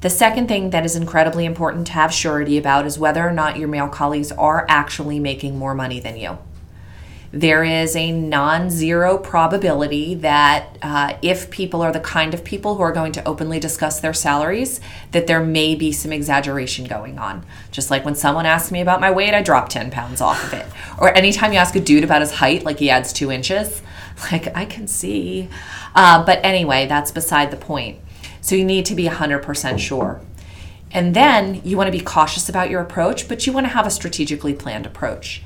The 0.00 0.08
second 0.08 0.46
thing 0.46 0.70
that 0.70 0.84
is 0.84 0.94
incredibly 0.94 1.46
important 1.46 1.88
to 1.88 1.94
have 1.94 2.14
surety 2.14 2.56
about 2.56 2.86
is 2.86 2.96
whether 2.96 3.26
or 3.26 3.32
not 3.32 3.58
your 3.58 3.66
male 3.66 3.88
colleagues 3.88 4.30
are 4.30 4.66
actually 4.68 5.18
making 5.18 5.58
more 5.58 5.74
money 5.74 5.98
than 5.98 6.16
you 6.16 6.38
there 7.40 7.64
is 7.64 7.94
a 7.94 8.12
non 8.12 8.70
zero 8.70 9.18
probability 9.18 10.14
that 10.14 10.78
uh, 10.80 11.18
if 11.20 11.50
people 11.50 11.82
are 11.82 11.92
the 11.92 12.00
kind 12.00 12.32
of 12.32 12.42
people 12.42 12.76
who 12.76 12.82
are 12.82 12.92
going 12.92 13.12
to 13.12 13.28
openly 13.28 13.60
discuss 13.60 14.00
their 14.00 14.14
salaries, 14.14 14.80
that 15.12 15.26
there 15.26 15.44
may 15.44 15.74
be 15.74 15.92
some 15.92 16.12
exaggeration 16.12 16.86
going 16.86 17.18
on. 17.18 17.44
Just 17.70 17.90
like 17.90 18.06
when 18.06 18.14
someone 18.14 18.46
asks 18.46 18.72
me 18.72 18.80
about 18.80 19.02
my 19.02 19.10
weight, 19.10 19.34
I 19.34 19.42
drop 19.42 19.68
10 19.68 19.90
pounds 19.90 20.22
off 20.22 20.42
of 20.44 20.54
it. 20.54 20.66
Or 20.98 21.14
anytime 21.14 21.52
you 21.52 21.58
ask 21.58 21.76
a 21.76 21.80
dude 21.80 22.04
about 22.04 22.22
his 22.22 22.32
height, 22.32 22.64
like 22.64 22.78
he 22.78 22.88
adds 22.88 23.12
two 23.12 23.30
inches, 23.30 23.82
like 24.32 24.56
I 24.56 24.64
can 24.64 24.88
see. 24.88 25.50
Uh, 25.94 26.24
but 26.24 26.40
anyway, 26.42 26.86
that's 26.86 27.10
beside 27.10 27.50
the 27.50 27.56
point. 27.58 27.98
So 28.40 28.54
you 28.54 28.64
need 28.64 28.86
to 28.86 28.94
be 28.94 29.04
100% 29.04 29.78
sure. 29.78 30.22
And 30.90 31.14
then 31.14 31.60
you 31.64 31.76
want 31.76 31.88
to 31.88 31.92
be 31.92 32.02
cautious 32.02 32.48
about 32.48 32.70
your 32.70 32.80
approach, 32.80 33.28
but 33.28 33.46
you 33.46 33.52
want 33.52 33.66
to 33.66 33.72
have 33.72 33.86
a 33.86 33.90
strategically 33.90 34.54
planned 34.54 34.86
approach 34.86 35.42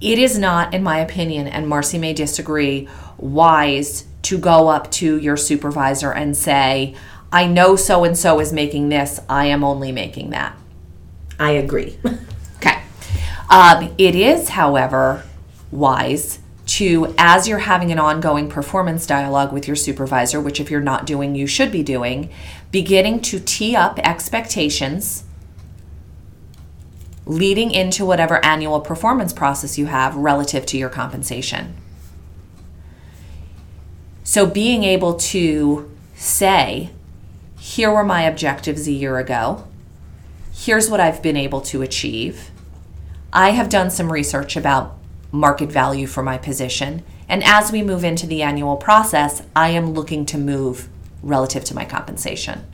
it 0.00 0.18
is 0.18 0.38
not, 0.38 0.74
in 0.74 0.82
my 0.82 0.98
opinion, 0.98 1.46
and 1.46 1.68
Marcy 1.68 1.98
may 1.98 2.12
disagree, 2.12 2.88
wise 3.16 4.06
to 4.22 4.38
go 4.38 4.68
up 4.68 4.90
to 4.92 5.18
your 5.18 5.36
supervisor 5.36 6.12
and 6.12 6.36
say, 6.36 6.94
I 7.32 7.46
know 7.46 7.76
so 7.76 8.04
and 8.04 8.16
so 8.16 8.40
is 8.40 8.52
making 8.52 8.88
this, 8.88 9.20
I 9.28 9.46
am 9.46 9.64
only 9.64 9.92
making 9.92 10.30
that. 10.30 10.56
I 11.38 11.52
agree. 11.52 11.98
Okay. 12.60 12.82
Um, 13.48 13.94
it 13.98 14.16
is, 14.16 14.48
however, 14.48 15.22
wise 15.70 16.40
to, 16.66 17.14
as 17.16 17.46
you're 17.46 17.60
having 17.60 17.92
an 17.92 18.00
ongoing 18.00 18.48
performance 18.48 19.06
dialogue 19.06 19.52
with 19.52 19.68
your 19.68 19.76
supervisor, 19.76 20.40
which 20.40 20.58
if 20.58 20.72
you're 20.72 20.80
not 20.80 21.06
doing, 21.06 21.36
you 21.36 21.46
should 21.46 21.70
be 21.70 21.84
doing, 21.84 22.30
beginning 22.72 23.20
to 23.20 23.38
tee 23.38 23.76
up 23.76 24.00
expectations 24.00 25.22
leading 27.28 27.70
into 27.70 28.06
whatever 28.06 28.42
annual 28.42 28.80
performance 28.80 29.34
process 29.34 29.76
you 29.76 29.86
have 29.86 30.16
relative 30.16 30.64
to 30.64 30.78
your 30.78 30.88
compensation. 30.88 31.76
So, 34.24 34.46
being 34.46 34.82
able 34.82 35.14
to 35.14 35.90
say, 36.16 36.90
here 37.58 37.92
were 37.92 38.04
my 38.04 38.22
objectives 38.22 38.88
a 38.88 38.92
year 38.92 39.18
ago, 39.18 39.66
here's 40.52 40.90
what 40.90 41.00
I've 41.00 41.22
been 41.22 41.36
able 41.36 41.60
to 41.62 41.82
achieve. 41.82 42.50
I 43.32 43.50
have 43.50 43.68
done 43.68 43.90
some 43.90 44.10
research 44.10 44.56
about 44.56 44.96
market 45.30 45.70
value 45.70 46.06
for 46.06 46.22
my 46.22 46.38
position, 46.38 47.04
and 47.28 47.44
as 47.44 47.70
we 47.70 47.82
move 47.82 48.04
into 48.04 48.26
the 48.26 48.42
annual 48.42 48.76
process, 48.76 49.42
I 49.54 49.68
am 49.70 49.92
looking 49.92 50.24
to 50.26 50.38
move 50.38 50.88
relative 51.22 51.64
to 51.64 51.74
my 51.74 51.84
compensation. 51.84 52.64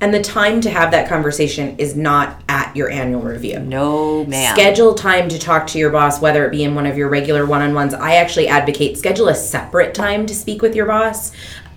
And 0.00 0.14
the 0.14 0.22
time 0.22 0.62
to 0.62 0.70
have 0.70 0.92
that 0.92 1.08
conversation 1.08 1.76
is 1.76 1.94
not 1.94 2.42
at 2.48 2.74
your 2.74 2.90
annual 2.90 3.20
review. 3.20 3.58
No, 3.60 4.24
ma'am. 4.24 4.54
Schedule 4.54 4.94
time 4.94 5.28
to 5.28 5.38
talk 5.38 5.66
to 5.68 5.78
your 5.78 5.90
boss, 5.90 6.22
whether 6.22 6.46
it 6.46 6.50
be 6.50 6.64
in 6.64 6.74
one 6.74 6.86
of 6.86 6.96
your 6.96 7.10
regular 7.10 7.44
one 7.44 7.60
on 7.60 7.74
ones. 7.74 7.92
I 7.92 8.14
actually 8.14 8.48
advocate 8.48 8.96
schedule 8.96 9.28
a 9.28 9.34
separate 9.34 9.94
time 9.94 10.24
to 10.26 10.34
speak 10.34 10.62
with 10.62 10.74
your 10.74 10.86
boss 10.86 11.32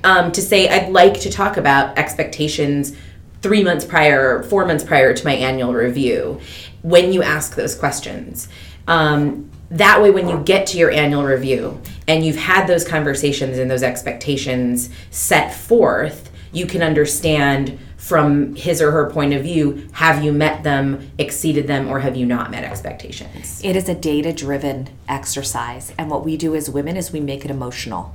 um, 0.05 0.31
to 0.31 0.41
say, 0.41 0.69
I'd 0.69 0.91
like 0.91 1.19
to 1.21 1.29
talk 1.29 1.57
about 1.57 1.97
expectations 1.97 2.95
three 3.41 3.63
months 3.63 3.83
prior, 3.83 4.43
four 4.43 4.65
months 4.65 4.85
prior 4.85 5.13
to 5.13 5.25
my 5.25 5.33
annual 5.33 5.73
review 5.73 6.39
when 6.81 7.11
you 7.11 7.23
ask 7.23 7.55
those 7.55 7.75
questions. 7.75 8.47
Um, 8.87 9.49
that 9.71 10.01
way, 10.01 10.11
when 10.11 10.29
you 10.29 10.39
get 10.39 10.67
to 10.67 10.77
your 10.77 10.91
annual 10.91 11.23
review 11.23 11.81
and 12.07 12.23
you've 12.25 12.37
had 12.37 12.67
those 12.67 12.87
conversations 12.87 13.57
and 13.57 13.69
those 13.69 13.83
expectations 13.83 14.89
set 15.09 15.53
forth, 15.53 16.29
you 16.51 16.65
can 16.65 16.83
understand 16.83 17.79
from 18.03 18.53
his 18.55 18.81
or 18.81 18.91
her 18.91 19.09
point 19.09 19.33
of 19.33 19.43
view 19.43 19.87
have 19.93 20.21
you 20.21 20.33
met 20.33 20.61
them, 20.63 21.09
exceeded 21.17 21.67
them, 21.67 21.87
or 21.87 22.01
have 22.01 22.17
you 22.17 22.25
not 22.25 22.51
met 22.51 22.65
expectations? 22.65 23.61
It 23.63 23.77
is 23.77 23.87
a 23.87 23.95
data 23.95 24.33
driven 24.33 24.89
exercise. 25.07 25.93
And 25.97 26.11
what 26.11 26.25
we 26.25 26.35
do 26.35 26.53
as 26.53 26.69
women 26.69 26.97
is 26.97 27.13
we 27.13 27.21
make 27.21 27.45
it 27.45 27.51
emotional. 27.51 28.13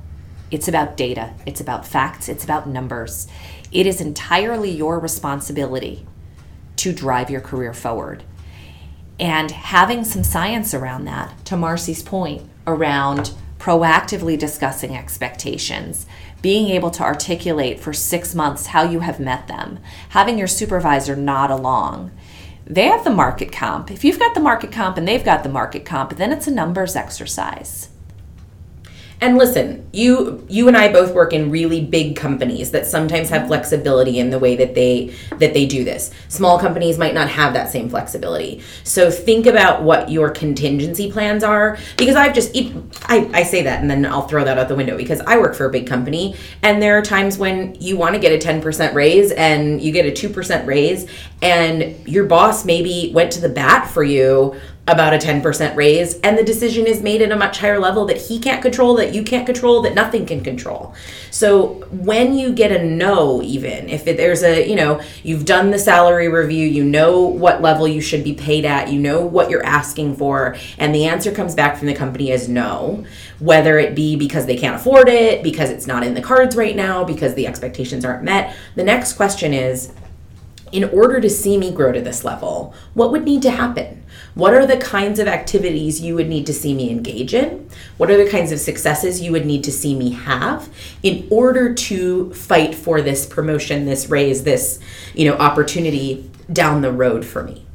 It's 0.51 0.67
about 0.67 0.95
data, 0.95 1.33
it's 1.47 1.59
about 1.59 1.87
facts, 1.87 2.29
it's 2.29 2.43
about 2.43 2.69
numbers. 2.69 3.27
It 3.71 3.87
is 3.87 3.99
entirely 3.99 4.69
your 4.69 4.99
responsibility 4.99 6.05
to 6.75 6.93
drive 6.93 7.31
your 7.31 7.41
career 7.41 7.73
forward. 7.73 8.23
And 9.19 9.49
having 9.49 10.03
some 10.03 10.23
science 10.23 10.75
around 10.75 11.05
that, 11.05 11.33
to 11.45 11.57
Marcy's 11.57 12.03
point, 12.03 12.47
around 12.67 13.31
proactively 13.57 14.37
discussing 14.37 14.95
expectations, 14.95 16.05
being 16.41 16.69
able 16.69 16.91
to 16.91 17.03
articulate 17.03 17.79
for 17.79 17.93
six 17.93 18.33
months 18.33 18.67
how 18.67 18.83
you 18.83 19.01
have 19.01 19.19
met 19.19 19.47
them, 19.47 19.79
having 20.09 20.37
your 20.37 20.47
supervisor 20.47 21.15
nod 21.15 21.51
along. 21.51 22.11
They 22.65 22.85
have 22.85 23.03
the 23.03 23.09
market 23.09 23.51
comp. 23.51 23.89
If 23.89 24.03
you've 24.03 24.19
got 24.19 24.35
the 24.35 24.39
market 24.39 24.71
comp 24.71 24.97
and 24.97 25.07
they've 25.07 25.23
got 25.23 25.43
the 25.43 25.49
market 25.49 25.85
comp, 25.85 26.17
then 26.17 26.31
it's 26.31 26.47
a 26.47 26.51
numbers 26.51 26.95
exercise. 26.95 27.89
And 29.21 29.37
listen, 29.37 29.89
you 29.91 30.45
you 30.47 30.69
and 30.69 30.77
I 30.77 30.91
both 30.91 31.13
work 31.13 31.33
in 31.33 31.51
really 31.51 31.83
big 31.83 32.15
companies 32.15 32.71
that 32.71 32.85
sometimes 32.85 33.29
have 33.29 33.47
flexibility 33.47 34.17
in 34.17 34.29
the 34.29 34.39
way 34.39 34.55
that 34.55 34.75
they 34.75 35.13
that 35.39 35.53
they 35.53 35.65
do 35.65 35.83
this. 35.83 36.11
Small 36.29 36.57
companies 36.57 36.97
might 36.97 37.13
not 37.13 37.27
have 37.29 37.53
that 37.53 37.69
same 37.69 37.89
flexibility. 37.89 38.63
So 38.85 39.11
think 39.11 39.45
about 39.45 39.83
what 39.83 40.09
your 40.09 40.29
contingency 40.29 41.11
plans 41.11 41.43
are 41.43 41.77
because 41.97 42.15
I've 42.15 42.33
just 42.33 42.55
I, 43.09 43.29
I 43.33 43.43
say 43.43 43.63
that 43.63 43.81
and 43.81 43.91
then 43.91 44.05
I'll 44.05 44.27
throw 44.27 44.45
that 44.45 44.57
out 44.57 44.69
the 44.69 44.75
window 44.75 44.95
because 44.95 45.19
I 45.21 45.37
work 45.37 45.53
for 45.53 45.65
a 45.65 45.71
big 45.71 45.85
company 45.85 46.35
and 46.63 46.81
there 46.81 46.97
are 46.97 47.01
times 47.01 47.37
when 47.37 47.75
you 47.75 47.97
want 47.97 48.15
to 48.15 48.21
get 48.21 48.31
a 48.31 48.47
10% 48.47 48.93
raise 48.93 49.31
and 49.33 49.81
you 49.81 49.91
get 49.91 50.05
a 50.05 50.11
2% 50.11 50.65
raise 50.65 51.09
and 51.41 52.07
your 52.07 52.25
boss 52.25 52.63
maybe 52.63 53.11
went 53.13 53.33
to 53.33 53.41
the 53.41 53.49
bat 53.49 53.89
for 53.89 54.03
you 54.03 54.55
about 54.89 55.13
a 55.13 55.17
10% 55.17 55.75
raise 55.75 56.19
and 56.21 56.37
the 56.37 56.43
decision 56.43 56.87
is 56.87 57.01
made 57.01 57.21
at 57.21 57.31
a 57.31 57.35
much 57.35 57.59
higher 57.59 57.79
level 57.79 58.05
that 58.05 58.17
he 58.17 58.39
can't 58.39 58.61
control 58.61 58.95
that 58.95 59.13
you 59.13 59.23
can't 59.23 59.45
control 59.45 59.81
that 59.81 59.93
nothing 59.93 60.25
can 60.25 60.43
control 60.43 60.93
so 61.31 61.85
when 61.91 62.33
you 62.33 62.51
get 62.51 62.71
a 62.71 62.83
no 62.83 63.41
even 63.41 63.87
if 63.89 64.07
it, 64.07 64.17
there's 64.17 64.43
a 64.43 64.67
you 64.67 64.75
know 64.75 65.01
you've 65.23 65.45
done 65.45 65.71
the 65.71 65.79
salary 65.79 66.27
review 66.27 66.67
you 66.67 66.83
know 66.83 67.21
what 67.21 67.61
level 67.61 67.87
you 67.87 68.01
should 68.01 68.23
be 68.23 68.33
paid 68.33 68.65
at 68.65 68.89
you 68.89 68.99
know 68.99 69.25
what 69.25 69.49
you're 69.49 69.65
asking 69.65 70.15
for 70.15 70.55
and 70.77 70.93
the 70.93 71.05
answer 71.05 71.31
comes 71.31 71.55
back 71.55 71.77
from 71.77 71.87
the 71.87 71.93
company 71.93 72.31
as 72.31 72.49
no 72.49 73.03
whether 73.39 73.77
it 73.77 73.95
be 73.95 74.15
because 74.15 74.45
they 74.45 74.57
can't 74.57 74.75
afford 74.75 75.07
it 75.07 75.43
because 75.43 75.69
it's 75.69 75.87
not 75.87 76.03
in 76.03 76.13
the 76.13 76.21
cards 76.21 76.55
right 76.55 76.75
now 76.75 77.03
because 77.03 77.35
the 77.35 77.47
expectations 77.47 78.03
aren't 78.03 78.23
met 78.23 78.55
the 78.75 78.83
next 78.83 79.13
question 79.13 79.53
is 79.53 79.93
in 80.71 80.83
order 80.85 81.19
to 81.19 81.29
see 81.29 81.57
me 81.57 81.71
grow 81.71 81.91
to 81.91 82.01
this 82.01 82.23
level, 82.23 82.73
what 82.93 83.11
would 83.11 83.23
need 83.23 83.41
to 83.43 83.51
happen? 83.51 83.98
What 84.35 84.53
are 84.53 84.65
the 84.65 84.77
kinds 84.77 85.19
of 85.19 85.27
activities 85.27 86.01
you 86.01 86.15
would 86.15 86.29
need 86.29 86.45
to 86.45 86.53
see 86.53 86.73
me 86.73 86.89
engage 86.89 87.33
in? 87.33 87.69
What 87.97 88.11
are 88.11 88.23
the 88.23 88.29
kinds 88.29 88.51
of 88.51 88.59
successes 88.59 89.21
you 89.21 89.31
would 89.31 89.45
need 89.45 89.63
to 89.65 89.71
see 89.71 89.95
me 89.95 90.11
have 90.11 90.69
in 91.03 91.27
order 91.29 91.73
to 91.73 92.33
fight 92.33 92.75
for 92.75 93.01
this 93.01 93.25
promotion, 93.25 93.85
this 93.85 94.09
raise, 94.09 94.43
this, 94.43 94.79
you 95.13 95.29
know, 95.29 95.37
opportunity 95.37 96.29
down 96.51 96.81
the 96.81 96.91
road 96.91 97.25
for 97.25 97.43
me? 97.43 97.65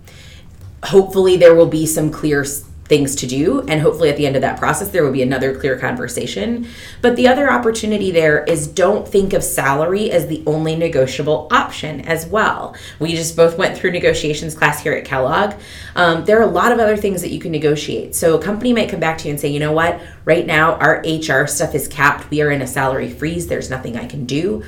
Hopefully 0.85 1.37
there 1.37 1.55
will 1.55 1.67
be 1.67 1.87
some 1.87 2.11
clear 2.11 2.45
things 2.85 3.17
to 3.17 3.27
do 3.27 3.61
and 3.63 3.81
hopefully 3.81 4.11
at 4.11 4.17
the 4.17 4.27
end 4.27 4.37
of 4.37 4.43
that 4.43 4.59
process 4.59 4.91
there 4.91 5.03
will 5.03 5.13
be 5.13 5.23
another 5.23 5.59
clear 5.59 5.79
conversation. 5.79 6.67
But 7.01 7.17
the 7.17 7.29
other 7.29 7.51
opportunity 7.51 8.11
there 8.11 8.45
is 8.45 8.67
don't 8.67 9.09
think 9.09 9.33
of 9.33 9.43
salary 9.43 10.11
as 10.11 10.27
the 10.27 10.43
only 10.47 10.77
negotiable 10.77 11.49
option 11.51 12.03
as 12.03 12.27
well. 12.27 12.77
We 12.99 13.15
just 13.15 13.37
both 13.37 13.57
went 13.57 13.77
through 13.77 13.93
negotiations 13.93 14.55
class 14.55 14.83
here 14.83 14.93
at 14.93 15.05
kellogg. 15.05 15.55
Um, 15.97 16.25
there 16.27 16.39
are 16.39 16.43
a 16.43 16.47
lot 16.47 16.73
of 16.73 16.79
other 16.79 16.97
things 16.97 17.23
that 17.23 17.31
you 17.31 17.41
can 17.41 17.53
negotiate. 17.53 18.15
So 18.15 18.37
a 18.37 18.43
company 18.43 18.73
might 18.73 18.91
come 18.91 19.01
back 19.01 19.19
to 19.19 19.29
you 19.29 19.31
and 19.31 19.41
say 19.41 19.49
you 19.49 19.61
know 19.61 19.73
what? 19.73 20.01
Right 20.25 20.47
now 20.47 20.75
our 20.75 21.03
hr 21.07 21.47
stuff 21.47 21.75
is 21.75 21.89
capped. 21.89 22.31
We 22.31 22.43
are 22.43 22.51
in 22.51 22.61
a 22.61 22.67
salary 22.67 23.11
freeze. 23.11 23.47
There's 23.47 23.71
nothing 23.71 23.97
i 23.97 24.07
can 24.07 24.27
do. 24.27 24.63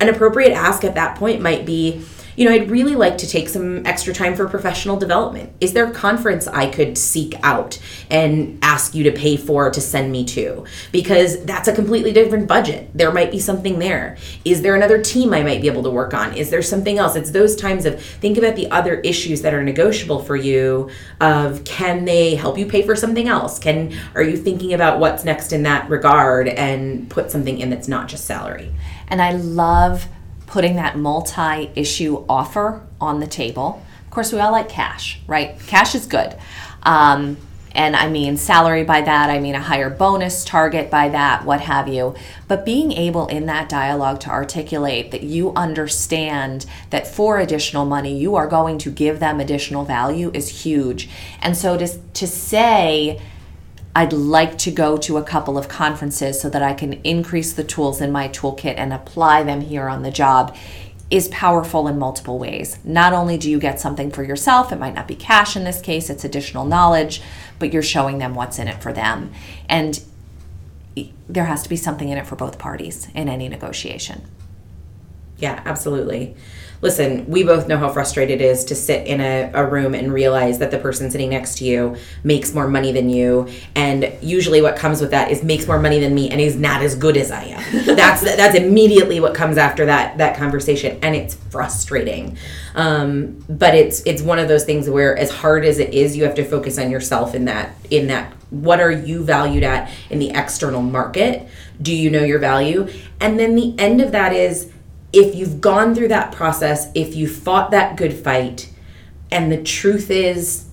An 0.00 0.08
appropriate 0.08 0.52
ask 0.52 0.82
at 0.82 0.96
that 0.96 1.16
point 1.16 1.40
might 1.40 1.64
be 1.64 2.04
you 2.36 2.48
know, 2.48 2.54
I'd 2.54 2.70
really 2.70 2.96
like 2.96 3.18
to 3.18 3.26
take 3.26 3.48
some 3.48 3.84
extra 3.86 4.14
time 4.14 4.34
for 4.34 4.48
professional 4.48 4.96
development. 4.96 5.52
Is 5.60 5.72
there 5.72 5.86
a 5.86 5.92
conference 5.92 6.46
I 6.46 6.70
could 6.70 6.96
seek 6.96 7.34
out 7.42 7.78
and 8.10 8.58
ask 8.62 8.94
you 8.94 9.04
to 9.04 9.12
pay 9.12 9.36
for 9.36 9.70
to 9.70 9.80
send 9.80 10.12
me 10.12 10.24
to? 10.26 10.64
Because 10.92 11.44
that's 11.44 11.68
a 11.68 11.74
completely 11.74 12.12
different 12.12 12.48
budget. 12.48 12.90
There 12.94 13.12
might 13.12 13.30
be 13.30 13.38
something 13.38 13.78
there. 13.78 14.16
Is 14.44 14.62
there 14.62 14.74
another 14.74 15.02
team 15.02 15.34
I 15.34 15.42
might 15.42 15.60
be 15.60 15.68
able 15.68 15.82
to 15.82 15.90
work 15.90 16.14
on? 16.14 16.34
Is 16.34 16.50
there 16.50 16.62
something 16.62 16.98
else? 16.98 17.16
It's 17.16 17.30
those 17.30 17.56
times 17.56 17.84
of 17.84 18.02
think 18.02 18.38
about 18.38 18.56
the 18.56 18.70
other 18.70 19.00
issues 19.00 19.42
that 19.42 19.54
are 19.54 19.62
negotiable 19.62 20.22
for 20.22 20.36
you 20.36 20.90
of 21.20 21.64
can 21.64 22.04
they 22.04 22.34
help 22.34 22.58
you 22.58 22.66
pay 22.66 22.82
for 22.82 22.96
something 22.96 23.28
else? 23.28 23.58
Can 23.58 23.98
are 24.14 24.22
you 24.22 24.36
thinking 24.36 24.72
about 24.74 24.98
what's 24.98 25.24
next 25.24 25.52
in 25.52 25.62
that 25.64 25.88
regard 25.88 26.48
and 26.48 27.08
put 27.10 27.30
something 27.30 27.58
in 27.58 27.70
that's 27.70 27.88
not 27.88 28.08
just 28.08 28.24
salary? 28.24 28.72
And 29.08 29.20
I 29.20 29.32
love 29.32 30.06
putting 30.52 30.76
that 30.76 30.98
multi 30.98 31.70
issue 31.74 32.26
offer 32.28 32.82
on 33.00 33.20
the 33.20 33.26
table. 33.26 33.82
Of 34.04 34.10
course, 34.10 34.34
we 34.34 34.38
all 34.38 34.52
like 34.52 34.68
cash, 34.68 35.18
right? 35.26 35.58
Cash 35.66 35.94
is 35.94 36.04
good. 36.04 36.36
Um, 36.82 37.38
and 37.74 37.96
I 37.96 38.10
mean 38.10 38.36
salary 38.36 38.84
by 38.84 39.00
that, 39.00 39.30
I 39.30 39.40
mean 39.40 39.54
a 39.54 39.62
higher 39.62 39.88
bonus 39.88 40.44
target 40.44 40.90
by 40.90 41.08
that, 41.08 41.46
what 41.46 41.62
have 41.62 41.88
you. 41.88 42.14
But 42.48 42.66
being 42.66 42.92
able 42.92 43.28
in 43.28 43.46
that 43.46 43.70
dialogue 43.70 44.20
to 44.20 44.28
articulate 44.28 45.10
that 45.12 45.22
you 45.22 45.54
understand 45.54 46.66
that 46.90 47.06
for 47.06 47.38
additional 47.38 47.86
money, 47.86 48.14
you 48.18 48.34
are 48.34 48.46
going 48.46 48.76
to 48.76 48.90
give 48.90 49.20
them 49.20 49.40
additional 49.40 49.86
value 49.86 50.30
is 50.34 50.64
huge. 50.64 51.08
And 51.40 51.56
so 51.56 51.78
to, 51.78 51.88
to 51.88 52.26
say, 52.26 53.22
I'd 53.94 54.12
like 54.12 54.56
to 54.58 54.70
go 54.70 54.96
to 54.98 55.18
a 55.18 55.22
couple 55.22 55.58
of 55.58 55.68
conferences 55.68 56.40
so 56.40 56.48
that 56.48 56.62
I 56.62 56.72
can 56.72 56.94
increase 57.04 57.52
the 57.52 57.64
tools 57.64 58.00
in 58.00 58.10
my 58.10 58.28
toolkit 58.28 58.74
and 58.78 58.92
apply 58.92 59.42
them 59.42 59.60
here 59.60 59.88
on 59.88 60.02
the 60.02 60.10
job 60.10 60.56
is 61.10 61.28
powerful 61.28 61.86
in 61.88 61.98
multiple 61.98 62.38
ways. 62.38 62.78
Not 62.84 63.12
only 63.12 63.36
do 63.36 63.50
you 63.50 63.60
get 63.60 63.78
something 63.78 64.10
for 64.10 64.22
yourself, 64.22 64.72
it 64.72 64.78
might 64.78 64.94
not 64.94 65.06
be 65.06 65.14
cash 65.14 65.56
in 65.56 65.64
this 65.64 65.82
case, 65.82 66.08
it's 66.08 66.24
additional 66.24 66.64
knowledge, 66.64 67.20
but 67.58 67.70
you're 67.70 67.82
showing 67.82 68.16
them 68.16 68.34
what's 68.34 68.58
in 68.58 68.66
it 68.66 68.82
for 68.82 68.94
them. 68.94 69.30
And 69.68 70.02
there 71.28 71.44
has 71.44 71.62
to 71.64 71.68
be 71.68 71.76
something 71.76 72.08
in 72.08 72.16
it 72.16 72.26
for 72.26 72.36
both 72.36 72.58
parties 72.58 73.08
in 73.14 73.28
any 73.28 73.50
negotiation. 73.50 74.22
Yeah, 75.36 75.62
absolutely 75.66 76.34
listen, 76.82 77.24
we 77.28 77.44
both 77.44 77.68
know 77.68 77.78
how 77.78 77.88
frustrated 77.88 78.40
it 78.40 78.44
is 78.44 78.64
to 78.64 78.74
sit 78.74 79.06
in 79.06 79.20
a, 79.20 79.50
a 79.54 79.64
room 79.64 79.94
and 79.94 80.12
realize 80.12 80.58
that 80.58 80.72
the 80.72 80.78
person 80.78 81.10
sitting 81.10 81.30
next 81.30 81.58
to 81.58 81.64
you 81.64 81.96
makes 82.24 82.52
more 82.52 82.68
money 82.68 82.92
than 82.92 83.08
you. 83.08 83.48
And 83.76 84.12
usually 84.20 84.60
what 84.60 84.76
comes 84.76 85.00
with 85.00 85.12
that 85.12 85.30
is 85.30 85.44
makes 85.44 85.66
more 85.66 85.78
money 85.78 86.00
than 86.00 86.12
me 86.14 86.28
and 86.28 86.40
is 86.40 86.56
not 86.56 86.82
as 86.82 86.96
good 86.96 87.16
as 87.16 87.30
I 87.30 87.44
am. 87.44 87.86
that's 87.96 88.22
that's 88.22 88.56
immediately 88.56 89.20
what 89.20 89.32
comes 89.34 89.56
after 89.56 89.86
that 89.86 90.18
that 90.18 90.36
conversation. 90.36 90.98
And 91.02 91.14
it's 91.14 91.34
frustrating. 91.34 92.36
Um, 92.74 93.42
but 93.48 93.74
it's 93.74 94.02
it's 94.04 94.20
one 94.20 94.40
of 94.40 94.48
those 94.48 94.64
things 94.64 94.90
where 94.90 95.16
as 95.16 95.30
hard 95.30 95.64
as 95.64 95.78
it 95.78 95.94
is, 95.94 96.16
you 96.16 96.24
have 96.24 96.34
to 96.34 96.44
focus 96.44 96.78
on 96.78 96.90
yourself 96.90 97.34
in 97.34 97.44
that 97.44 97.76
in 97.90 98.08
that 98.08 98.32
what 98.50 98.80
are 98.80 98.90
you 98.90 99.24
valued 99.24 99.62
at 99.62 99.90
in 100.10 100.18
the 100.18 100.30
external 100.30 100.82
market? 100.82 101.48
Do 101.80 101.94
you 101.94 102.10
know 102.10 102.22
your 102.22 102.38
value? 102.38 102.88
And 103.20 103.38
then 103.38 103.54
the 103.54 103.74
end 103.78 104.00
of 104.00 104.12
that 104.12 104.34
is 104.34 104.71
if 105.12 105.34
you've 105.34 105.60
gone 105.60 105.94
through 105.94 106.08
that 106.08 106.32
process, 106.32 106.90
if 106.94 107.14
you 107.14 107.28
fought 107.28 107.70
that 107.70 107.96
good 107.96 108.12
fight, 108.12 108.70
and 109.30 109.50
the 109.50 109.62
truth 109.62 110.10
is 110.10 110.66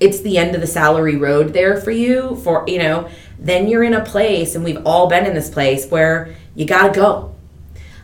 it's 0.00 0.20
the 0.20 0.38
end 0.38 0.54
of 0.54 0.60
the 0.60 0.66
salary 0.66 1.16
road 1.16 1.52
there 1.52 1.80
for 1.80 1.90
you, 1.90 2.36
for, 2.42 2.64
you 2.66 2.78
know, 2.78 3.08
then 3.38 3.68
you're 3.68 3.82
in 3.82 3.94
a 3.94 4.04
place, 4.04 4.54
and 4.54 4.64
we've 4.64 4.84
all 4.84 5.08
been 5.08 5.26
in 5.26 5.34
this 5.34 5.50
place 5.50 5.88
where 5.88 6.34
you 6.54 6.66
gotta 6.66 6.92
go. 6.92 7.30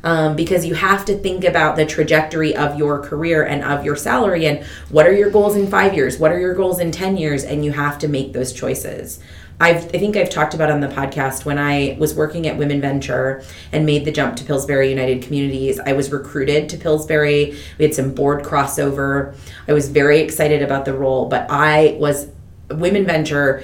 Um, 0.03 0.35
because 0.35 0.65
you 0.65 0.73
have 0.75 1.05
to 1.07 1.19
think 1.19 1.45
about 1.45 1.77
the 1.77 1.85
trajectory 1.85 2.57
of 2.57 2.79
your 2.79 3.01
career 3.01 3.45
and 3.45 3.63
of 3.63 3.85
your 3.85 3.97
salary 3.97 4.47
and 4.47 4.65
what 4.89 5.07
are 5.07 5.13
your 5.13 5.29
goals 5.29 5.57
in 5.57 5.67
five 5.67 5.93
years? 5.93 6.19
What 6.19 6.33
are 6.33 6.41
your 6.41 6.55
goals 6.55 6.79
in 6.79 6.91
10 6.91 7.19
years? 7.19 7.45
And 7.45 7.67
you 7.67 7.73
have 7.73 7.99
to 7.99 8.09
make 8.09 8.33
those 8.33 8.55
choices 8.55 9.21
I've, 9.61 9.85
I 9.95 9.99
think 9.99 10.17
I've 10.17 10.31
talked 10.31 10.55
about 10.55 10.71
on 10.71 10.81
the 10.81 10.89
podcast 10.89 11.45
when 11.45 11.59
I 11.59 11.97
was 11.99 12.15
working 12.15 12.47
at 12.47 12.57
Women 12.57 12.81
Venture 12.81 13.45
and 13.73 13.85
made 13.85 14.07
the 14.07 14.11
jump 14.11 14.37
to 14.37 14.45
Pillsbury 14.45 14.89
United 14.89 15.23
Communities. 15.23 15.79
I 15.79 15.93
was 15.93 16.11
recruited 16.11 16.71
to 16.71 16.79
Pillsbury. 16.79 17.57
We 17.79 17.85
had 17.85 17.95
some 17.95 18.15
board 18.15 18.43
crossover. 18.43 19.37
I 19.69 19.75
was 19.75 19.91
very 19.91 20.21
excited 20.21 20.63
about 20.63 20.87
the 20.87 20.95
role, 20.95 21.27
but 21.27 21.47
I 21.51 21.97
was 22.01 22.31
Women 22.71 23.05
Venture 23.05 23.63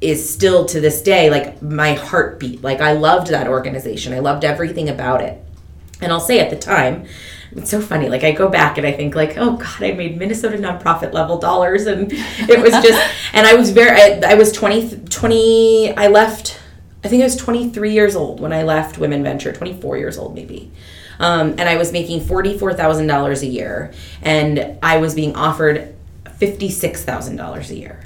is 0.00 0.28
still 0.28 0.64
to 0.64 0.80
this 0.80 1.02
day 1.02 1.28
like 1.28 1.60
my 1.60 1.92
heartbeat. 1.92 2.62
Like 2.62 2.80
I 2.80 2.92
loved 2.92 3.26
that 3.28 3.48
organization. 3.48 4.14
I 4.14 4.20
loved 4.20 4.44
everything 4.44 4.88
about 4.88 5.20
it. 5.20 5.44
And 6.00 6.12
I'll 6.12 6.20
say 6.20 6.38
at 6.38 6.50
the 6.50 6.56
time, 6.56 7.06
it's 7.58 7.70
so 7.70 7.80
funny. 7.80 8.08
Like 8.08 8.24
I 8.24 8.32
go 8.32 8.48
back 8.48 8.78
and 8.78 8.86
I 8.86 8.92
think 8.92 9.14
like, 9.14 9.36
oh 9.36 9.56
God, 9.56 9.82
I 9.82 9.92
made 9.92 10.16
Minnesota 10.16 10.56
nonprofit 10.56 11.12
level 11.12 11.38
dollars, 11.38 11.86
and 11.86 12.10
it 12.12 12.60
was 12.60 12.72
just. 12.72 13.14
and 13.32 13.46
I 13.46 13.54
was 13.54 13.70
very. 13.70 13.90
I, 13.90 14.32
I 14.32 14.34
was 14.34 14.52
20, 14.52 15.04
20 15.10 15.96
I 15.96 16.06
left. 16.06 16.60
I 17.04 17.08
think 17.08 17.22
I 17.22 17.26
was 17.26 17.36
twenty 17.36 17.70
three 17.70 17.92
years 17.92 18.16
old 18.16 18.40
when 18.40 18.52
I 18.52 18.62
left 18.62 18.98
Women 18.98 19.22
Venture. 19.22 19.52
Twenty 19.52 19.80
four 19.80 19.96
years 19.96 20.18
old 20.18 20.34
maybe. 20.34 20.70
Um, 21.20 21.50
and 21.50 21.62
I 21.62 21.76
was 21.76 21.92
making 21.92 22.24
forty 22.24 22.58
four 22.58 22.74
thousand 22.74 23.06
dollars 23.06 23.42
a 23.42 23.46
year, 23.46 23.92
and 24.20 24.78
I 24.82 24.98
was 24.98 25.14
being 25.14 25.36
offered 25.36 25.94
fifty 26.38 26.70
six 26.70 27.04
thousand 27.04 27.36
dollars 27.36 27.70
a 27.70 27.76
year. 27.76 28.00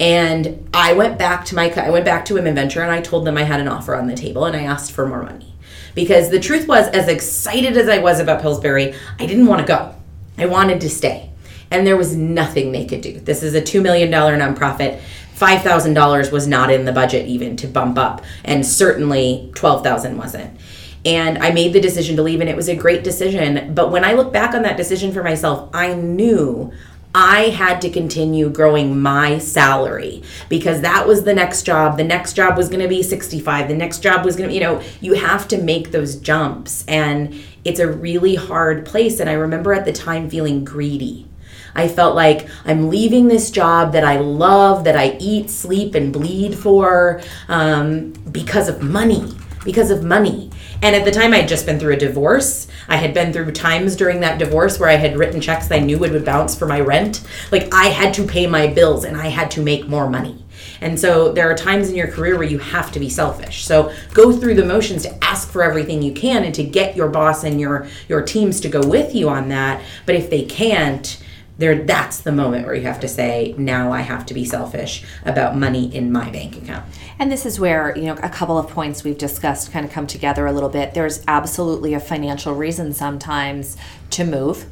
And 0.00 0.68
I 0.74 0.94
went 0.94 1.16
back 1.16 1.44
to 1.46 1.54
my 1.54 1.72
I 1.76 1.90
went 1.90 2.04
back 2.04 2.24
to 2.26 2.34
Women 2.34 2.56
Venture 2.56 2.82
and 2.82 2.90
I 2.90 3.00
told 3.00 3.24
them 3.24 3.38
I 3.38 3.44
had 3.44 3.60
an 3.60 3.68
offer 3.68 3.94
on 3.94 4.08
the 4.08 4.16
table 4.16 4.44
and 4.44 4.56
I 4.56 4.62
asked 4.64 4.90
for 4.90 5.06
more 5.06 5.22
money 5.22 5.53
because 5.94 6.30
the 6.30 6.40
truth 6.40 6.66
was, 6.66 6.88
as 6.88 7.08
excited 7.08 7.76
as 7.76 7.88
I 7.88 7.98
was 7.98 8.20
about 8.20 8.42
Pillsbury, 8.42 8.94
I 9.18 9.26
didn't 9.26 9.46
want 9.46 9.60
to 9.60 9.66
go. 9.66 9.94
I 10.38 10.46
wanted 10.46 10.80
to 10.80 10.90
stay. 10.90 11.30
And 11.70 11.86
there 11.86 11.96
was 11.96 12.16
nothing 12.16 12.72
they 12.72 12.84
could 12.84 13.00
do. 13.00 13.20
This 13.20 13.42
is 13.42 13.54
a 13.54 13.62
$2 13.62 13.82
million 13.82 14.10
nonprofit. 14.10 15.00
$5,000 15.36 16.30
was 16.30 16.46
not 16.46 16.70
in 16.70 16.84
the 16.84 16.92
budget 16.92 17.26
even 17.26 17.56
to 17.56 17.66
bump 17.66 17.98
up, 17.98 18.22
and 18.44 18.64
certainly 18.64 19.50
12,000 19.54 20.16
wasn't. 20.16 20.58
And 21.04 21.38
I 21.38 21.50
made 21.50 21.72
the 21.72 21.80
decision 21.80 22.16
to 22.16 22.22
leave, 22.22 22.40
and 22.40 22.48
it 22.48 22.56
was 22.56 22.68
a 22.68 22.76
great 22.76 23.04
decision. 23.04 23.74
But 23.74 23.90
when 23.90 24.04
I 24.04 24.12
look 24.12 24.32
back 24.32 24.54
on 24.54 24.62
that 24.62 24.76
decision 24.76 25.12
for 25.12 25.22
myself, 25.22 25.68
I 25.74 25.94
knew 25.94 26.72
I 27.14 27.50
had 27.50 27.80
to 27.82 27.90
continue 27.90 28.50
growing 28.50 29.00
my 29.00 29.38
salary 29.38 30.22
because 30.48 30.80
that 30.80 31.06
was 31.06 31.22
the 31.22 31.32
next 31.32 31.62
job. 31.62 31.96
The 31.96 32.04
next 32.04 32.32
job 32.32 32.56
was 32.56 32.68
going 32.68 32.82
to 32.82 32.88
be 32.88 33.04
65. 33.04 33.68
The 33.68 33.74
next 33.74 34.00
job 34.00 34.24
was 34.24 34.34
going 34.34 34.48
to, 34.48 34.54
you 34.54 34.60
know, 34.60 34.82
you 35.00 35.14
have 35.14 35.46
to 35.48 35.58
make 35.58 35.92
those 35.92 36.16
jumps. 36.16 36.84
And 36.88 37.40
it's 37.64 37.78
a 37.78 37.86
really 37.86 38.34
hard 38.34 38.84
place. 38.84 39.20
And 39.20 39.30
I 39.30 39.34
remember 39.34 39.72
at 39.72 39.84
the 39.84 39.92
time 39.92 40.28
feeling 40.28 40.64
greedy. 40.64 41.28
I 41.76 41.88
felt 41.88 42.14
like 42.14 42.48
I'm 42.64 42.88
leaving 42.88 43.28
this 43.28 43.50
job 43.50 43.92
that 43.92 44.04
I 44.04 44.18
love, 44.18 44.84
that 44.84 44.96
I 44.96 45.16
eat, 45.20 45.50
sleep, 45.50 45.94
and 45.94 46.12
bleed 46.12 46.56
for 46.56 47.20
um, 47.48 48.12
because 48.30 48.68
of 48.68 48.82
money. 48.82 49.32
Because 49.64 49.90
of 49.90 50.02
money. 50.04 50.50
And 50.84 50.94
at 50.94 51.06
the 51.06 51.10
time, 51.10 51.32
I 51.32 51.38
had 51.38 51.48
just 51.48 51.64
been 51.64 51.80
through 51.80 51.94
a 51.94 51.96
divorce. 51.96 52.68
I 52.88 52.98
had 52.98 53.14
been 53.14 53.32
through 53.32 53.50
times 53.52 53.96
during 53.96 54.20
that 54.20 54.38
divorce 54.38 54.78
where 54.78 54.90
I 54.90 54.96
had 54.96 55.16
written 55.16 55.40
checks 55.40 55.70
I 55.70 55.78
knew 55.78 55.98
would, 55.98 56.12
would 56.12 56.26
bounce 56.26 56.54
for 56.54 56.66
my 56.66 56.78
rent. 56.78 57.26
Like 57.50 57.72
I 57.72 57.86
had 57.86 58.12
to 58.14 58.26
pay 58.26 58.46
my 58.46 58.66
bills 58.66 59.04
and 59.04 59.16
I 59.16 59.28
had 59.28 59.50
to 59.52 59.62
make 59.62 59.88
more 59.88 60.10
money. 60.10 60.44
And 60.82 61.00
so 61.00 61.32
there 61.32 61.50
are 61.50 61.54
times 61.54 61.88
in 61.88 61.94
your 61.94 62.08
career 62.08 62.36
where 62.36 62.46
you 62.46 62.58
have 62.58 62.92
to 62.92 63.00
be 63.00 63.08
selfish. 63.08 63.64
So 63.64 63.94
go 64.12 64.30
through 64.30 64.56
the 64.56 64.64
motions 64.66 65.04
to 65.04 65.24
ask 65.24 65.48
for 65.48 65.62
everything 65.62 66.02
you 66.02 66.12
can 66.12 66.44
and 66.44 66.54
to 66.54 66.62
get 66.62 66.94
your 66.94 67.08
boss 67.08 67.44
and 67.44 67.58
your 67.58 67.86
your 68.06 68.20
teams 68.20 68.60
to 68.60 68.68
go 68.68 68.86
with 68.86 69.14
you 69.14 69.30
on 69.30 69.48
that. 69.48 69.82
But 70.04 70.16
if 70.16 70.28
they 70.28 70.44
can't, 70.44 71.18
there 71.56 71.84
that's 71.84 72.20
the 72.20 72.32
moment 72.32 72.66
where 72.66 72.74
you 72.74 72.82
have 72.82 73.00
to 73.00 73.08
say 73.08 73.54
now 73.56 73.92
i 73.92 74.00
have 74.00 74.26
to 74.26 74.34
be 74.34 74.44
selfish 74.44 75.04
about 75.24 75.56
money 75.56 75.94
in 75.94 76.10
my 76.10 76.30
bank 76.30 76.56
account 76.56 76.84
And 77.18 77.30
this 77.30 77.46
is 77.46 77.60
where, 77.60 77.96
you 77.96 78.06
know, 78.06 78.14
a 78.22 78.28
couple 78.28 78.58
of 78.58 78.68
points 78.68 79.04
we've 79.04 79.16
discussed 79.16 79.70
kind 79.70 79.86
of 79.86 79.92
come 79.92 80.06
together 80.06 80.46
a 80.46 80.52
little 80.52 80.68
bit. 80.68 80.94
There's 80.94 81.22
absolutely 81.28 81.94
a 81.94 82.00
financial 82.00 82.54
reason 82.54 82.92
sometimes 82.92 83.76
to 84.10 84.24
move, 84.24 84.66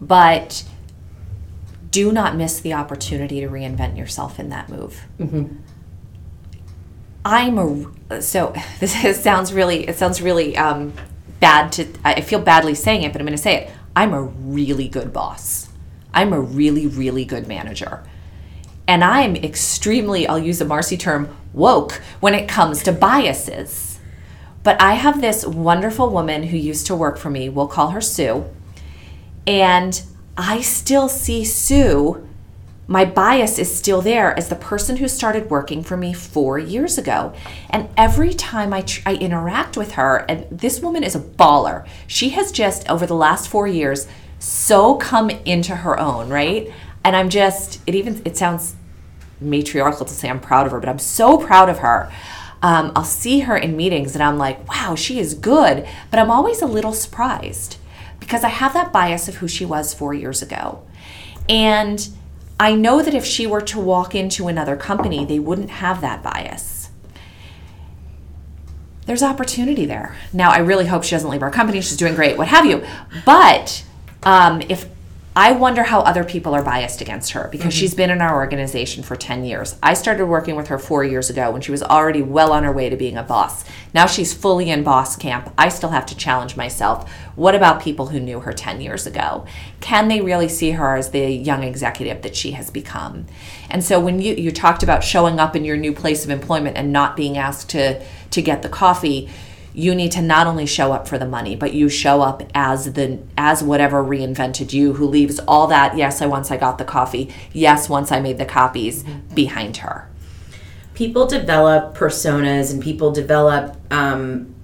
but 0.00 0.62
do 1.90 2.12
not 2.12 2.36
miss 2.36 2.60
the 2.60 2.72
opportunity 2.74 3.40
to 3.40 3.48
reinvent 3.48 3.96
yourself 3.98 4.38
in 4.38 4.50
that 4.50 4.68
move. 4.68 5.04
I'm 7.24 7.58
a 8.08 8.22
so 8.22 8.54
this 8.80 9.04
is, 9.04 9.20
sounds 9.20 9.52
really 9.52 9.88
it 9.88 9.96
sounds 9.96 10.22
really 10.22 10.56
um, 10.56 10.92
bad 11.40 11.72
to 11.72 11.86
I 12.04 12.20
feel 12.20 12.40
badly 12.40 12.74
saying 12.74 13.02
it, 13.02 13.12
but 13.12 13.20
I'm 13.20 13.26
going 13.26 13.36
to 13.36 13.42
say 13.42 13.56
it. 13.64 13.70
I'm 13.96 14.14
a 14.14 14.22
really 14.22 14.86
good 14.88 15.12
boss. 15.12 15.59
I'm 16.12 16.32
a 16.32 16.40
really 16.40 16.86
really 16.86 17.24
good 17.24 17.46
manager. 17.46 18.02
And 18.86 19.04
I'm 19.04 19.36
extremely, 19.36 20.26
I'll 20.26 20.38
use 20.38 20.60
a 20.60 20.64
Marcy 20.64 20.96
term, 20.96 21.36
woke 21.52 22.02
when 22.18 22.34
it 22.34 22.48
comes 22.48 22.82
to 22.82 22.92
biases. 22.92 24.00
But 24.64 24.82
I 24.82 24.94
have 24.94 25.20
this 25.20 25.46
wonderful 25.46 26.10
woman 26.10 26.44
who 26.44 26.56
used 26.56 26.86
to 26.88 26.96
work 26.96 27.16
for 27.16 27.30
me, 27.30 27.48
we'll 27.48 27.68
call 27.68 27.90
her 27.90 28.00
Sue. 28.00 28.46
And 29.46 30.02
I 30.36 30.60
still 30.60 31.08
see 31.08 31.44
Sue, 31.44 32.26
my 32.88 33.04
bias 33.04 33.60
is 33.60 33.72
still 33.72 34.02
there 34.02 34.36
as 34.36 34.48
the 34.48 34.56
person 34.56 34.96
who 34.96 35.06
started 35.06 35.48
working 35.48 35.84
for 35.84 35.96
me 35.96 36.12
four 36.12 36.58
years 36.58 36.98
ago. 36.98 37.32
And 37.70 37.88
every 37.96 38.34
time 38.34 38.72
I, 38.72 38.80
tr- 38.80 39.02
I 39.06 39.14
interact 39.14 39.76
with 39.76 39.92
her, 39.92 40.26
and 40.28 40.46
this 40.50 40.80
woman 40.80 41.04
is 41.04 41.14
a 41.14 41.20
baller, 41.20 41.86
she 42.08 42.30
has 42.30 42.50
just, 42.50 42.90
over 42.90 43.06
the 43.06 43.14
last 43.14 43.48
four 43.48 43.68
years, 43.68 44.08
so 44.40 44.96
come 44.96 45.30
into 45.30 45.76
her 45.76 46.00
own, 46.00 46.28
right? 46.28 46.72
And 47.04 47.14
I'm 47.14 47.28
just, 47.28 47.80
it 47.86 47.94
even, 47.94 48.20
it 48.24 48.36
sounds 48.36 48.74
matriarchal 49.40 50.06
to 50.06 50.12
say 50.12 50.28
I'm 50.28 50.40
proud 50.40 50.66
of 50.66 50.72
her, 50.72 50.80
but 50.80 50.88
I'm 50.88 50.98
so 50.98 51.38
proud 51.38 51.68
of 51.68 51.78
her. 51.78 52.10
Um, 52.62 52.92
I'll 52.96 53.04
see 53.04 53.40
her 53.40 53.56
in 53.56 53.76
meetings 53.76 54.14
and 54.14 54.22
I'm 54.22 54.38
like, 54.38 54.68
wow, 54.68 54.94
she 54.94 55.18
is 55.18 55.34
good. 55.34 55.86
But 56.10 56.18
I'm 56.18 56.30
always 56.30 56.62
a 56.62 56.66
little 56.66 56.92
surprised 56.92 57.76
because 58.18 58.42
I 58.42 58.48
have 58.48 58.72
that 58.72 58.92
bias 58.92 59.28
of 59.28 59.36
who 59.36 59.48
she 59.48 59.64
was 59.64 59.94
four 59.94 60.14
years 60.14 60.42
ago. 60.42 60.82
And 61.48 62.08
I 62.58 62.74
know 62.74 63.02
that 63.02 63.14
if 63.14 63.24
she 63.24 63.46
were 63.46 63.62
to 63.62 63.80
walk 63.80 64.14
into 64.14 64.48
another 64.48 64.76
company, 64.76 65.24
they 65.24 65.38
wouldn't 65.38 65.70
have 65.70 66.00
that 66.00 66.22
bias. 66.22 66.90
There's 69.06 69.22
opportunity 69.22 69.86
there. 69.86 70.16
Now, 70.32 70.50
I 70.50 70.58
really 70.58 70.86
hope 70.86 71.02
she 71.02 71.12
doesn't 71.12 71.30
leave 71.30 71.42
our 71.42 71.50
company. 71.50 71.80
She's 71.80 71.96
doing 71.96 72.14
great, 72.14 72.38
what 72.38 72.48
have 72.48 72.66
you. 72.66 72.84
But 73.24 73.84
um, 74.22 74.62
if 74.68 74.88
I 75.36 75.52
wonder 75.52 75.84
how 75.84 76.00
other 76.00 76.24
people 76.24 76.54
are 76.54 76.62
biased 76.62 77.00
against 77.00 77.32
her 77.32 77.48
because 77.52 77.72
she's 77.72 77.94
been 77.94 78.10
in 78.10 78.20
our 78.20 78.34
organization 78.34 79.04
for 79.04 79.14
10 79.14 79.44
years. 79.44 79.76
I 79.80 79.94
started 79.94 80.26
working 80.26 80.56
with 80.56 80.66
her 80.68 80.78
four 80.78 81.04
years 81.04 81.30
ago 81.30 81.52
when 81.52 81.62
she 81.62 81.70
was 81.70 81.84
already 81.84 82.20
well 82.20 82.52
on 82.52 82.64
her 82.64 82.72
way 82.72 82.88
to 82.90 82.96
being 82.96 83.16
a 83.16 83.22
boss. 83.22 83.64
Now 83.94 84.06
she's 84.06 84.34
fully 84.34 84.70
in 84.70 84.82
boss 84.82 85.14
camp. 85.14 85.54
I 85.56 85.68
still 85.68 85.90
have 85.90 86.04
to 86.06 86.16
challenge 86.16 86.56
myself. 86.56 87.08
What 87.36 87.54
about 87.54 87.80
people 87.80 88.08
who 88.08 88.18
knew 88.18 88.40
her 88.40 88.52
10 88.52 88.80
years 88.80 89.06
ago? 89.06 89.46
Can 89.80 90.08
they 90.08 90.20
really 90.20 90.48
see 90.48 90.72
her 90.72 90.96
as 90.96 91.12
the 91.12 91.30
young 91.30 91.62
executive 91.62 92.22
that 92.22 92.34
she 92.34 92.50
has 92.52 92.68
become? 92.68 93.26
And 93.70 93.84
so 93.84 94.00
when 94.00 94.20
you, 94.20 94.34
you 94.34 94.50
talked 94.50 94.82
about 94.82 95.04
showing 95.04 95.38
up 95.38 95.54
in 95.54 95.64
your 95.64 95.76
new 95.76 95.92
place 95.92 96.24
of 96.24 96.30
employment 96.30 96.76
and 96.76 96.92
not 96.92 97.16
being 97.16 97.38
asked 97.38 97.70
to, 97.70 98.04
to 98.32 98.42
get 98.42 98.62
the 98.62 98.68
coffee, 98.68 99.30
you 99.72 99.94
need 99.94 100.12
to 100.12 100.22
not 100.22 100.46
only 100.46 100.66
show 100.66 100.92
up 100.92 101.06
for 101.06 101.18
the 101.18 101.26
money 101.26 101.54
but 101.56 101.72
you 101.72 101.88
show 101.88 102.22
up 102.22 102.42
as 102.54 102.92
the 102.94 103.18
as 103.36 103.62
whatever 103.62 104.02
reinvented 104.02 104.72
you 104.72 104.94
who 104.94 105.06
leaves 105.06 105.38
all 105.46 105.66
that 105.66 105.96
yes 105.96 106.20
i 106.20 106.26
once 106.26 106.50
i 106.50 106.56
got 106.56 106.78
the 106.78 106.84
coffee 106.84 107.32
yes 107.52 107.88
once 107.88 108.10
i 108.10 108.20
made 108.20 108.38
the 108.38 108.44
copies 108.44 109.04
behind 109.34 109.78
her 109.78 110.08
people 110.94 111.26
develop 111.26 111.96
personas 111.96 112.72
and 112.72 112.82
people 112.82 113.10
develop 113.10 113.74
um, 113.90 114.54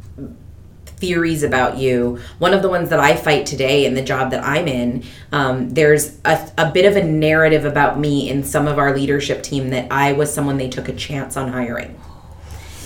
theories 0.97 1.43
about 1.43 1.79
you. 1.79 2.19
One 2.39 2.55
of 2.55 2.63
the 2.63 2.69
ones 2.69 2.91
that 2.91 3.01
I 3.01 3.17
fight 3.17 3.47
today 3.47 3.85
in 3.85 3.95
the 3.95 4.03
job 4.03 4.31
that 4.31 4.43
I'm 4.45 4.67
in, 4.67 5.05
um, 5.33 5.71
there's 5.71 6.19
a, 6.25 6.51
a 6.59 6.71
bit 6.71 6.85
of 6.87 6.97
a 6.97 7.05
narrative 7.05 7.65
about 7.65 7.99
me 7.99 8.31
in 8.31 8.45
some 8.45 8.67
of 8.67 8.79
our 8.79 8.95
leadership 8.95 9.43
team 9.43 9.71
that 9.71 9.91
I 9.91 10.13
was 10.13 10.33
someone 10.33 10.57
they 10.57 10.69
took 10.69 10.89
a 10.89 10.95
chance 10.95 11.37
on 11.37 11.53
hiring. 11.53 11.99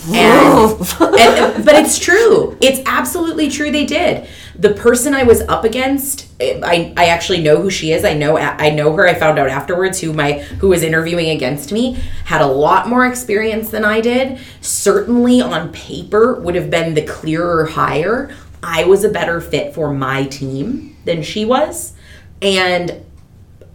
And, 0.09 0.81
and 1.01 1.65
but 1.65 1.75
it's 1.75 1.99
true. 1.99 2.57
It's 2.61 2.81
absolutely 2.87 3.51
true. 3.51 3.71
They 3.71 3.85
did. 3.85 4.29
The 4.57 4.71
person 4.71 5.15
I 5.15 5.25
was 5.25 5.41
up 5.43 5.65
against, 5.65 6.29
I, 6.41 6.93
I 6.97 7.07
actually 7.07 7.43
know 7.43 7.61
who 7.61 7.71
she 7.71 7.93
is. 7.93 8.05
I 8.05 8.15
know 8.15 8.37
I 8.37 8.71
know 8.71 8.95
her. 8.95 9.07
I 9.07 9.15
found 9.15 9.39
out 9.39 9.49
afterwards 9.49 10.01
who 10.01 10.13
my 10.13 10.33
who 10.33 10.69
was 10.69 10.83
interviewing 10.83 11.31
against 11.31 11.73
me 11.73 11.95
had 12.25 12.41
a 12.41 12.47
lot 12.47 12.89
more 12.89 13.07
experience 13.07 13.71
than 13.71 13.85
I 13.85 14.01
did. 14.01 14.39
Certainly 14.61 15.41
on 15.41 15.73
paper 15.73 16.35
would 16.41 16.55
have 16.55 16.71
been 16.71 16.95
the 16.95 17.03
clearer 17.03 17.67
hire. 17.67 18.35
I 18.63 18.85
was 18.85 19.05
a 19.05 19.09
better 19.09 19.41
fit 19.41 19.75
for 19.75 19.93
my 19.93 20.25
team 20.25 20.97
than 21.05 21.23
she 21.23 21.45
was, 21.45 21.95
and 22.43 23.05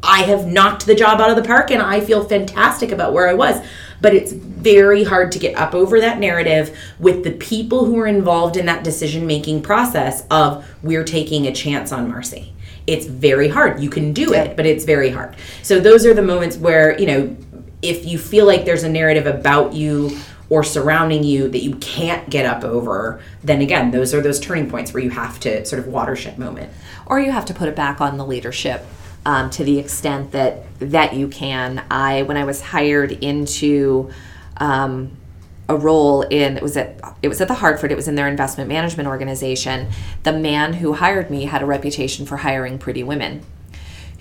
I 0.03 0.21
have 0.23 0.45
knocked 0.45 0.85
the 0.85 0.95
job 0.95 1.19
out 1.19 1.31
of 1.31 1.35
the 1.35 1.43
park 1.43 1.71
and 1.71 1.81
I 1.81 1.99
feel 1.99 2.23
fantastic 2.23 2.91
about 2.91 3.13
where 3.13 3.27
I 3.27 3.33
was. 3.33 3.65
But 4.05 4.13
it's 4.13 4.33
very 4.33 5.03
hard 5.03 5.31
to 5.31 5.39
get 5.39 5.57
up 5.57 5.73
over 5.73 5.99
that 5.99 6.19
narrative 6.19 6.77
with 6.99 7.23
the 7.23 7.31
people 7.31 7.85
who 7.85 7.97
are 7.97 8.05
involved 8.05 8.55
in 8.55 8.67
that 8.67 8.83
decision 8.83 9.25
making 9.25 9.63
process 9.63 10.27
of 10.29 10.63
we're 10.83 11.03
taking 11.03 11.47
a 11.47 11.51
chance 11.51 11.91
on 11.91 12.07
Marcy. 12.07 12.53
It's 12.85 13.07
very 13.07 13.47
hard. 13.47 13.79
You 13.79 13.89
can 13.89 14.13
do 14.13 14.31
it, 14.31 14.55
but 14.55 14.67
it's 14.67 14.85
very 14.85 15.09
hard. 15.09 15.35
So 15.63 15.79
those 15.79 16.05
are 16.05 16.13
the 16.13 16.21
moments 16.21 16.55
where, 16.55 16.95
you 16.99 17.07
know, 17.07 17.35
if 17.81 18.05
you 18.05 18.19
feel 18.19 18.45
like 18.45 18.63
there's 18.63 18.83
a 18.83 18.89
narrative 18.89 19.25
about 19.25 19.73
you 19.73 20.15
or 20.51 20.63
surrounding 20.63 21.23
you 21.23 21.49
that 21.49 21.63
you 21.63 21.73
can't 21.77 22.29
get 22.29 22.45
up 22.45 22.63
over, 22.63 23.19
then 23.43 23.59
again, 23.59 23.89
those 23.89 24.13
are 24.13 24.21
those 24.21 24.39
turning 24.39 24.69
points 24.69 24.93
where 24.93 25.01
you 25.01 25.09
have 25.09 25.39
to 25.39 25.65
sort 25.65 25.79
of 25.79 25.87
watershed 25.87 26.37
moment. 26.37 26.71
or 27.07 27.19
you 27.19 27.31
have 27.31 27.45
to 27.45 27.55
put 27.55 27.67
it 27.67 27.75
back 27.75 28.01
on 28.01 28.17
the 28.17 28.25
leadership 28.25 28.85
um, 29.25 29.49
to 29.51 29.63
the 29.63 29.79
extent 29.79 30.31
that 30.31 30.63
that 30.79 31.13
you 31.13 31.27
can. 31.27 31.83
I 31.89 32.23
when 32.23 32.37
I 32.37 32.43
was 32.43 32.61
hired 32.61 33.11
into 33.11 34.11
um, 34.57 35.17
a 35.67 35.75
role 35.75 36.21
in 36.21 36.57
it 36.57 36.63
was 36.63 36.77
at 36.77 37.01
it 37.21 37.27
was 37.27 37.41
at 37.41 37.47
the 37.47 37.55
Hartford. 37.55 37.91
It 37.91 37.95
was 37.95 38.07
in 38.07 38.15
their 38.15 38.27
investment 38.27 38.69
management 38.69 39.07
organization. 39.07 39.89
The 40.23 40.33
man 40.33 40.73
who 40.73 40.93
hired 40.93 41.29
me 41.29 41.45
had 41.45 41.61
a 41.61 41.65
reputation 41.65 42.25
for 42.25 42.37
hiring 42.37 42.77
pretty 42.77 43.03
women, 43.03 43.43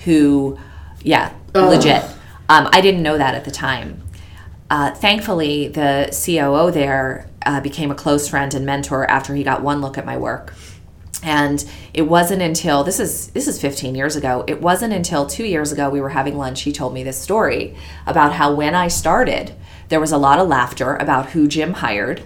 who, 0.04 0.58
yeah, 1.02 1.34
legit. 1.54 2.02
Um, 2.48 2.68
I 2.72 2.80
didn't 2.80 3.02
know 3.02 3.16
that 3.16 3.34
at 3.34 3.44
the 3.44 3.50
time. 3.50 4.02
Uh, 4.70 4.90
thankfully, 4.92 5.68
the 5.68 6.08
COO 6.24 6.70
there 6.70 7.28
uh, 7.46 7.60
became 7.60 7.90
a 7.90 7.94
close 7.94 8.28
friend 8.28 8.52
and 8.54 8.64
mentor 8.64 9.08
after 9.10 9.34
he 9.34 9.44
got 9.44 9.62
one 9.62 9.80
look 9.80 9.96
at 9.98 10.04
my 10.06 10.16
work 10.16 10.54
and 11.24 11.64
it 11.92 12.02
wasn't 12.02 12.40
until 12.40 12.84
this 12.84 13.00
is 13.00 13.28
this 13.28 13.48
is 13.48 13.60
15 13.60 13.94
years 13.94 14.14
ago 14.14 14.44
it 14.46 14.60
wasn't 14.60 14.92
until 14.92 15.26
two 15.26 15.44
years 15.44 15.72
ago 15.72 15.90
we 15.90 16.00
were 16.00 16.10
having 16.10 16.36
lunch 16.36 16.62
he 16.62 16.72
told 16.72 16.94
me 16.94 17.02
this 17.02 17.20
story 17.20 17.74
about 18.06 18.34
how 18.34 18.54
when 18.54 18.74
i 18.74 18.86
started 18.86 19.54
there 19.88 20.00
was 20.00 20.12
a 20.12 20.18
lot 20.18 20.38
of 20.38 20.46
laughter 20.46 20.96
about 20.96 21.30
who 21.30 21.48
jim 21.48 21.72
hired 21.74 22.22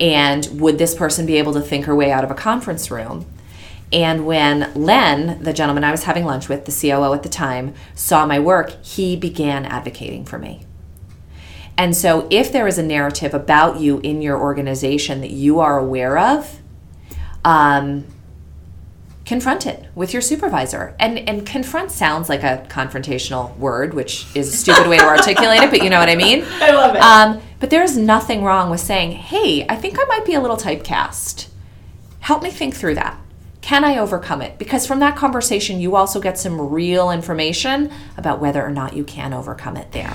and 0.00 0.60
would 0.60 0.78
this 0.78 0.94
person 0.94 1.26
be 1.26 1.36
able 1.36 1.52
to 1.54 1.60
think 1.60 1.84
her 1.84 1.94
way 1.94 2.10
out 2.10 2.24
of 2.24 2.30
a 2.30 2.34
conference 2.34 2.90
room? 2.90 3.26
And 3.92 4.26
when 4.26 4.72
len 4.74 5.42
the 5.42 5.52
gentleman 5.52 5.84
i 5.84 5.90
was 5.90 6.04
having 6.04 6.24
lunch 6.24 6.48
with 6.48 6.64
the 6.64 6.72
coo 6.72 7.12
at 7.12 7.22
the 7.22 7.28
time 7.28 7.74
saw 7.94 8.26
my 8.26 8.40
work 8.40 8.82
he 8.84 9.14
began 9.14 9.64
advocating 9.64 10.24
for 10.24 10.38
me. 10.38 10.66
And 11.76 11.96
so, 11.96 12.28
if 12.30 12.52
there 12.52 12.68
is 12.68 12.78
a 12.78 12.84
narrative 12.84 13.34
about 13.34 13.80
you 13.80 13.98
in 14.00 14.22
your 14.22 14.40
organization 14.40 15.20
that 15.22 15.32
you 15.32 15.58
are 15.58 15.78
aware 15.78 16.16
of, 16.16 16.60
um, 17.44 18.06
confront 19.24 19.66
it 19.66 19.86
with 19.94 20.12
your 20.12 20.22
supervisor. 20.22 20.94
And 20.98 21.18
and 21.18 21.46
confront 21.46 21.90
sounds 21.90 22.28
like 22.28 22.42
a 22.42 22.66
confrontational 22.68 23.56
word, 23.56 23.94
which 23.94 24.26
is 24.34 24.52
a 24.52 24.56
stupid 24.56 24.86
way 24.86 24.98
to 24.98 25.04
articulate 25.04 25.62
it, 25.62 25.70
but 25.70 25.82
you 25.82 25.90
know 25.90 25.98
what 25.98 26.08
I 26.08 26.16
mean. 26.16 26.44
I 26.60 26.70
love 26.70 26.94
it. 26.94 27.00
Um, 27.00 27.40
but 27.60 27.70
there's 27.70 27.96
nothing 27.96 28.44
wrong 28.44 28.70
with 28.70 28.80
saying, 28.80 29.12
"Hey, 29.12 29.66
I 29.68 29.76
think 29.76 29.98
I 29.98 30.04
might 30.04 30.24
be 30.24 30.34
a 30.34 30.40
little 30.40 30.56
typecast. 30.56 31.48
Help 32.20 32.42
me 32.42 32.50
think 32.50 32.74
through 32.74 32.96
that." 32.96 33.18
Can 33.60 33.82
I 33.82 33.96
overcome 33.96 34.42
it? 34.42 34.58
Because 34.58 34.86
from 34.86 34.98
that 35.00 35.16
conversation, 35.16 35.80
you 35.80 35.96
also 35.96 36.20
get 36.20 36.38
some 36.38 36.60
real 36.60 37.10
information 37.10 37.90
about 38.18 38.38
whether 38.38 38.62
or 38.62 38.68
not 38.68 38.94
you 38.94 39.04
can 39.04 39.32
overcome 39.32 39.78
it 39.78 39.90
there. 39.92 40.14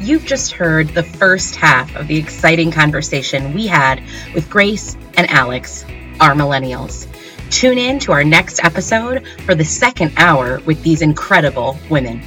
You've 0.00 0.24
just 0.24 0.52
heard 0.52 0.88
the 0.88 1.02
first 1.02 1.56
half 1.56 1.94
of 1.96 2.06
the 2.06 2.16
exciting 2.16 2.70
conversation 2.70 3.52
we 3.52 3.66
had 3.66 4.00
with 4.32 4.48
Grace 4.48 4.96
and 5.16 5.28
Alex, 5.28 5.84
our 6.20 6.34
millennials. 6.34 7.08
Tune 7.50 7.78
in 7.78 7.98
to 8.00 8.12
our 8.12 8.22
next 8.22 8.62
episode 8.62 9.26
for 9.44 9.56
the 9.56 9.64
second 9.64 10.12
hour 10.16 10.60
with 10.60 10.82
these 10.82 11.02
incredible 11.02 11.76
women. 11.90 12.22